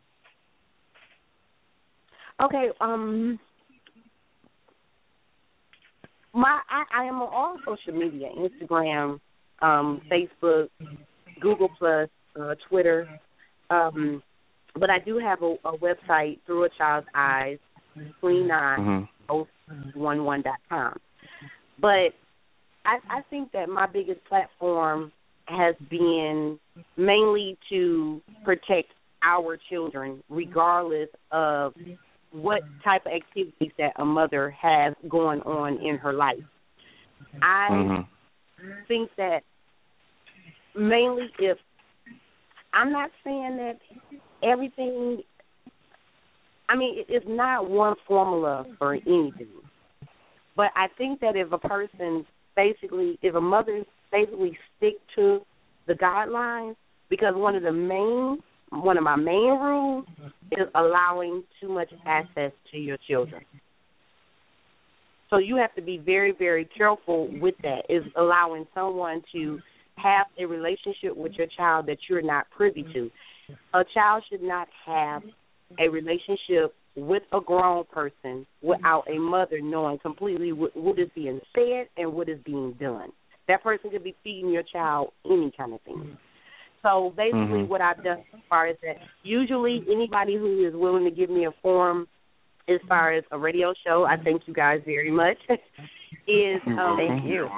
[2.43, 3.39] Okay, um
[6.33, 9.19] my I, I am on all social media, Instagram,
[9.61, 10.69] um, Facebook,
[11.39, 12.09] Google Plus,
[12.39, 13.07] uh, Twitter.
[13.69, 14.23] Um
[14.79, 17.57] but I do have a, a website through a child's eyes,
[18.19, 19.07] three nine
[19.93, 20.97] one one dot com.
[21.79, 22.13] But
[22.85, 25.11] I, I think that my biggest platform
[25.45, 26.59] has been
[26.97, 28.89] mainly to protect
[29.23, 31.73] our children, regardless of
[32.31, 36.43] what type of activities that a mother has going on in her life.
[37.41, 38.71] I Mm-hmm.
[38.87, 39.41] think that
[40.75, 41.57] mainly if
[42.73, 43.79] I'm not saying that
[44.43, 45.21] everything
[46.69, 49.47] I mean it's not one formula for anything.
[50.55, 55.41] But I think that if a person basically if a mother basically stick to
[55.87, 56.75] the guidelines
[57.09, 58.39] because one of the main
[58.71, 60.05] one of my main rules
[60.51, 63.43] is allowing too much access to your children.
[65.29, 67.83] So you have to be very, very careful with that.
[67.89, 69.59] Is allowing someone to
[69.95, 73.09] have a relationship with your child that you're not privy to.
[73.73, 75.23] A child should not have
[75.79, 81.39] a relationship with a grown person without a mother knowing completely what, what is being
[81.55, 83.11] said and what is being done.
[83.47, 86.17] That person could be feeding your child any kind of thing.
[86.83, 87.67] So basically, Mhm.
[87.67, 91.45] what I've done as far as that, usually anybody who is willing to give me
[91.45, 92.07] a forum
[92.67, 95.37] as far as a radio show, I thank you guys very much.
[96.27, 97.49] is um, Thank you.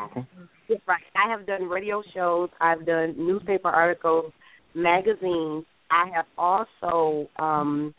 [0.88, 1.03] right.
[1.15, 2.49] I have done radio shows.
[2.61, 4.32] I've done newspaper articles,
[4.74, 5.65] magazines.
[5.94, 7.94] I have also um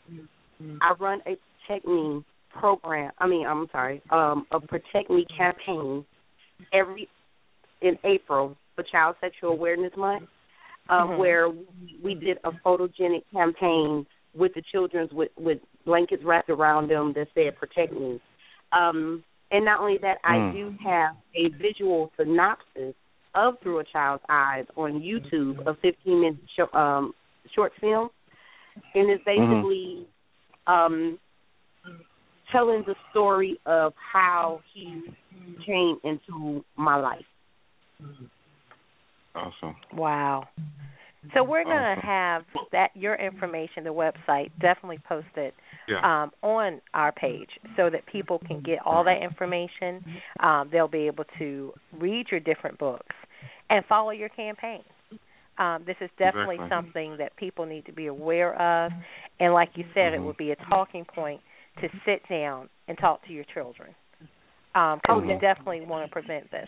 [0.81, 2.23] I run a Protect Me
[2.59, 3.11] program.
[3.19, 6.05] I mean, I'm sorry, um a Protect Me campaign
[6.73, 7.07] every
[7.81, 10.27] in April for Child Sexual Awareness Month,
[10.89, 11.17] uh, Mhm.
[11.17, 11.49] where
[12.03, 14.05] we did a photogenic campaign
[14.35, 18.19] with the children's with with blankets wrapped around them that said "Protect Me."
[18.71, 20.51] Um, and not only that, I Mm.
[20.53, 22.95] do have a visual synopsis
[23.35, 27.13] of Through a Child's Eyes on YouTube, a 15 minute sh- um,
[27.53, 28.09] short film,
[28.93, 30.07] and it's basically
[30.67, 31.19] um,
[32.51, 35.03] telling the story of how he
[35.65, 37.25] came into my life.
[39.35, 39.75] Awesome.
[39.93, 40.47] Wow.
[41.33, 45.53] So we're going to have that your information, the website, definitely posted
[45.87, 45.99] Yeah.
[46.03, 50.03] um, on our page so that people can get all that information.
[50.39, 53.15] Um, they'll be able to read your different books
[53.69, 54.83] and follow your campaign.
[55.57, 56.77] Um, this is definitely Exactly.
[56.77, 58.91] something that people need to be aware of,
[59.39, 60.25] and like you said, it mm-hmm.
[60.25, 61.39] would be a talking point
[61.81, 63.93] to sit down and talk to your children
[64.73, 65.39] because Oh, we yeah.
[65.39, 66.67] definitely want to prevent this.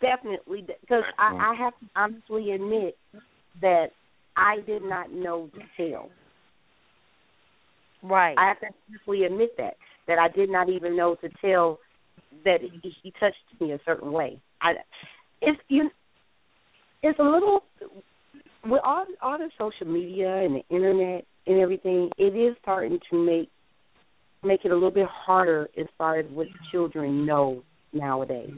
[0.00, 2.96] Definitely, because I, I have to honestly admit
[3.60, 3.88] that
[4.36, 6.10] I did not know details.
[8.02, 8.36] Right.
[8.38, 9.74] I have to honestly admit that
[10.08, 11.78] that I did not even know to tell
[12.44, 14.40] that he, he touched me a certain way.
[14.62, 14.72] I
[15.42, 15.90] it's you
[17.02, 17.60] it's a little
[18.64, 22.10] with all all the social media and the internet and everything.
[22.18, 23.48] It is starting to make
[24.42, 27.62] make it a little bit harder as far as what children know
[27.92, 28.50] nowadays.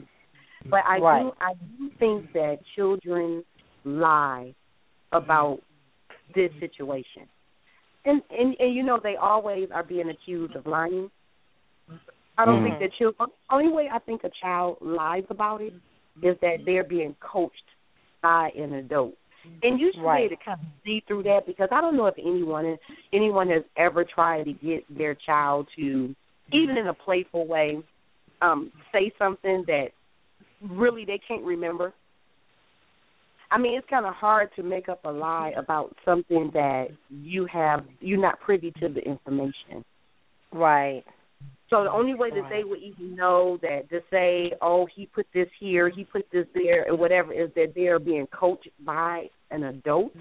[0.69, 1.23] But I Right.
[1.23, 3.43] do I do think that children
[3.83, 4.53] lie
[5.11, 5.59] about
[6.35, 7.27] this situation.
[8.05, 11.09] And, and and you know they always are being accused of lying.
[12.37, 12.79] I don't think Mhm.
[12.79, 13.29] that children.
[13.49, 15.73] Only way I think a child lies about it
[16.21, 17.72] is that they're being coached
[18.23, 19.13] by an adult,
[19.61, 20.21] and you should Right.
[20.21, 22.77] be able to kind of see through that because I don't know if anyone
[23.11, 26.15] anyone has ever tried to get their child to,
[26.51, 27.83] even in a playful way,
[28.41, 29.89] um, say something that
[30.61, 31.93] really they can't remember.
[33.51, 37.45] I mean, it's kind of hard to make up a lie about something that you
[37.45, 39.85] have you're not privy to the information.
[40.51, 41.03] Right.
[41.69, 45.25] So the only way that they would even know that to say, "Oh, he put
[45.33, 49.29] this here, he put this there," and whatever, is that they are being coached by
[49.49, 50.13] an adult.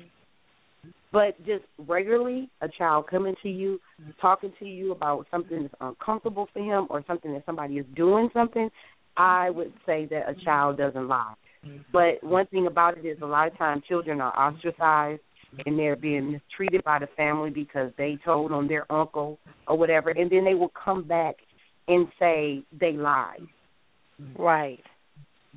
[1.12, 3.80] But just regularly, a child coming to you,
[4.20, 8.30] talking to you about something that's uncomfortable for him, or something that somebody is doing
[8.32, 8.70] something,
[9.16, 11.34] I would say that a child doesn't lie.
[11.66, 11.82] Mm-hmm.
[11.92, 15.20] But one thing about it is, a lot of times children are ostracized
[15.66, 20.10] and they're being mistreated by the family because they told on their uncle or whatever,
[20.10, 21.36] and then they will come back
[21.88, 23.42] and say they lied.
[24.38, 24.82] Right.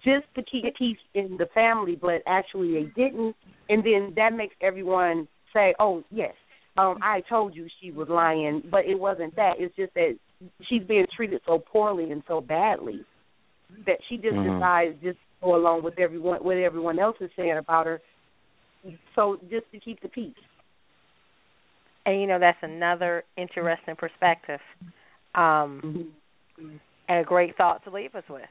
[0.04, 3.36] Just to keep peace in the family, but actually they didn't,
[3.70, 6.34] and then that makes everyone say, "Oh, yes,
[6.78, 9.54] um, I told you she was lying," but it wasn't that.
[9.58, 10.18] It's just that
[10.64, 13.06] she's being treated so poorly and so badly
[13.86, 14.54] that she just Mhm.
[14.54, 18.02] decides just to go along with everyone what everyone else is saying about her.
[19.16, 20.34] So just to keep the peace.
[22.06, 24.60] And you know that's another interesting perspective,
[25.34, 26.12] um,
[27.08, 28.44] and a great thought to leave us with.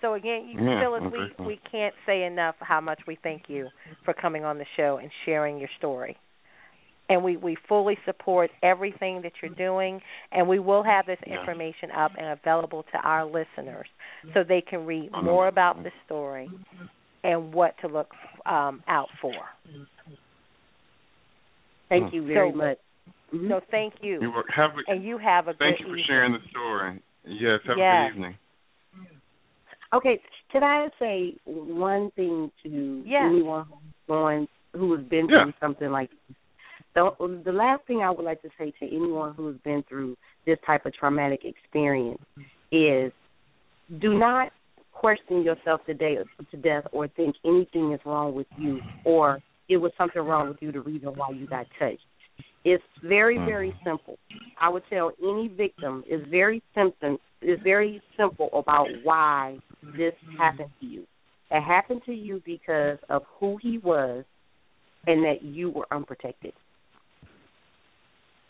[0.00, 3.42] So again, you Yeah, Phillis, okay, we we can't say enough how much we thank
[3.48, 3.68] you
[4.04, 6.16] for coming on the show and sharing your story.
[7.10, 10.00] And we we fully support everything that you're doing,
[10.32, 13.86] and we will have this information up and available to our listeners
[14.32, 16.50] so they can read more about the story
[17.24, 18.10] and what to look
[18.46, 19.34] um, out for.
[21.88, 22.78] Thank you very So- much.
[23.48, 25.90] So thank you, You were, have a, and you have a thank good you for
[25.92, 26.04] evening.
[26.06, 27.00] sharing the story.
[27.24, 28.10] Yes, have a Yes.
[28.12, 28.38] good evening.
[29.94, 30.20] Okay,
[30.50, 33.22] can I say one thing to Yes.
[33.24, 35.44] anyone who's going who has been Yeah.
[35.44, 36.36] through something like this?
[36.94, 40.16] The the last thing I would like to say to anyone who has been through
[40.44, 42.20] this type of traumatic experience
[42.70, 43.12] is
[43.98, 44.52] do not
[45.02, 46.16] question yourself today
[46.48, 50.58] to death or think anything is wrong with you or it was something wrong with
[50.60, 51.98] you the reason why you got touched.
[52.64, 54.16] It's very, very simple.
[54.60, 59.58] I would tell any victim is very simple is very simple about why
[59.96, 61.04] this happened to you.
[61.50, 64.24] It happened to you because of who he was
[65.08, 66.52] and that you were unprotected.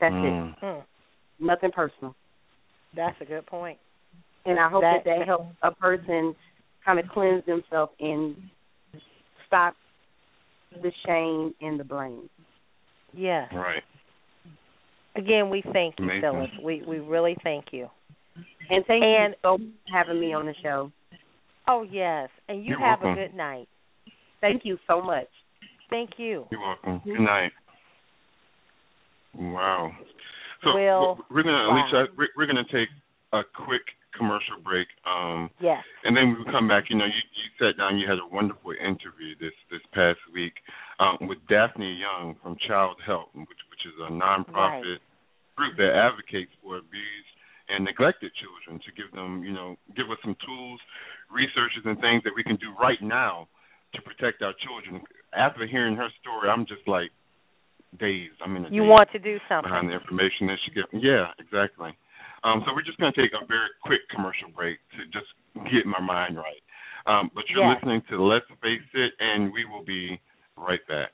[0.03, 0.55] That's it.
[0.61, 1.47] Hmm.
[1.47, 2.15] Nothing personal.
[2.95, 3.79] That's a good point.
[4.45, 6.35] And I hope that That- that helps a person
[6.85, 8.37] kind of cleanse themselves and
[9.47, 9.75] stop
[10.83, 12.29] the shame and the blame.
[13.13, 13.53] Yes.
[13.53, 13.85] Right.
[15.15, 16.23] Again, we thank you, Amazing.
[16.23, 16.51] Phillis.
[16.63, 17.91] We we really thank you.
[18.71, 20.91] And thank And- you for having me on the show.
[21.69, 23.23] Oh yes, and you You're have welcome.
[23.23, 23.69] a good night.
[24.41, 25.29] Thank you so much.
[25.91, 26.49] Thank you.
[26.51, 26.99] You're welcome.
[27.01, 27.11] Mm-hmm.
[27.13, 27.53] Good night.
[29.35, 29.93] Wow.
[30.65, 31.89] So Well, we're gonna, wow.
[31.93, 32.89] Alesha, we're, we're gonna take
[33.33, 33.83] a quick
[34.17, 34.89] commercial break.
[35.07, 35.83] Um, Yes.
[36.05, 36.85] and then we come back.
[36.91, 37.99] You know, you, you sat down.
[37.99, 40.55] You had a wonderful interview this this past week
[41.01, 44.99] um, with Daphne Young from Childhelp, which which is a nonprofit
[45.57, 47.31] group that advocates for abused
[47.69, 50.81] and neglected children to give them, you know, give us some tools,
[51.31, 53.49] researches, and things that we can do right now
[53.95, 55.03] to protect our children.
[55.37, 57.11] After hearing her story, I'm just like
[57.99, 58.37] dazed.
[58.45, 59.69] I'm in a You want to do something.
[59.71, 60.89] behind the information that she gives.
[60.93, 61.91] Yeah, exactly.
[62.45, 65.31] Um, so we're just going to take a very quick commercial break to just
[65.71, 66.63] get my mind right.
[67.07, 67.77] Um, but you're Yes.
[67.77, 70.21] listening to Let's Face It, and we will be
[70.57, 71.13] right back.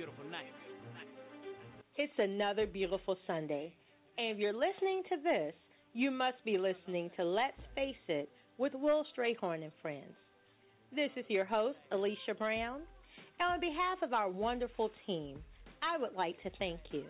[0.00, 0.54] Beautiful night.
[1.96, 3.74] It's another beautiful Sunday.
[4.16, 5.52] And if you're listening to this,
[5.92, 10.14] you must be listening to Let's Face It with Will Strayhorn and Friends.
[10.90, 12.80] This is your host, Alesha Brown.
[13.40, 15.36] And on behalf of our wonderful team,
[15.82, 17.04] I would like to thank you.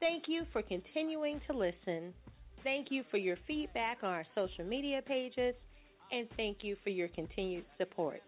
[0.00, 2.12] Thank you for continuing to listen.
[2.64, 5.54] Thank you for your feedback on our social media pages.
[6.10, 8.20] And thank you for your continued support.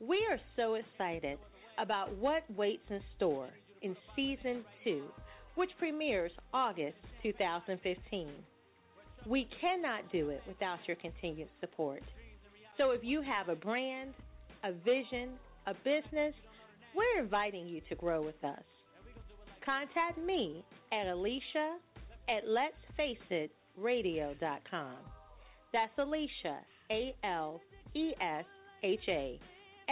[0.00, 1.36] We are so excited
[1.78, 3.48] about what waits in store
[3.82, 5.02] in season two,
[5.54, 8.28] which premieres August 2015.
[9.26, 12.02] We cannot do it without your continued support.
[12.76, 14.12] So if you have a brand,
[14.64, 15.30] a vision,
[15.66, 16.34] a business,
[16.94, 18.62] we're inviting you to grow with us.
[19.64, 20.62] Contact me
[20.92, 21.78] at Alesha
[22.28, 24.96] at letsfaceitradio.com.
[25.72, 26.58] That's Alesha,
[26.90, 27.62] A L
[27.94, 28.44] E S
[28.82, 29.40] H A,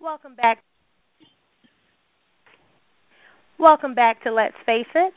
[0.01, 0.63] Welcome back.
[3.61, 5.13] Welcome back to Let's Face It.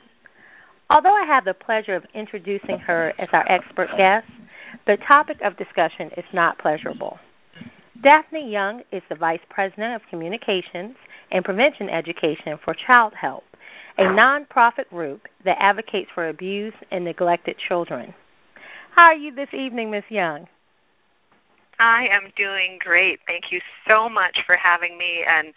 [0.89, 4.27] Although I have the pleasure of introducing her as our expert guest,
[4.85, 7.19] the topic of discussion is not pleasurable.
[8.03, 10.97] Daphne Young is the Vice President of Communications
[11.31, 13.43] and Prevention Education for Childhelp,
[13.97, 18.13] a nonprofit group that advocates for abused and neglected children.
[18.93, 20.47] How are you this evening, Miss Young?
[21.79, 23.19] I am doing great.
[23.25, 25.23] Thank you so much for having me.
[25.27, 25.53] And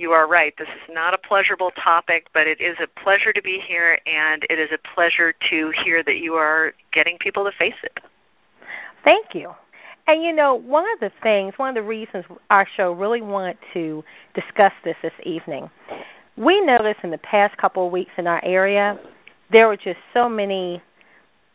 [0.00, 0.54] you are right.
[0.58, 4.42] This is not a pleasurable topic, but it is a pleasure to be here, and
[4.48, 7.98] it is a pleasure to hear that you are getting people to face it.
[9.04, 9.52] Thank you.
[10.06, 13.58] And you know, one of the things, one of the reasons our show really wanted
[13.74, 14.02] to
[14.34, 15.70] discuss this this evening,
[16.36, 18.98] we noticed in the past couple of weeks in our area,
[19.52, 20.82] there were just so many,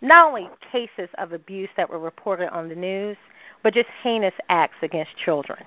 [0.01, 3.17] not only cases of abuse that were reported on the news,
[3.63, 5.59] but just heinous acts against children.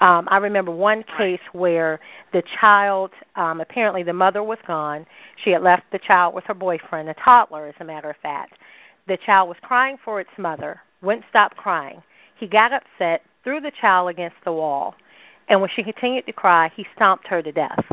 [0.00, 2.00] Um, I remember one case where
[2.32, 5.06] the child, um, apparently the mother was gone.
[5.44, 8.54] She had left the child with her boyfriend, a toddler, as a matter of fact.
[9.08, 12.02] The child was crying for its mother, wouldn't stop crying.
[12.38, 14.94] He got upset, threw the child against the wall,
[15.48, 17.84] and when she continued to cry, he stomped her to death.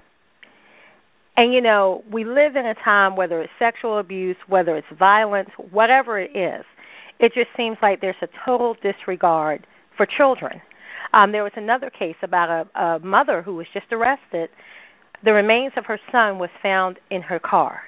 [1.37, 5.49] And you know, we live in a time, whether it's sexual abuse, whether it's violence,
[5.71, 6.65] whatever it is,
[7.19, 9.65] it just seems like there's a total disregard
[9.95, 10.61] for children.
[11.11, 14.49] Um, there was another case about a, a mother who was just arrested.
[15.23, 17.81] The remains of her son was found in her car,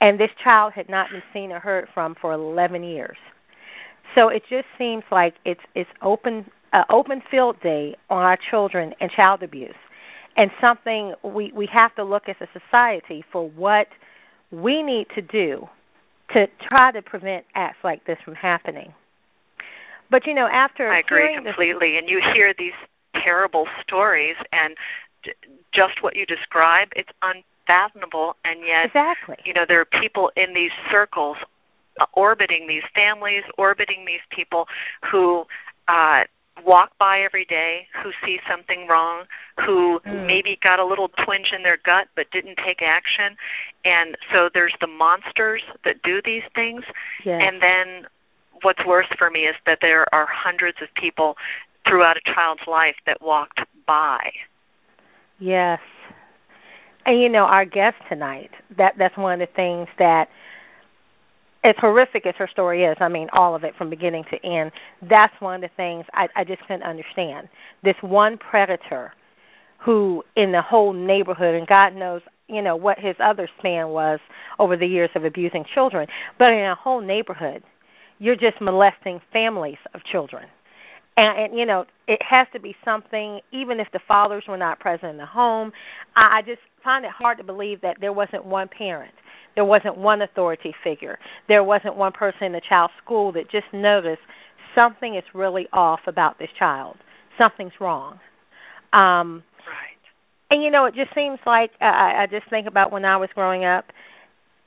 [0.00, 3.16] and this child had not been seen or heard from for 11 years.
[4.16, 8.94] So it just seems like it's it's open uh, open field day on our children
[9.00, 9.74] and child abuse,
[10.36, 13.88] and something we we have to look as a society for what
[14.50, 15.68] we need to do
[16.32, 18.92] to try to prevent acts like this from happening.
[20.10, 22.76] But you know, after I agree completely, this, and you hear these
[23.22, 24.76] terrible stories, and
[25.24, 25.32] d-
[25.74, 30.54] just what you describe, it's unfathomable, and yet, exactly, you know, there are people in
[30.54, 31.36] these circles
[32.00, 34.66] uh, orbiting these families, orbiting these people
[35.10, 35.44] who
[35.88, 36.24] uh
[36.66, 39.24] walk by every day, who see something wrong,
[39.64, 40.26] who Mm.
[40.26, 43.36] maybe got a little twinge in their gut but didn't take action.
[43.84, 46.82] And so there's the monsters that do these things.
[47.24, 47.40] Yes.
[47.44, 48.06] And then
[48.62, 51.34] what's worse for me is that there are hundreds of people
[51.86, 54.30] throughout a child's life that walked by.
[55.38, 55.80] Yes.
[57.06, 60.28] And you know, our guest tonight, that that's one of the things that
[61.64, 64.72] as horrific as her story is, I mean all of it from beginning to end,
[65.08, 67.48] that's one of the things I, I just couldn't understand.
[67.82, 69.12] This one predator
[69.84, 74.18] who in the whole neighborhood and God knows, you know, what his other span was
[74.58, 76.08] over the years of abusing children,
[76.38, 77.62] but in a whole neighborhood,
[78.18, 80.44] you're just molesting families of children.
[81.16, 84.78] And, and you know it has to be something even if the fathers were not
[84.78, 85.72] present in the home
[86.14, 89.14] I, I just find it hard to believe that there wasn't one parent.
[89.56, 91.18] There wasn't one authority figure.
[91.48, 94.22] There wasn't one person in the child's school that just noticed
[94.78, 96.96] something is really off about this child.
[97.40, 98.20] Something's wrong.
[98.92, 99.98] Um right.
[100.50, 103.28] and you know it just seems like i i just think about when i was
[103.34, 103.84] growing up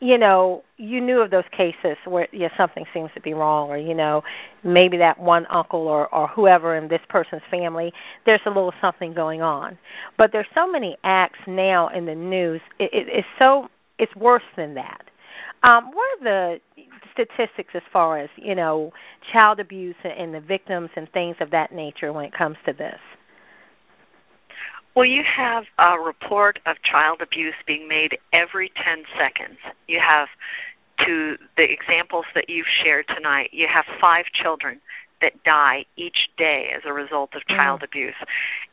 [0.02, 3.78] you know, you knew of those cases where yeah, something seems to be wrong, or
[3.78, 4.24] you know,
[4.64, 7.94] maybe that one uncle or or whoever in this person's family,
[8.26, 9.78] there's a little something going on.
[10.18, 12.62] But there's so many acts now in the news.
[12.80, 13.68] It, it, it's so
[14.00, 15.04] it's worse than that.
[15.64, 16.58] Um, what are the
[17.14, 18.92] statistics as far as you know
[19.32, 23.00] child abuse and the victims and things of that nature when it comes to this?
[24.96, 29.58] Well, you have a report of child abuse being made every 10 seconds.
[29.88, 30.28] You have,
[31.06, 34.82] to the examples that you've shared tonight, you have five children
[35.22, 37.86] that die each day as a result of child mm.
[37.86, 38.16] abuse.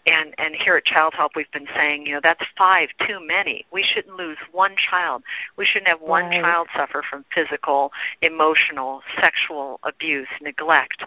[0.09, 3.67] And and here at Childhelp we've been saying, you know, that's five too many.
[3.71, 5.23] We shouldn't lose one child.
[5.57, 6.41] We shouldn't have one Right.
[6.43, 7.93] child suffer from physical,
[8.23, 11.03] emotional, sexual abuse, neglect.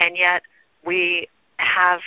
[0.00, 0.42] And yet
[0.84, 1.28] we
[1.62, 2.00] have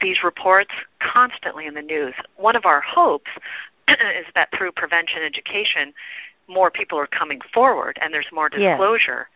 [0.00, 0.70] these reports
[1.00, 2.14] constantly in the news.
[2.36, 3.30] One of our hopes
[3.88, 5.92] is that through prevention education,
[6.48, 9.28] more people are coming forward and there's more disclosure.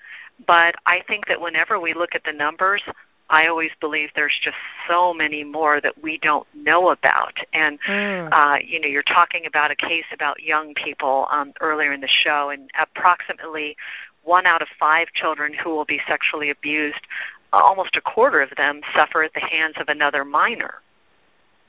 [0.47, 2.83] But I think that whenever we look at the numbers,
[3.31, 4.57] I always believe there's just
[4.89, 7.35] so many more that we don't know about.
[7.53, 8.29] And Mm.
[8.33, 12.09] uh, you know, you're talking about a case about young people um, earlier in the
[12.25, 13.77] show, and approximately
[14.23, 17.05] one out of five children who will be sexually abused,
[17.53, 20.81] almost a quarter of them suffer at the hands of another minor.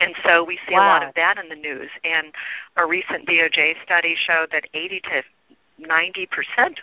[0.02, 1.90] And so we see a lot of that in the news.
[2.04, 2.34] And
[2.78, 5.24] a recent DOJ study showed that 80 to
[5.82, 6.28] 90%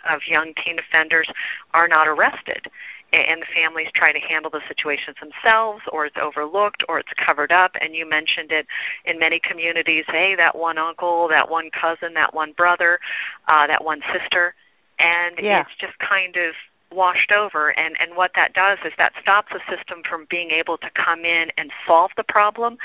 [0.09, 1.27] of young teen offenders
[1.73, 2.67] are not arrested.
[3.13, 7.51] And the families try to handle the situations themselves, or it's overlooked, or it's covered
[7.51, 7.71] up.
[7.79, 8.67] And you mentioned it
[9.05, 12.99] in many communities hey, that one uncle, that one cousin, that one brother,
[13.47, 14.53] uh, that one sister.
[14.99, 15.61] And Yeah.
[15.61, 16.53] it's just kind of
[16.91, 17.69] washed over.
[17.77, 21.25] And and what that does is that stops the system from being able to come
[21.25, 22.77] in and solve the problem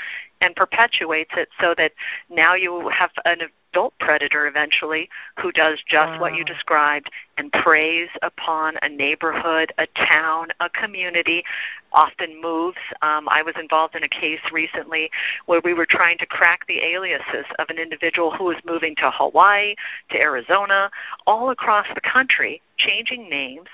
[0.43, 1.91] and perpetuates it so that
[2.29, 5.09] now you have an adult predator eventually
[5.41, 11.43] who does just what you described and preys upon a neighborhood, a town, a community,
[11.91, 12.77] often moves.
[13.01, 15.09] Um, I was involved in a case recently
[15.45, 19.09] where we were trying to crack the aliases of an individual who was moving to
[19.11, 19.75] Hawaii,
[20.11, 20.89] to Arizona,
[21.25, 23.67] all across the country, changing names,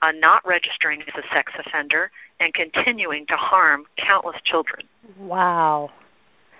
[0.00, 4.86] uh, not registering as a sex offender, and continuing to harm countless children.
[5.18, 5.90] Wow.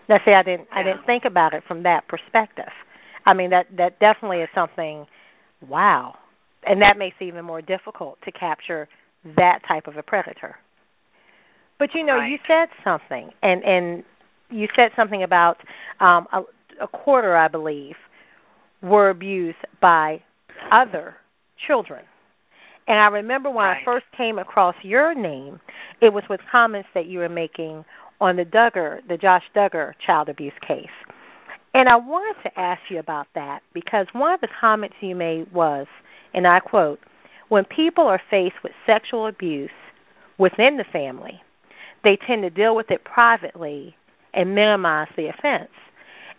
[0.09, 2.73] Now, see, I didn't, I didn't think about it from that perspective.
[3.25, 5.07] I mean, that that definitely is something.
[5.69, 6.17] Wow,
[6.67, 8.89] and that makes it even more difficult to capture
[9.37, 10.57] that type of a predator.
[11.79, 14.05] But you know, you said something, and and
[14.51, 15.57] you said something about
[16.01, 16.43] um, a,
[16.83, 17.95] a quarter, I believe,
[18.83, 20.23] were abused by
[20.71, 21.15] other
[21.67, 22.05] children.
[22.87, 25.61] And I remember when I first came across your name,
[26.01, 27.85] it was with comments that you were making
[28.23, 30.87] on the Duggar, the Josh Duggar child abuse case.
[31.75, 35.53] And I wanted to ask you about that because one of the comments you made
[35.53, 35.87] was,
[36.33, 37.01] and I quote,
[37.49, 39.71] when people are faced with sexual abuse
[40.39, 41.43] within the family,
[42.05, 43.97] they tend to deal with it privately
[44.33, 45.73] and minimize the offense.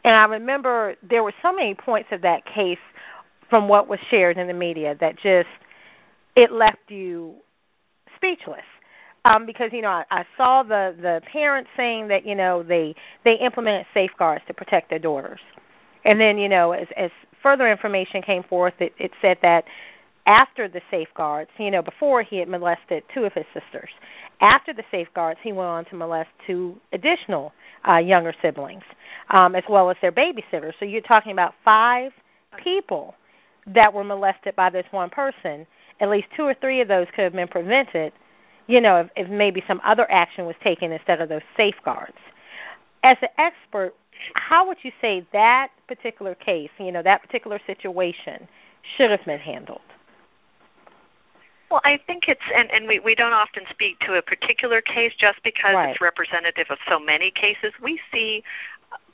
[0.06, 2.80] And I remember there were so many points of that case
[3.50, 5.50] from what was shared in the media that just
[6.36, 7.36] it left you
[8.16, 8.64] speechless.
[9.26, 12.94] Um, because you know I, I saw the the parents saying that you know they
[13.24, 15.40] they implemented safeguards to protect their daughters,
[16.04, 17.10] and then you know as as
[17.42, 19.64] further information came forth, it, it said that
[20.26, 23.90] after the safeguards, you know, before he had molested two of his sisters.
[24.42, 27.52] After the safeguards, he went on to molest two additional
[27.88, 28.84] uh, younger siblings,
[29.30, 30.72] um, as well as their babysitters.
[30.80, 32.12] So you're talking about five
[32.64, 33.16] people
[33.74, 35.68] that were molested by this one person.
[36.02, 38.14] At least two or three of those could have been prevented,
[38.68, 42.18] you know, if, if maybe some other action was taken instead of those safeguards.
[43.04, 43.94] As an expert,
[44.36, 48.48] how would you say that particular case, you know, that particular situation
[48.98, 49.82] should have been handled?
[51.70, 55.10] Well, I think it's, and, and we, we don't often speak to a particular case
[55.18, 55.90] just because Right.
[55.90, 57.74] it's representative of so many cases.
[57.82, 58.44] We see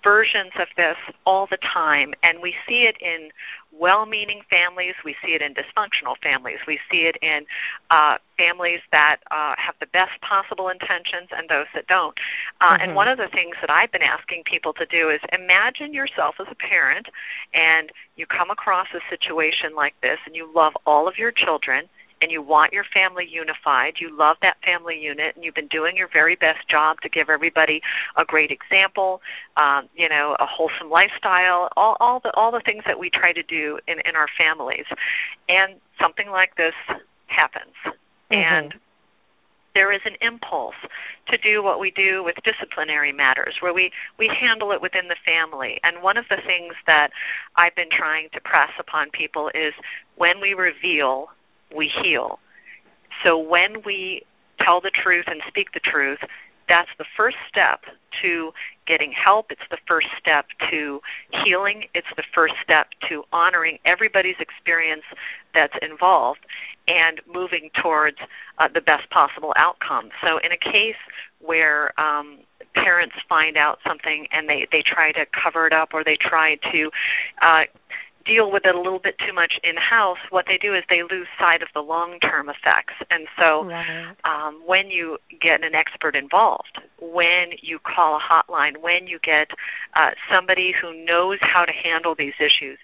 [0.03, 0.95] versions of this
[1.25, 3.29] all the time, and we see it in
[3.71, 7.45] well meaning families, we see it in dysfunctional families, we see it in
[7.91, 12.17] uh, families that uh, have the best possible intentions and those that don't.
[12.61, 12.95] Uh, And Mhm.
[12.95, 16.47] one of the things that I've been asking people to do is imagine yourself as
[16.49, 17.07] a parent
[17.53, 21.89] and you come across a situation like this and you love all of your children
[22.21, 25.95] and you want your family unified, you love that family unit, and you've been doing
[25.95, 27.81] your very best job to give everybody
[28.17, 29.21] a great example,
[29.57, 33.31] um, you know, a wholesome lifestyle, all, all the all the things that we try
[33.33, 34.85] to do in in our families,
[35.47, 36.73] and something like this
[37.27, 37.75] happens,
[38.31, 38.73] and
[39.75, 40.75] there is an impulse
[41.29, 45.15] to do what we do with disciplinary matters where we we handle it within the
[45.23, 45.79] family.
[45.83, 47.09] And one of the things that
[47.55, 49.73] I've been trying to press upon people is
[50.17, 51.29] when we reveal
[51.75, 52.39] we heal.
[53.23, 54.23] So when we
[54.63, 56.19] tell the truth and speak the truth
[56.69, 57.81] that's the first step
[58.21, 58.51] to
[58.87, 59.47] getting help.
[59.49, 61.01] It's the first step to
[61.43, 61.85] healing.
[61.93, 65.03] It's the first step to honoring everybody's experience
[65.53, 66.45] that's involved
[66.87, 68.17] and moving towards
[68.59, 70.09] uh, the best possible outcome.
[70.21, 71.01] So, in a case
[71.39, 72.39] where um,
[72.75, 76.55] parents find out something and they they try to cover it up or they try
[76.71, 76.89] to
[77.41, 77.63] uh,
[78.29, 81.01] deal with it a little bit too much in house, what they do is they
[81.01, 82.93] lose sight of the long term effects.
[83.09, 84.15] And so, Right.
[84.23, 89.49] um, when you get an expert involved, when you call a hotline, when you get
[89.95, 92.77] uh, somebody who knows how to handle these issues,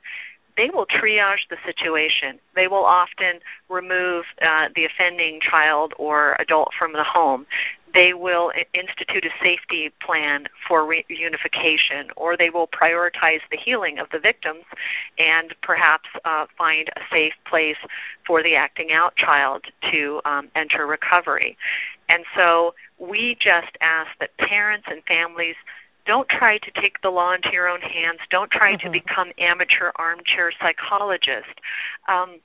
[0.57, 2.39] they will triage the situation.
[2.55, 7.45] They will often remove uh, the offending child or adult from the home.
[7.95, 14.07] They will institute a safety plan for reunification, or they will prioritize the healing of
[14.11, 14.65] the victims
[15.17, 17.79] and perhaps uh, find a safe place
[18.27, 21.57] for the acting out child to um, enter recovery.
[22.09, 25.55] And so we just ask that parents and families
[26.05, 28.19] don't try to take the law into your own hands.
[28.29, 31.57] Don't try to become amateur armchair psychologists.
[32.07, 32.39] Um,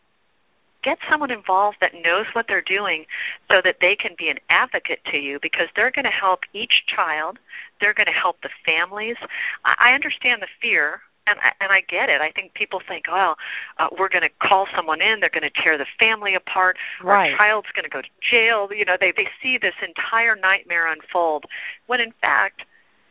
[0.83, 3.05] get someone involved that knows what they're doing
[3.51, 6.85] so that they can be an advocate to you because they're going to help each
[6.95, 7.39] child.
[7.81, 9.17] They're going to help the families.
[9.65, 11.01] I understand the fear.
[11.27, 12.21] And I, and I get it.
[12.23, 13.37] I think people think, well,
[13.79, 15.21] uh, we're going to call someone in.
[15.21, 16.77] They're going to tear the family apart.
[17.05, 17.31] Right.
[17.31, 18.67] Our child's going to go to jail.
[18.75, 21.45] You know, they they see this entire nightmare unfold.
[21.87, 22.63] When in fact,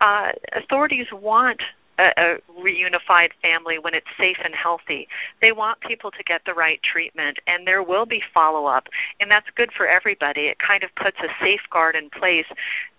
[0.02, 1.62] uh, authorities want
[2.00, 5.08] a, a reunified family when it's safe and healthy.
[5.42, 8.88] They want people to get the right treatment, and there will be follow up,
[9.20, 10.48] and that's good for everybody.
[10.48, 12.48] It kind of puts a safeguard in place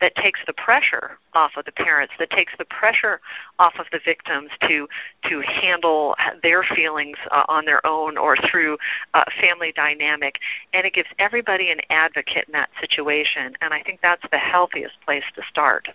[0.00, 3.20] that takes the pressure off of the parents, that takes the pressure
[3.58, 4.86] off of the victims to
[5.28, 8.76] to handle their feelings uh, on their own or through
[9.14, 10.36] a family dynamic,
[10.74, 13.56] and it gives everybody an advocate in that situation.
[13.60, 15.88] And I think that's the healthiest place to start.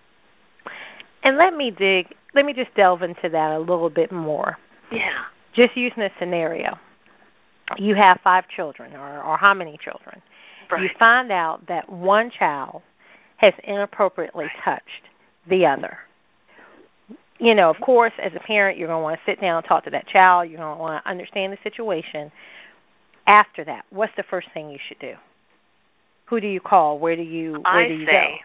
[1.26, 4.58] And let me dig, let me just delve into that a little bit more.
[4.92, 5.26] Yeah.
[5.56, 6.78] Just using a scenario.
[7.78, 10.22] You have five children, or, or how many children?
[10.72, 12.84] You find out that one child
[13.38, 14.84] has inappropriately touched
[15.50, 15.98] the other.
[17.40, 19.66] You know, of course, as a parent, you're going to want to sit down and
[19.68, 20.50] talk to that child.
[20.50, 22.32] You're going to want to understand the situation.
[23.28, 25.14] After that, what's the first thing you should do?
[26.30, 27.00] Who do you call?
[27.00, 28.42] Where do you where I do you say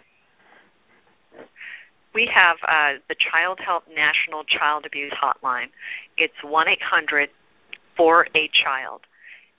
[2.14, 5.68] we have uh, the Childhelp National Child Abuse Hotline.
[6.18, 7.30] It's one eight hundred
[7.96, 9.02] for a child,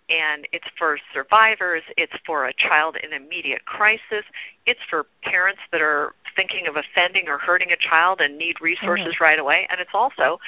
[0.10, 1.84] and it's for survivors.
[1.98, 4.26] It's for a child in immediate crisis.
[4.66, 9.16] It's for parents that are thinking of offending or hurting a child and need resources
[9.16, 9.20] Mhm.
[9.20, 10.40] right away, and it's also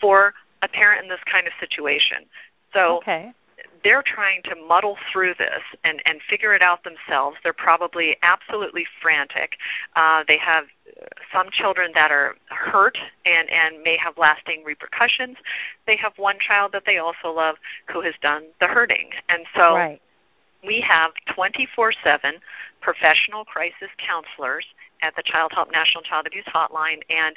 [0.00, 2.28] for a parent in this kind of situation.
[2.72, 3.32] So Okay.
[3.84, 7.36] They're trying to muddle through this and and figure it out themselves.
[7.42, 9.52] They're probably absolutely frantic.
[9.96, 10.66] Uh, they have
[11.32, 15.36] some children that are hurt and and may have lasting repercussions.
[15.86, 17.56] They have one child that they also love
[17.92, 20.00] who has done the hurting, and so Right.
[20.62, 22.40] we have 24/7
[22.80, 24.66] professional crisis counselors
[25.02, 27.36] at the Childhelp National Child Abuse Hotline and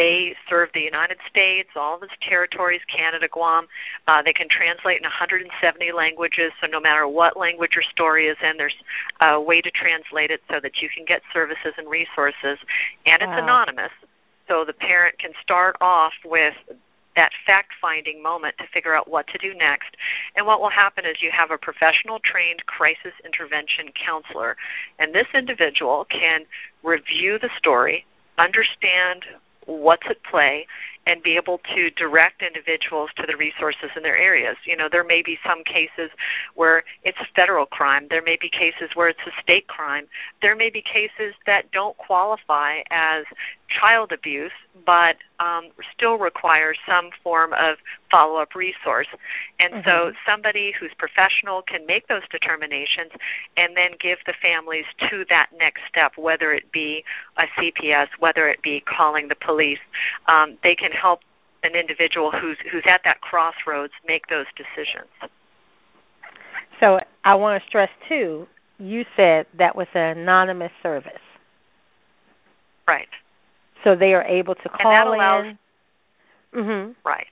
[0.00, 3.68] they serve the United States, all of its territories, Canada, Guam.
[4.08, 5.52] Uh, they can translate in 170
[5.92, 8.80] languages, so no matter what language your story is in, there's
[9.20, 12.56] a way to translate it so that you can get services and resources.
[13.04, 13.44] And it's Wow.
[13.44, 13.92] anonymous,
[14.48, 16.56] so the parent can start off with
[17.14, 19.94] that fact finding moment to figure out what to do next.
[20.34, 24.56] And what will happen is you have a professional trained crisis intervention counselor,
[24.98, 26.46] and this individual can
[26.82, 28.06] review the story,
[28.38, 29.26] understand
[29.66, 30.66] what's at play,
[31.06, 34.56] and be able to direct individuals to the resources in their areas.
[34.66, 36.10] You know, there may be some cases
[36.54, 40.06] where it's a federal crime, there may be cases where it's a state crime,
[40.42, 43.24] there may be cases that don't qualify as
[43.70, 44.52] child abuse
[44.86, 47.76] but um, still require some form of
[48.10, 49.06] follow up resource.
[49.60, 53.12] And so somebody who's professional can make those determinations
[53.56, 57.04] and then give the families to that next step, whether it be
[57.38, 59.82] a CPS, whether it be calling the police.
[60.28, 61.20] Um, they can help
[61.62, 65.10] an individual who's who's at that crossroads make those decisions.
[66.80, 68.46] So I want to stress too.
[68.78, 71.20] You said that was an anonymous service,
[72.88, 73.08] Right.
[73.84, 75.58] so they are able to call and that allows in.
[76.54, 76.94] Mhm.
[77.04, 77.26] Right.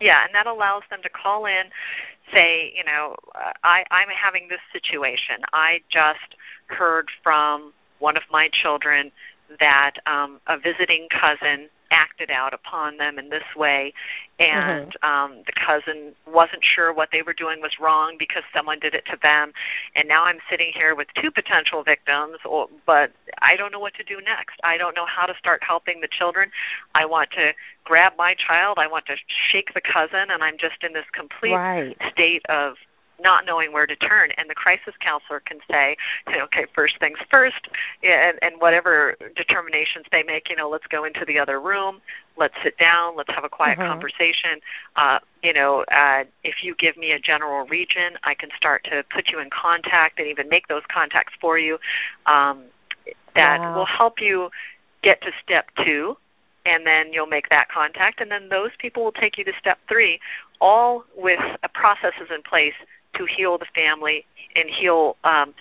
[0.00, 1.70] Yeah, and that allows them to call in,
[2.32, 3.16] say, you know,
[3.64, 5.42] I, I'm having this situation.
[5.52, 6.34] I just
[6.66, 9.10] heard from one of my children
[9.60, 13.92] that um, a visiting cousin acted out upon them in this way,
[14.38, 18.94] and um, the cousin wasn't sure what they were doing was wrong because someone did
[18.94, 19.52] it to them,
[19.94, 23.12] and now I'm sitting here with two potential victims, or, but
[23.42, 24.56] I don't know what to do next.
[24.62, 26.50] I don't know how to start helping the children.
[26.94, 27.52] I want to
[27.84, 28.78] grab my child.
[28.78, 29.16] I want to
[29.52, 31.96] shake the cousin, and I'm just in this complete Right.
[32.12, 32.74] state of
[33.20, 35.96] not knowing where to turn and the crisis counselor can say
[36.26, 37.66] you know, okay first things first
[38.02, 42.00] and, and whatever determinations they make you know let's go into the other room
[42.38, 43.86] let's sit down let's have a quiet Mhm.
[43.86, 44.60] conversation
[44.96, 49.02] uh you know uh if you give me a general region i can start to
[49.14, 51.78] put you in contact and even make those contacts for you
[52.26, 52.64] um
[53.34, 53.74] that Wow.
[53.74, 54.50] will help you
[55.02, 56.16] get to step 2
[56.66, 59.78] and then you'll make that contact and then those people will take you to step
[59.88, 60.18] 3
[60.60, 61.38] all with
[61.74, 62.74] processes in place
[63.16, 65.54] to heal the family and heal um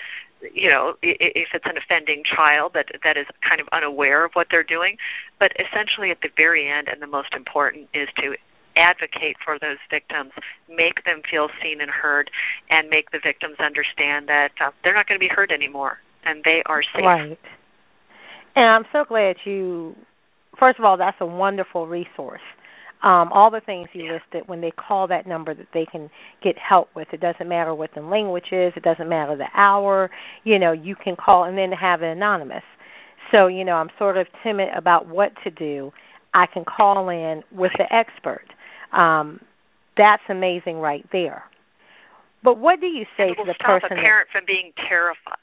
[0.54, 4.48] you know if it's an offending child that that is kind of unaware of what
[4.52, 4.98] they're doing
[5.40, 8.36] but essentially at the very end and the most important is to
[8.76, 10.32] advocate for those victims
[10.70, 12.30] make them feel seen and heard
[12.70, 16.44] and make the victims understand that uh, they're not going to be hurt anymore and
[16.44, 17.40] they are safe Right.
[18.58, 19.96] And I'm so glad you.
[20.60, 22.42] First of all, that's a wonderful resource.
[23.04, 26.10] Um, all the things you listed when they call that number that they can
[26.44, 27.08] get help with.
[27.14, 28.74] It doesn't matter what the language is.
[28.76, 30.10] It doesn't matter the hour.
[30.44, 32.64] You know, you can call and then have it anonymous.
[33.36, 35.92] So you know, I'm sort of timid about what to do.
[36.34, 38.46] I can call in with the expert.
[38.92, 39.42] Um,
[39.96, 41.44] that's amazing right there.
[42.44, 43.92] But what do you say to the stop person?
[43.92, 45.38] a that- parent from being terrified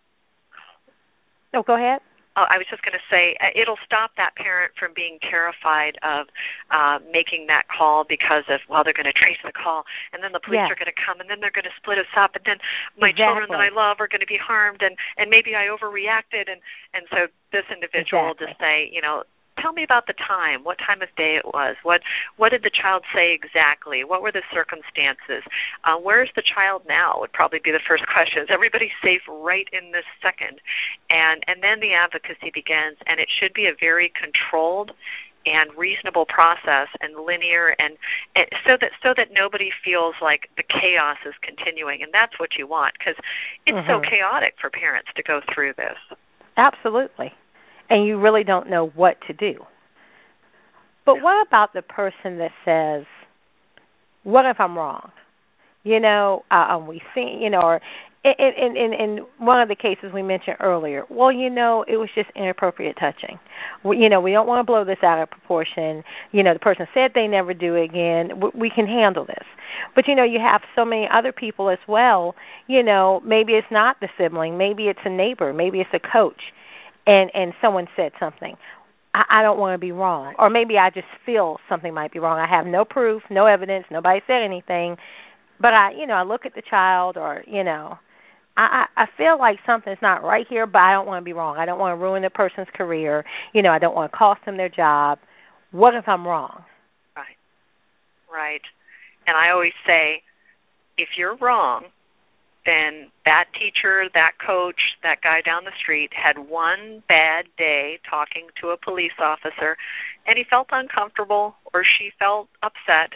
[1.55, 2.01] oh, go ahead.
[2.37, 5.95] Oh, I was just going to say uh, it'll stop that parent from being terrified
[6.03, 6.27] of
[6.75, 10.33] uh, making that call because of well they're going to trace the call and then
[10.35, 10.71] the police Yes.
[10.71, 12.59] are going to come and then they're going to split us up and then
[12.99, 16.51] my children that I love are going to be harmed and and maybe I overreacted
[16.51, 16.59] and
[16.95, 19.23] and so this individual will just say you know
[19.65, 20.61] tell me about the time.
[20.63, 21.77] What time of day it was?
[21.83, 22.03] What
[22.37, 24.05] what did the child say exactly?
[24.05, 25.41] What were the circumstances?
[25.85, 28.43] Uh, where's the child now would probably be the first question.
[28.45, 30.61] Is everybody safe right in this second?
[31.09, 34.93] And and then the advocacy begins and it should be a very controlled
[35.47, 37.97] and reasonable process and linear and,
[38.37, 42.05] and so that so that nobody feels like the chaos is continuing.
[42.05, 43.17] And that's what you want because
[43.65, 44.09] it's so Mhm.
[44.13, 45.97] chaotic for parents to go through this.
[46.57, 47.33] Absolutely.
[47.91, 49.55] And you really don't know what to do.
[51.07, 53.07] But what about the person that says,
[54.23, 55.13] "What if I'm wrong?"
[55.83, 57.81] You know, uh, um, we see, you know, or
[58.25, 61.05] in, in in in one of the cases we mentioned earlier.
[61.11, 63.39] Well, you know, it was just inappropriate touching.
[63.85, 66.03] We, you know, we don't want to blow this out of proportion.
[66.33, 68.41] You know, the person said they never do it again.
[68.41, 69.45] We, we can handle this.
[69.95, 72.35] But you know, you have so many other people as well.
[72.67, 76.41] You know, maybe it's not the sibling, maybe it's a neighbor, maybe it's a coach,
[77.07, 78.57] and and someone said something.
[79.15, 82.19] I, I don't want to be wrong, or maybe I just feel something might be
[82.19, 82.39] wrong.
[82.39, 84.97] I have no proof, no evidence, nobody said anything,
[85.61, 87.99] but I, you know, I look at the child, or you know,
[88.57, 91.57] I I feel like something's not right here, but I don't want to be wrong.
[91.57, 93.25] I don't want to ruin the person's career.
[93.53, 95.19] You know, I don't want to cost them their job.
[95.73, 96.65] What if I'm wrong?
[97.17, 97.37] Right.
[98.33, 98.63] Right.
[99.27, 100.23] And I always say,
[100.99, 101.85] if you're wrong,
[102.67, 108.49] then that teacher, that coach, that guy down the street had one bad day talking
[108.61, 109.77] to a police officer,
[110.27, 113.13] and he felt uncomfortable or she felt upset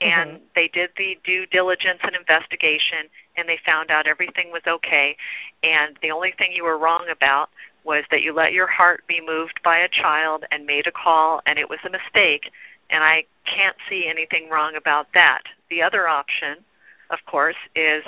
[0.00, 0.40] and Mhm.
[0.54, 5.16] they did the due diligence and investigation and they found out everything was okay
[5.62, 7.48] and the only thing you were wrong about
[7.84, 11.40] was that you let your heart be moved by a child and made a call
[11.46, 12.52] and it was a mistake
[12.90, 15.42] and I can't see anything wrong about that.
[15.70, 16.64] The other option,
[17.10, 18.04] of course, is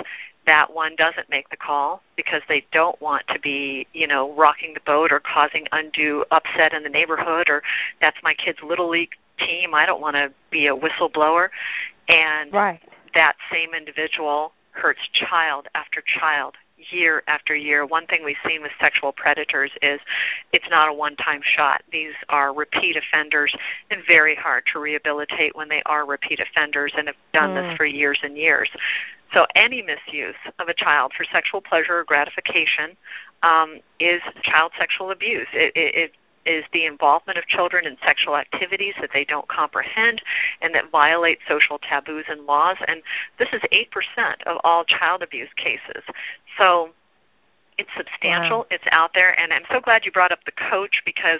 [0.49, 4.73] that one doesn't make the call because they don't want to be, you know, rocking
[4.73, 7.61] the boat or causing undue upset in the neighborhood or
[8.01, 9.75] that's my kid's little league team.
[9.75, 11.49] I don't want to be a whistleblower.
[12.09, 12.81] And Right.
[13.13, 16.55] that same individual hurts child after child
[16.91, 17.85] year after year.
[17.85, 19.99] One thing we've seen with sexual predators is
[20.53, 21.83] it's not a one time shot.
[21.91, 23.53] These are repeat offenders
[23.91, 27.67] and very hard to rehabilitate when they are repeat offenders and have done Mm.
[27.69, 28.69] this for years and years.
[29.33, 32.97] So any misuse of a child for sexual pleasure or gratification
[33.43, 35.47] um, is child sexual abuse.
[35.53, 36.11] It, it, it
[36.49, 40.21] is the involvement of children in sexual activities that they don't comprehend
[40.61, 42.77] and that violate social taboos and laws.
[42.87, 43.03] And
[43.37, 46.03] this is 8% of all child abuse cases.
[46.57, 46.89] So
[47.79, 51.39] it's substantial it's out there and i'm so glad you brought up the coach because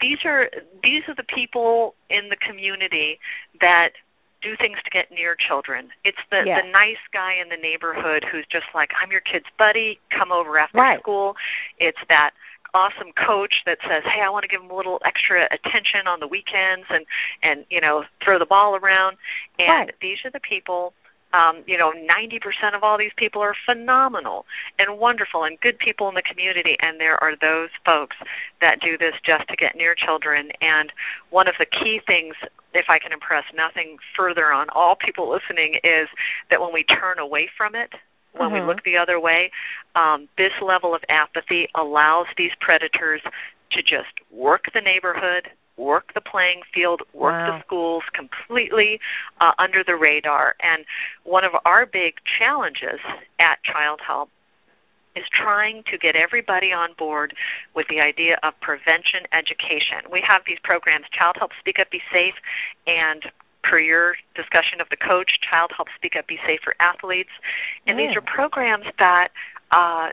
[0.00, 0.50] these are
[0.82, 3.20] these are the people in the community
[3.60, 3.94] that
[4.42, 6.62] do things to get near children it's the Yes.
[6.62, 10.58] the nice guy in the neighborhood who's just like i'm your kid's buddy come over
[10.58, 11.00] after Right.
[11.00, 11.34] school
[11.78, 12.30] it's that
[12.74, 16.20] awesome coach that says hey i want to give him a little extra attention on
[16.20, 17.06] the weekends and
[17.42, 19.16] and you know throw the ball around
[19.58, 19.94] and Right.
[20.00, 20.92] these are the people
[21.34, 24.46] um, you know, 90% of all these people are phenomenal
[24.78, 28.16] and wonderful and good people in the community, and there are those folks
[28.62, 30.48] that do this just to get near children.
[30.62, 30.90] And
[31.30, 32.36] one of the key things,
[32.76, 36.08] if I can impress nothing further on all people listening, is
[36.50, 37.92] that when we turn away from it,
[38.32, 38.66] when we Mhm.
[38.66, 39.50] look the other way,
[39.94, 43.22] um, this level of apathy allows these predators
[43.70, 47.46] to just work the neighborhood, work the playing field, work Wow.
[47.46, 49.00] the schools completely
[49.40, 50.54] uh, under the radar.
[50.60, 50.84] And
[51.24, 53.00] one of our big challenges
[53.38, 54.28] at Childhelp
[55.16, 57.34] is trying to get everybody on board
[57.74, 60.04] with the idea of prevention education.
[60.10, 62.34] We have these programs, Childhelp Speak Up Be Safe,
[62.86, 63.24] and
[63.64, 67.30] per your discussion of the coach, Childhelp Speak Up Be Safe for athletes.
[67.86, 68.18] And these Mm.
[68.18, 69.28] are programs that
[69.72, 70.10] uh,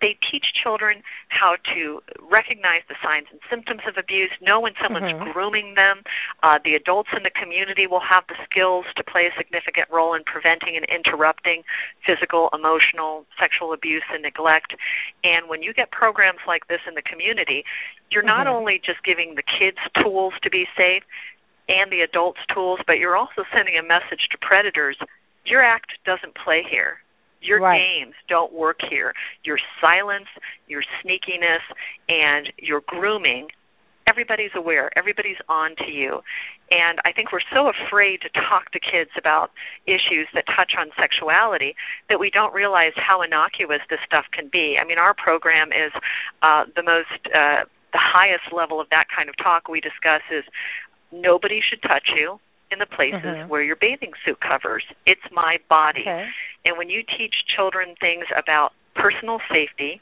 [0.00, 5.12] they teach children how to recognize the signs and symptoms of abuse, know when someone's
[5.12, 5.32] Mhm.
[5.32, 6.04] grooming them.
[6.42, 10.14] Uh, the adults in the community will have the skills to play a significant role
[10.14, 11.64] in preventing and interrupting
[12.04, 14.74] physical, emotional, sexual abuse and neglect.
[15.24, 17.64] And when you get programs like this in the community,
[18.10, 18.50] you're not Mhm.
[18.50, 21.04] only just giving the kids tools to be safe
[21.68, 24.98] and the adults tools, but you're also sending a message to predators
[25.46, 27.00] your act doesn't play here.
[27.40, 27.78] Your Right.
[27.78, 29.14] games don't work here.
[29.44, 30.28] Your silence,
[30.68, 31.60] your sneakiness,
[32.08, 33.50] and your grooming,
[34.08, 34.90] everybody's aware.
[34.96, 36.22] Everybody's on to you.
[36.70, 39.50] And I think we're so afraid to talk to kids about
[39.86, 41.76] issues that touch on sexuality
[42.08, 44.76] that we don't realize how innocuous this stuff can be.
[44.80, 45.92] I mean, our program is
[46.42, 50.44] uh, the most, uh, the highest level of that kind of talk we discuss is
[51.12, 52.40] nobody should touch you
[52.70, 53.46] in the places Mhm.
[53.48, 54.84] where your bathing suit covers.
[55.06, 56.00] It's my body.
[56.00, 56.28] Okay.
[56.66, 60.00] And when you teach children things about personal safety,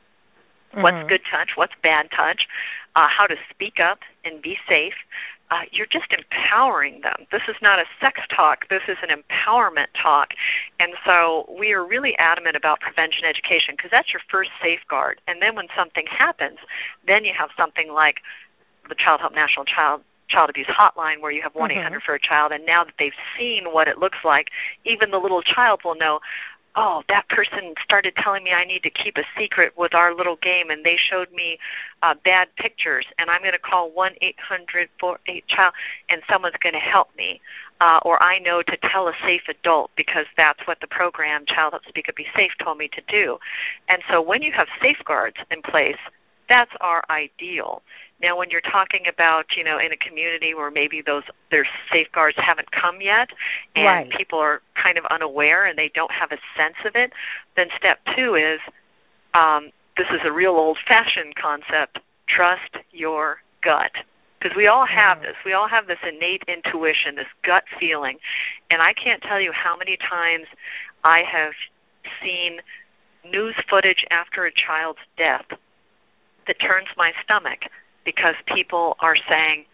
[0.72, 1.08] what's Mhm.
[1.08, 2.48] good touch, what's bad touch,
[2.96, 4.96] uh, how to speak up and be safe,
[5.50, 7.26] uh, you're just empowering them.
[7.30, 10.32] This is not a sex talk, this is an empowerment talk.
[10.80, 15.20] And so we are really adamant about prevention education because that's your first safeguard.
[15.28, 16.58] And then when something happens,
[17.06, 18.22] then you have something like
[18.88, 22.64] the Childhelp National Child child abuse hotline where you have 1-800 for a child and
[22.64, 24.48] now that they've seen what it looks like
[24.84, 26.18] even the little child will know
[26.76, 30.36] oh that person started telling me i need to keep a secret with our little
[30.42, 31.58] game and they showed me
[32.02, 35.72] uh, bad pictures and i'm going to call 1-800-48 child
[36.08, 37.40] and someone's going to help me
[37.80, 41.86] uh, or i know to tell a safe adult because that's what the program Childhelp
[41.88, 43.38] speak up be safe told me to do.
[43.88, 46.00] And so when you have safeguards in place
[46.48, 47.82] that's our ideal
[48.24, 52.38] now, when you're talking about, you know, in a community where maybe those their safeguards
[52.38, 53.28] haven't come yet,
[53.74, 54.10] and Right.
[54.16, 57.12] people are kind of unaware and they don't have a sense of it,
[57.56, 58.60] then step two is
[59.34, 63.92] um, this is a real old-fashioned concept: trust your gut.
[64.38, 65.36] Because we all have this.
[65.44, 68.18] We all have this innate intuition, this gut feeling.
[68.70, 70.46] And I can't tell you how many times
[71.02, 71.52] I have
[72.22, 72.60] seen
[73.24, 75.46] news footage after a child's death
[76.46, 77.60] that turns my stomach
[78.04, 79.64] because people are saying,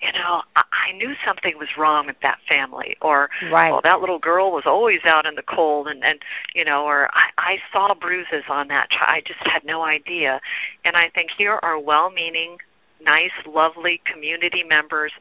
[0.00, 3.70] you know, I, I knew something was wrong with that family, or Right.
[3.70, 6.20] well, that little girl was always out in the cold, and and
[6.54, 9.10] you know, or I, I saw bruises on that child.
[9.10, 10.40] I just had no idea.
[10.84, 12.58] And I think here are well-meaning,
[13.02, 15.12] nice, lovely community members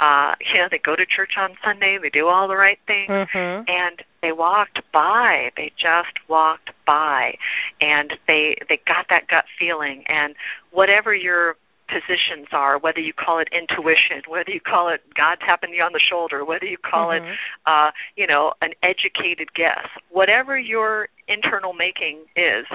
[0.00, 3.08] uh, you know, they go to church on Sunday, they do all the right things,
[3.10, 3.64] Mhm.
[3.68, 5.50] and they walked by.
[5.56, 7.36] They just walked by,
[7.80, 10.04] and they they got that gut feeling.
[10.06, 10.34] And
[10.70, 11.56] whatever your
[11.88, 15.92] positions are, whether you call it intuition, whether you call it God tapping you on
[15.92, 17.32] the shoulder, whether you call Mhm.
[17.32, 22.66] it, uh, you know, an educated guess, whatever your internal making is,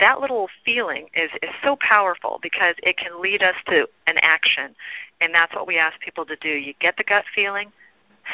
[0.00, 4.74] that little feeling is is so powerful because it can lead us to an action
[5.20, 7.70] and that's what we ask people to do you get the gut feeling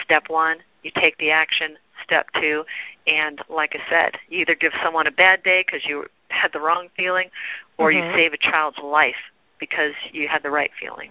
[0.02, 2.64] step 1 you take the action step 2
[3.06, 6.60] and like i said you either give someone a bad day because you had the
[6.60, 7.30] wrong feeling
[7.78, 7.94] or Mhm.
[7.94, 11.10] you save a child's life because you had the right feeling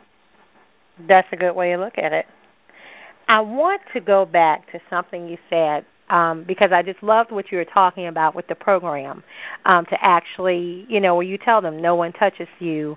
[1.07, 2.25] That's a good way to look at it.
[3.27, 7.51] I want to go back to something you said um, because I just loved what
[7.51, 9.23] you were talking about with the program
[9.65, 12.95] um, to actually, you know, where you tell them no one touches you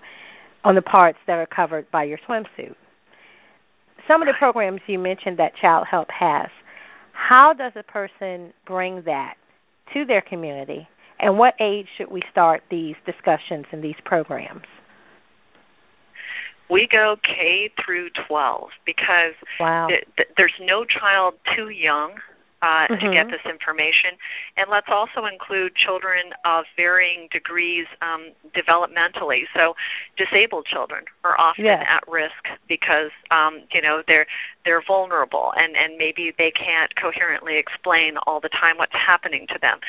[0.65, 2.75] on the parts that are covered by your swimsuit.
[4.07, 6.49] Some of the programs you mentioned that Childhelp has,
[7.19, 9.35] how does a person bring that
[9.93, 10.87] to their community,
[11.19, 14.63] and what age should we start these discussions and these programs?
[16.71, 19.87] we go K through 12 because Wow.
[19.89, 22.21] th- th- there's no child too young
[22.63, 23.13] uh, to Mhm.
[23.13, 24.19] get this information.
[24.57, 29.47] And let's also include children of varying degrees um, developmentally.
[29.59, 29.77] So
[30.17, 31.87] disabled children are often Yes.
[31.89, 34.27] at risk because um, you know they're
[34.65, 39.59] they're vulnerable and and maybe they can't coherently explain all the time what's happening to
[39.59, 39.81] them.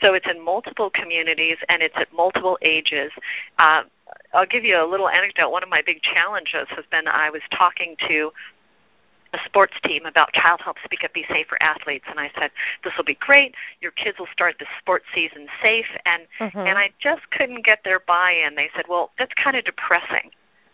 [0.00, 3.10] So it's in multiple communities and it's at multiple ages.
[3.58, 3.82] Uh,
[4.34, 5.50] I'll give you a little anecdote.
[5.50, 8.32] One of my big challenges has been I was talking to
[9.34, 12.06] a sports team about Childhelp speak up be safe for athletes.
[12.08, 12.50] And I said
[12.84, 13.54] this will be great.
[13.80, 15.88] Your kids will start the sports season safe.
[16.06, 16.66] And Mhm.
[16.68, 18.54] and I just couldn't get their buy-in.
[18.54, 20.30] They said well that's kind of depressing.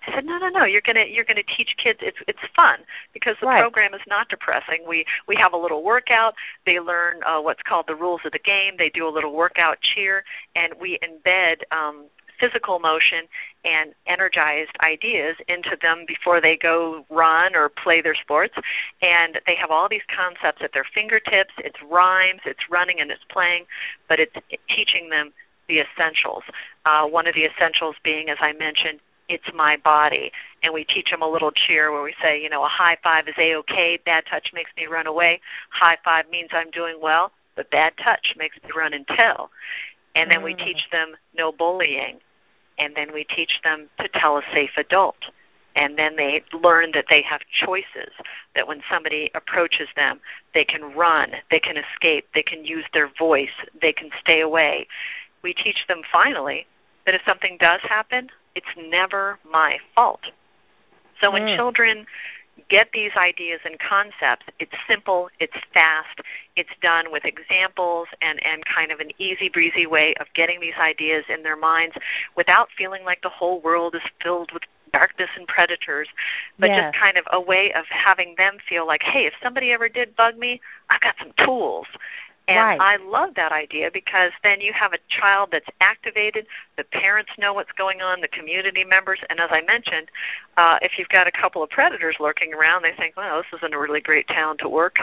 [0.07, 0.65] I said no no no.
[0.65, 1.99] You're going to you're going to teach kids.
[2.03, 3.61] It's it's fun because the Right.
[3.61, 4.85] program is not depressing.
[4.87, 6.35] We we have a little workout.
[6.67, 8.77] They learn uh, what's called the rules of the game.
[8.77, 10.23] They do a little workout cheer.
[10.55, 12.05] And we embed um
[12.45, 13.25] physical motion
[13.65, 18.55] and energized ideas into them before they go run or play their sports.
[19.01, 21.57] And they have all these concepts at their fingertips.
[21.59, 23.65] It's rhymes it's running and it's playing
[24.09, 24.35] but it's
[24.69, 25.33] teaching them
[25.69, 26.43] the essentials.
[26.85, 30.31] Uh, one of the essentials being as i mentioned it's my body.
[30.63, 33.25] And we teach them a little cheer where we say you know a high five
[33.29, 35.41] is a okay bad touch makes me run away.
[35.71, 39.51] High five means i'm doing well but bad touch makes me run and tell.
[40.17, 40.65] And then we Mm.
[40.65, 42.21] teach them no bullying
[42.79, 45.17] and then we teach them to tell a safe adult.
[45.77, 48.15] And then they learn that they have choices
[48.55, 50.21] that when somebody approaches them
[50.55, 54.87] they can run they can escape they can use their voice they can stay away.
[55.43, 56.67] We teach them finally
[57.07, 60.21] that if something does happen it's never my fault.
[61.21, 61.57] So when Mm.
[61.57, 62.07] children
[62.71, 66.21] get these ideas and concepts it's simple it's fast
[66.57, 70.79] it's done with examples and and kind of an easy breezy way of getting these
[70.81, 71.95] ideas in their minds
[72.37, 74.63] without feeling like the whole world is filled with
[74.93, 76.07] darkness and predators
[76.61, 76.93] but Yes.
[76.95, 80.15] just kind of a way of having them feel like hey if somebody ever did
[80.15, 80.61] bug me
[80.91, 81.87] i've got some tools
[82.47, 82.81] and Right.
[82.81, 86.47] I love that idea because then you have a child that's activated,
[86.77, 90.11] the parents know what's going on, the community members, and as I mentioned,
[90.59, 93.73] uh, if you've got a couple of predators lurking around, they think, well, this isn't
[93.73, 94.97] a really great town to work.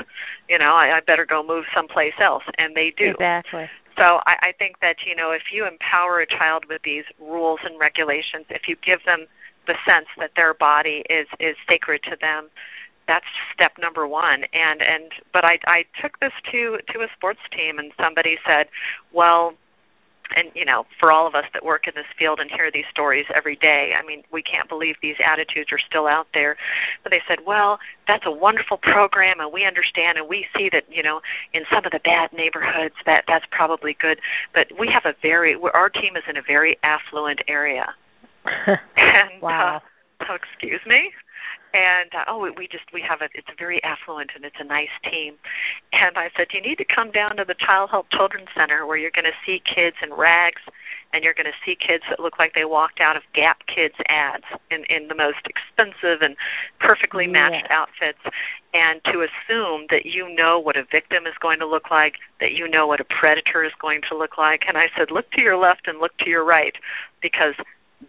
[0.50, 3.12] You know, I, I better go move someplace else, and they do.
[3.18, 3.70] Exactly.
[3.98, 7.60] So I, I think that you know if you empower a child with these rules
[7.64, 9.28] and regulations, if you give them
[9.68, 12.50] the sense that their body is is sacred to them,
[13.08, 14.44] that's step number one.
[14.54, 18.68] And and but I I took this to to a sports team, and somebody said,
[19.14, 19.54] well.
[20.34, 22.88] And you know, for all of us that work in this field and hear these
[22.90, 26.56] stories every day, I mean, we can't believe these attitudes are still out there.
[27.04, 30.84] But they said, "Well, that's a wonderful program, and we understand, and we see that
[30.90, 31.20] you know,
[31.54, 34.20] in some of the bad neighborhoods, that that's probably good.
[34.54, 37.94] But we have a very, our team is in a very affluent area,
[38.96, 39.82] and Wow.
[40.22, 41.12] uh, oh, excuse me.
[41.74, 44.92] And uh, oh, we- just we have a it's very affluent and it's a nice
[45.10, 45.36] team.
[45.94, 49.12] And I said you need to come down to the Childhelp Children's Center where you're
[49.16, 50.62] going to see kids in rags,
[51.14, 53.96] and you're going to see kids that look like they walked out of Gap Kids
[54.08, 56.36] ads in in the most expensive and
[56.80, 57.80] perfectly matched Yeah.
[57.84, 58.20] outfits.
[58.74, 62.52] And to assume that you know what a victim is going to look like, that
[62.54, 64.64] you know what a predator is going to look like.
[64.68, 66.76] And I said look to your left and look to your right
[67.22, 67.56] because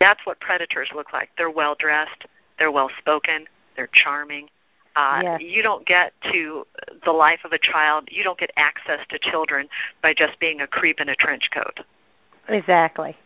[0.00, 1.30] that's what predators look like.
[1.36, 2.24] They're well dressed,
[2.58, 3.46] they're well spoken,
[3.76, 4.48] they're charming.
[4.94, 5.40] Uh, Yes.
[5.40, 6.66] You don't get to
[7.04, 9.68] the life of a child, you don't get access to children
[10.02, 11.84] by just being a creep in a trench coat.
[12.48, 13.16] Exactly.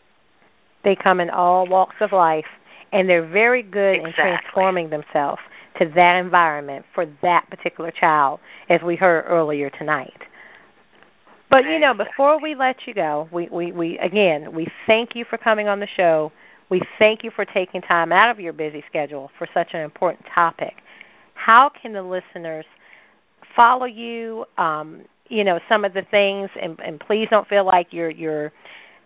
[0.85, 2.45] They come in all walks of life,
[2.93, 5.41] and they're very good in transforming themselves.
[5.79, 8.41] to that environment for that particular child,
[8.71, 10.17] as we heard earlier tonight.
[11.51, 15.25] But you know, before we let you go, we, we, we again we thank you
[15.29, 16.33] for coming on the show.
[16.71, 20.27] We thank you for taking time out of your busy schedule for such an important
[20.35, 20.75] topic.
[21.35, 22.65] How can the listeners
[23.55, 24.45] follow you?
[24.59, 28.53] Um, you know, some of the things, and, and please don't feel like you're you're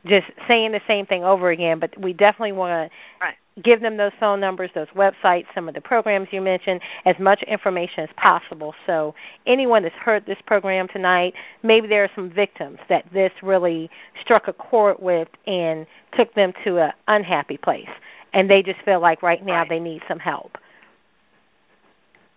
[0.05, 1.79] just saying the same thing over again.
[1.81, 5.75] But we definitely want to right give them those phone numbers, those websites, some of
[5.75, 8.75] the programs you mentioned, as much information as possible.
[8.87, 9.15] So
[9.47, 13.91] anyone that's heard this program tonight, maybe there are some victims that this really
[14.23, 15.87] struck a chord with and
[16.17, 17.89] took them to an unhappy place,
[18.33, 19.69] and they just feel like right now right.
[19.69, 20.53] they need some help.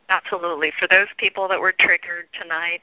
[0.09, 0.69] Absolutely.
[0.77, 2.81] For those people that were triggered tonight,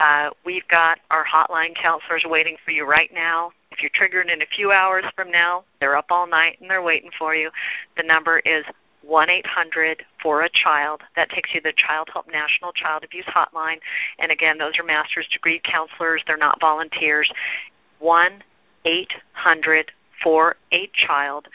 [0.00, 3.50] uh, we've got our hotline counselors waiting for you right now.
[3.70, 6.82] If you're triggered in a few hours from now, they're up all night and they're
[6.82, 7.50] waiting for you.
[7.96, 8.64] The number is
[9.02, 11.00] 1 800 for a child.
[11.14, 13.78] That takes you to the Childhelp National Child Abuse Hotline.
[14.18, 17.30] And again, those are master's degree counselors, they're not volunteers.
[18.00, 18.42] 1
[18.84, 19.92] 800
[20.22, 21.46] for a child.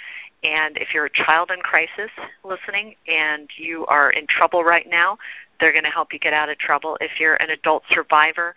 [0.44, 2.10] And if you're a child in crisis
[2.44, 5.18] listening and you are in trouble right now,
[5.62, 6.98] they're going to help you get out of trouble.
[7.00, 8.56] If you're an adult survivor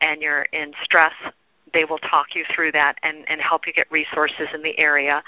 [0.00, 1.12] and you're in stress,
[1.72, 5.22] they will talk you through that and, and help you get resources in the area.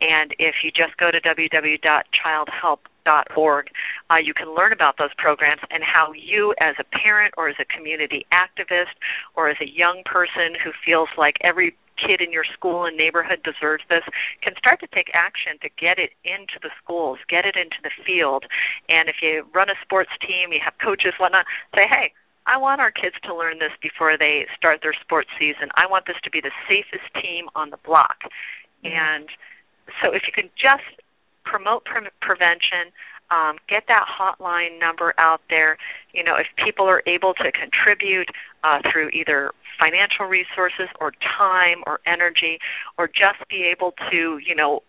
[0.00, 3.66] And if you just go to www.childhelp.org,
[4.10, 7.56] uh, you can learn about those programs and how you, as a parent or as
[7.60, 8.94] a community activist
[9.36, 13.40] or as a young person who feels like every kid in your school and neighborhood
[13.44, 14.02] deserves this
[14.42, 17.90] can start to take action to get it into the schools, get it into the
[18.04, 18.44] field.
[18.88, 22.12] And if you run a sports team, you have coaches, whatnot, say, hey,
[22.46, 25.70] I want our kids to learn this before they start their sports season.
[25.76, 28.28] I want this to be the safest team on the block.
[28.84, 29.28] And
[30.02, 30.84] so if you can just
[31.44, 32.92] promote pre- prevention,
[33.30, 35.78] um, get that hotline number out there.
[36.12, 38.28] You know, if people are able to contribute
[38.62, 39.52] uh, through either
[39.82, 42.58] financial resources or time or energy,
[42.98, 44.82] or just be able to, you know,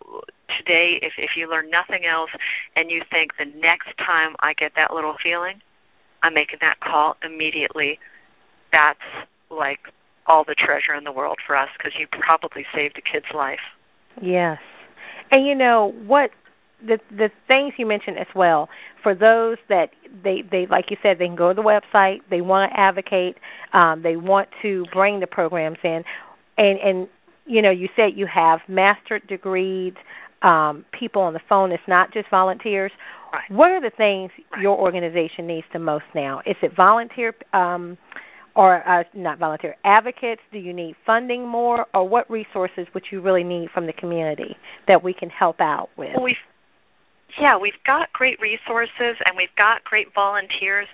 [0.58, 2.30] today, if, if you learn nothing else
[2.76, 5.60] and you think the next time I get that little feeling,
[6.22, 7.98] I'm making that call immediately.
[8.72, 8.98] That's
[9.50, 9.80] like
[10.26, 13.60] all the treasure in the world for us because you probably saved a kid's life.
[14.20, 14.58] Yes.
[15.30, 16.30] And you know what
[16.84, 18.68] the the things you mentioned as well
[19.02, 19.90] for those that
[20.22, 23.36] they they like you said they can go to the website they want to advocate
[23.72, 26.02] um they want to bring the programs in
[26.58, 27.08] and and
[27.46, 29.94] you know you said you have master degrees
[30.42, 32.92] um people on the phone it's not just volunteers
[33.32, 33.50] Right.
[33.50, 34.30] what are the things
[34.60, 37.98] your organization needs the most now is it volunteer um
[38.54, 43.20] or uh, not volunteer advocates do you need funding more or what resources would you
[43.20, 44.56] really need from the community
[44.88, 46.36] that we can help out with Well, we've
[47.40, 50.86] yeah, we've got great resources and we've got great volunteers.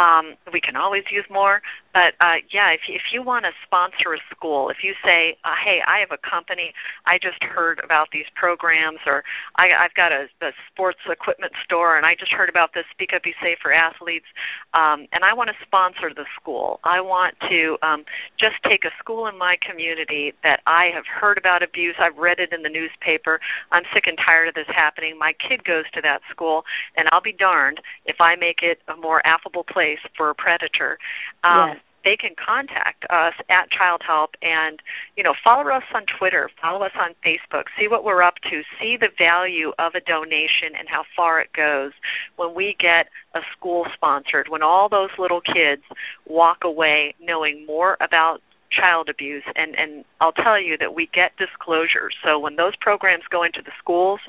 [0.00, 1.60] Um, we can always use more,
[1.92, 5.52] but uh, yeah, if if you want to sponsor a school, if you say, uh,
[5.62, 6.72] "Hey, I have a company,
[7.04, 9.24] I just heard about these programs," or
[9.56, 13.12] I, "I've got a, a sports equipment store and I just heard about this Speak
[13.14, 14.26] Up Be Safe for athletes,"
[14.72, 16.80] um, and I want to sponsor the school.
[16.84, 18.04] I want to um,
[18.40, 21.96] just take a school in my community that I have heard about abuse.
[22.00, 23.38] I've read it in the newspaper.
[23.70, 25.18] I'm sick and tired of this happening.
[25.18, 26.64] My kid goes to that school,
[26.96, 30.98] and I'll be darned if I make it a more affable place for a predator.
[31.44, 31.81] Um, Yes.
[32.04, 34.80] They can contact us at Childhelp and,
[35.16, 38.62] you know, follow us on Twitter, follow us on Facebook, see what we're up to,
[38.80, 41.92] see the value of a donation and how far it goes.
[42.36, 45.82] When we get a school sponsored, when all those little kids
[46.26, 48.42] walk away knowing more about
[48.72, 52.16] child abuse and and I'll tell you that we get disclosures.
[52.24, 54.20] So when those programs go into the schools,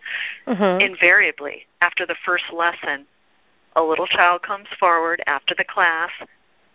[0.46, 0.82] Mhm.
[0.82, 3.08] invariably after the first lesson,
[3.76, 6.12] a little child comes forward after the class,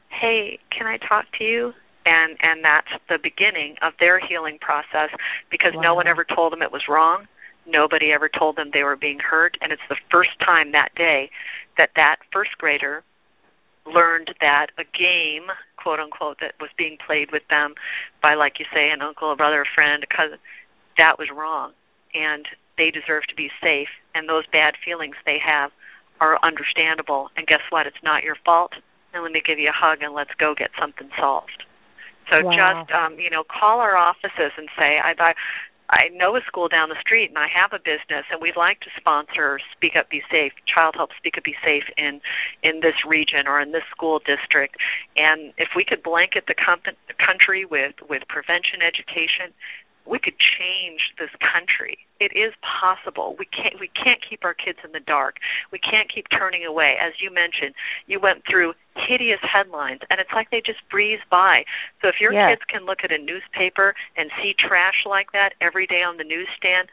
[0.09, 1.74] "Hey, can I talk to you?"
[2.06, 5.10] And and that's the beginning of their healing process
[5.51, 7.28] because no one ever told them it was wrong.
[7.66, 11.30] Nobody ever told them they were being hurt and it's the first time that day
[11.76, 13.05] that that first grader
[13.86, 17.74] learned that a game, quote unquote, that was being played with them
[18.22, 20.39] by, like you say, an uncle, a brother, a friend, a cousin,
[20.98, 21.72] that was wrong.
[22.14, 23.89] And they deserve to be safe.
[24.14, 25.70] And those bad feelings they have
[26.20, 27.30] are understandable.
[27.36, 27.86] And guess what?
[27.86, 28.72] It's not your fault.
[29.14, 31.64] And let me give you a hug and let's go get something solved.
[32.30, 32.85] So Wow.
[32.85, 35.35] just, um, you know, call our offices and say, I, I
[35.90, 38.80] I know a school down the street and I have a business and we'd like
[38.80, 42.20] to sponsor Speak Up Be Safe, Childhelp Speak Up Be Safe in
[42.62, 44.76] in this region or in this school district.
[45.16, 46.85] And if we could blanket the com-
[47.16, 49.56] country with with prevention education,
[50.09, 51.98] we could change this country.
[52.18, 53.36] It is possible.
[53.39, 55.36] We can't we can't keep our kids in the dark.
[55.70, 56.97] We can't keep turning away.
[57.01, 57.74] As you mentioned,
[58.06, 61.64] you went through hideous headlines and it's like they just breeze by.
[62.02, 62.56] So if your Yes.
[62.56, 66.24] kids can look at a newspaper and see trash like that every day on the
[66.24, 66.89] newsstand,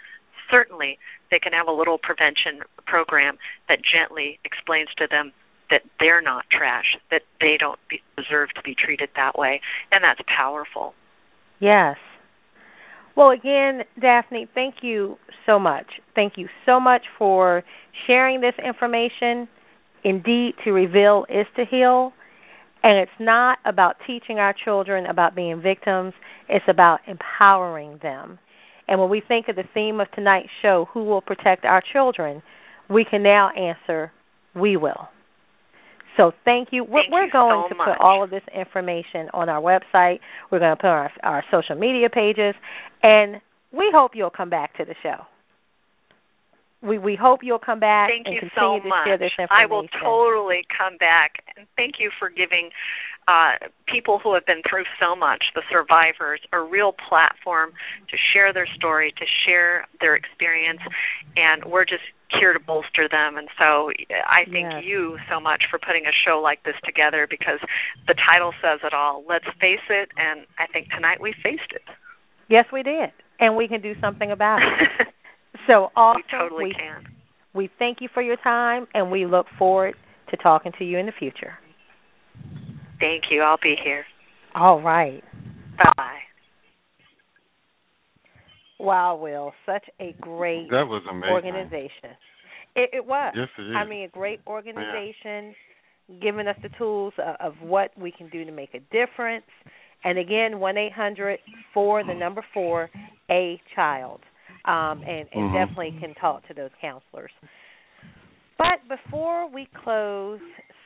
[0.51, 0.99] certainly
[1.31, 3.37] they can have a little prevention program
[3.67, 5.31] that gently explains to them
[5.71, 9.61] that they're not trash, that they don't be, deserve to be treated that way,
[9.91, 10.93] and that's powerful.
[11.59, 11.97] Yes.
[13.15, 15.85] Well, again, Daphne, thank you so much.
[16.15, 17.63] Thank you so much for
[18.07, 19.47] sharing this information.
[20.03, 22.11] Indeed, to reveal is to heal.
[22.83, 26.13] And it's not about teaching our children about being victims,
[26.47, 28.37] it's about empowering them.
[28.87, 32.43] And when we think of the theme of tonight's show, who will protect our children,
[32.87, 34.11] we can now answer,
[34.55, 35.07] we will.
[36.19, 36.83] So thank you.
[36.83, 37.87] We're, Thank we're you going so to much.
[37.87, 40.19] put all of this information on our website.
[40.51, 42.55] We're going to put on our, our social media pages,
[43.03, 45.25] and we hope you'll come back to the show.
[46.81, 49.05] We we hope you'll come back Thank and you continue so to much.
[49.07, 49.63] share this information.
[49.63, 51.41] I will totally come back.
[51.57, 52.69] And thank you for giving
[53.27, 53.53] uh,
[53.87, 57.71] people who have been through so much, the survivors, a real platform
[58.09, 60.81] to share their story, to share their experience,
[61.35, 63.37] and we're just here to bolster them.
[63.37, 63.91] And so
[64.27, 64.83] I thank Yes.
[64.85, 67.59] you so much for putting a show like this together because
[68.07, 69.23] the title says it all.
[69.27, 71.83] Let's face it, and I think tonight we faced it.
[72.49, 75.07] Yes, we did, and we can do something about it.
[75.71, 76.21] so awesome.
[76.31, 77.05] we totally we, can.
[77.53, 79.95] we thank you for your time, and we look forward
[80.29, 81.53] to talking to you in the future.
[82.99, 83.41] Thank you.
[83.41, 84.05] I'll be here.
[84.53, 85.23] All right.
[85.97, 86.24] Bye.
[88.79, 91.31] Wow, Will, such a great That was amazing.
[91.31, 92.17] organization.
[92.75, 93.33] It, it was.
[93.35, 93.75] Yes, it is.
[93.75, 95.55] I mean, a great organization,
[96.21, 99.45] giving us the tools of, of what we can do to make a difference.
[100.03, 101.39] And again, one eight hundred
[101.73, 102.89] for the number four
[103.31, 104.19] a child,
[104.65, 105.53] um, and, and Mhm.
[105.53, 107.31] definitely can talk to those counselors.
[108.57, 110.39] But before we close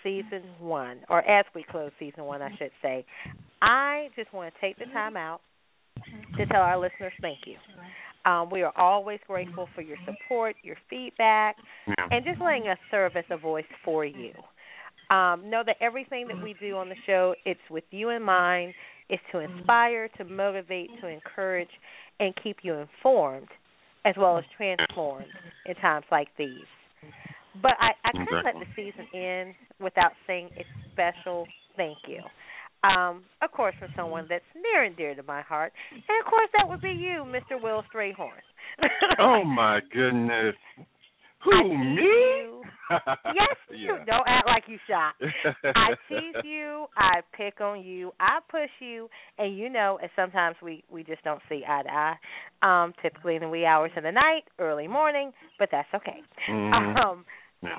[0.04, 3.06] season one, or as we close season one, I should say,
[3.62, 5.42] I just want to take the time out
[6.38, 7.56] to tell our listeners thank you.
[8.26, 11.56] Um, we are always grateful for your support, your feedback,
[12.12, 14.32] and just letting us serve as a voice for you.
[15.10, 18.74] Um, know that everything that we do on the show, it's with you in mind.
[19.10, 21.70] It's to inspire, to motivate, to encourage,
[22.20, 23.48] and keep you informed,
[24.06, 25.26] as well as transformed
[25.66, 26.68] in times like these.
[27.62, 30.64] But I, I couldn't let the season end without saying a
[30.94, 32.20] special thank you.
[32.84, 36.50] Um, of course, for someone that's near and dear to my heart, and of course
[36.58, 37.62] that would be you, Mr.
[37.62, 38.40] Will Strayhorn.
[39.20, 40.56] Oh my goodness.
[41.44, 42.02] Who me?
[42.02, 42.62] you.
[43.26, 43.96] Yes, you.
[43.98, 44.06] Yeah.
[44.06, 45.14] Don't act like you shot.
[45.76, 46.88] I tease you.
[46.98, 48.12] I pick on you.
[48.20, 51.90] I push you, and you know, and sometimes we we just don't see eye to
[51.90, 52.16] eye.
[52.64, 56.22] Um, typically in the wee hours of the night, early morning, but that's okay.
[56.50, 56.98] Mhm.
[56.98, 57.26] Um,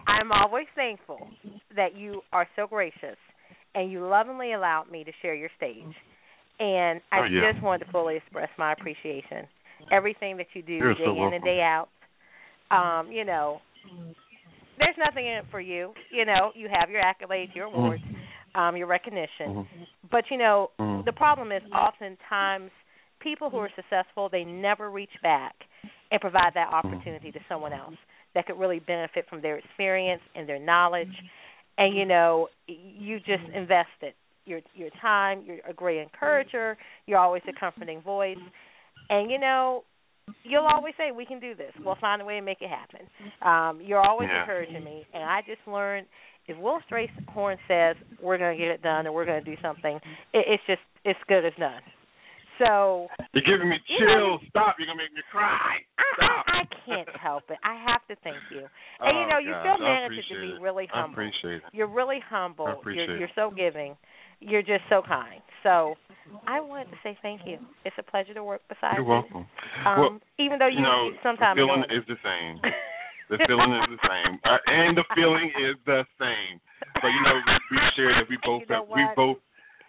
[0.07, 1.29] I'm always thankful
[1.75, 3.17] that you are so gracious
[3.75, 5.85] and you lovingly allowed me to share your stage.
[6.59, 7.53] And I Oh, yeah.
[7.53, 9.49] just wanted to fully express my appreciation.
[9.91, 11.35] Everything that you do You're day so in welcome.
[11.35, 11.89] and day out.
[12.71, 13.61] Um, you know,
[14.79, 15.93] there's nothing in it for you.
[16.11, 18.03] You know, you have your accolades, your awards,
[18.55, 19.67] um, your recognition.
[20.11, 21.05] But you know, Mhm.
[21.05, 22.71] the problem is oftentimes
[23.21, 25.55] people who are successful they never reach back
[26.11, 27.95] and provide that opportunity to someone else
[28.35, 31.13] that could really benefit from their experience and their knowledge.
[31.79, 34.15] And you know, you just invested
[34.45, 35.43] your your time.
[35.45, 36.77] You're a great encourager.
[37.07, 38.37] You're always a comforting voice,
[39.09, 39.85] and you know,
[40.43, 41.73] you'll always say, "We can do this.
[41.85, 43.09] We'll find a way to make it happen."
[43.43, 44.41] Um, you're always Yeah.
[44.43, 46.07] encouraging me, and I just learned
[46.47, 49.61] if Will Strayhorn says we're going to get it done and we're going to do
[49.63, 49.97] something,
[50.33, 51.81] it, it's just it's good as done.
[52.61, 54.41] So You're giving me You know, chills.
[54.53, 54.77] Stop.
[54.77, 55.81] You're gonna make me cry.
[55.97, 57.57] I, I, I can't help it.
[57.65, 58.69] I have to thank you.
[59.01, 61.17] And you Oh, know, you gosh, still I manage to be really I humble.
[61.17, 61.73] appreciate it.
[61.73, 62.67] You're really humble.
[62.69, 63.21] I appreciate you're it.
[63.21, 63.97] you're so giving.
[64.41, 65.41] You're just so kind.
[65.65, 65.97] So
[66.47, 67.57] I wanted to say thank you.
[67.85, 69.05] It's a pleasure to work beside you.
[69.05, 69.47] You're welcome.
[69.89, 72.61] Um, well, even though you, you know, sometimes the feeling is the same.
[73.31, 76.59] The feeling is the same, uh, and the feeling is the same.
[76.99, 77.39] But you know,
[77.71, 79.39] we share that we both You know have, we both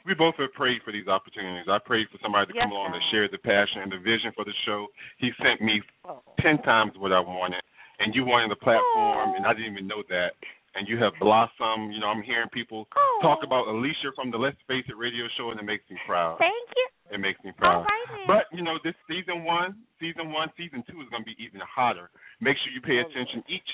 [0.05, 1.67] we both have prayed for these opportunities.
[1.69, 4.31] I prayed for somebody to Yes, come along that shared the passion and the vision
[4.35, 4.87] for the show.
[5.17, 6.21] He sent me Oh.
[6.39, 7.61] ten times what I wanted,
[7.99, 10.33] and you wanted the platform, and I didn't even know that.
[10.73, 11.93] And you have blossomed.
[11.93, 12.87] You know, I'm hearing people
[13.21, 16.37] talk about Alesha from the Let's Face It radio show, and it makes me proud.
[16.39, 16.87] Thank you.
[17.11, 17.83] It makes me proud.
[17.83, 21.35] right But you know, this season one, season one, season two is going to be
[21.43, 22.09] even hotter.
[22.39, 23.67] Make sure you pay attention each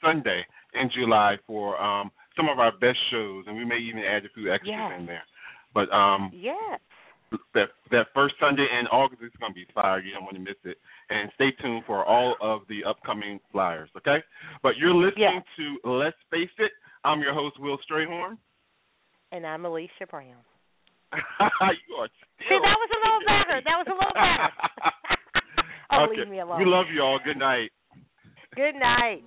[0.00, 4.24] Sunday in July for um, some of our best shows, and we may even add
[4.24, 4.92] a few extras Yes.
[5.00, 5.24] in there.
[5.76, 6.80] But um, Yes.
[7.52, 10.00] that that first Sunday in August is going to be fire.
[10.00, 10.78] You don't want to miss it.
[11.10, 13.90] And stay tuned for all of the upcoming flyers.
[13.94, 14.24] Okay.
[14.62, 16.72] But you're listening to Let's Face It.
[17.04, 18.38] I'm your host Will Strayhorn.
[19.32, 20.40] And I'm Alesha Brown.
[21.12, 22.08] you are
[22.40, 23.60] See, that was a little better.
[23.62, 24.48] That was a little better.
[25.92, 26.20] oh, okay.
[26.20, 26.58] leave me alone.
[26.58, 27.20] We love you all.
[27.22, 27.70] Good night.
[28.54, 29.24] Good night.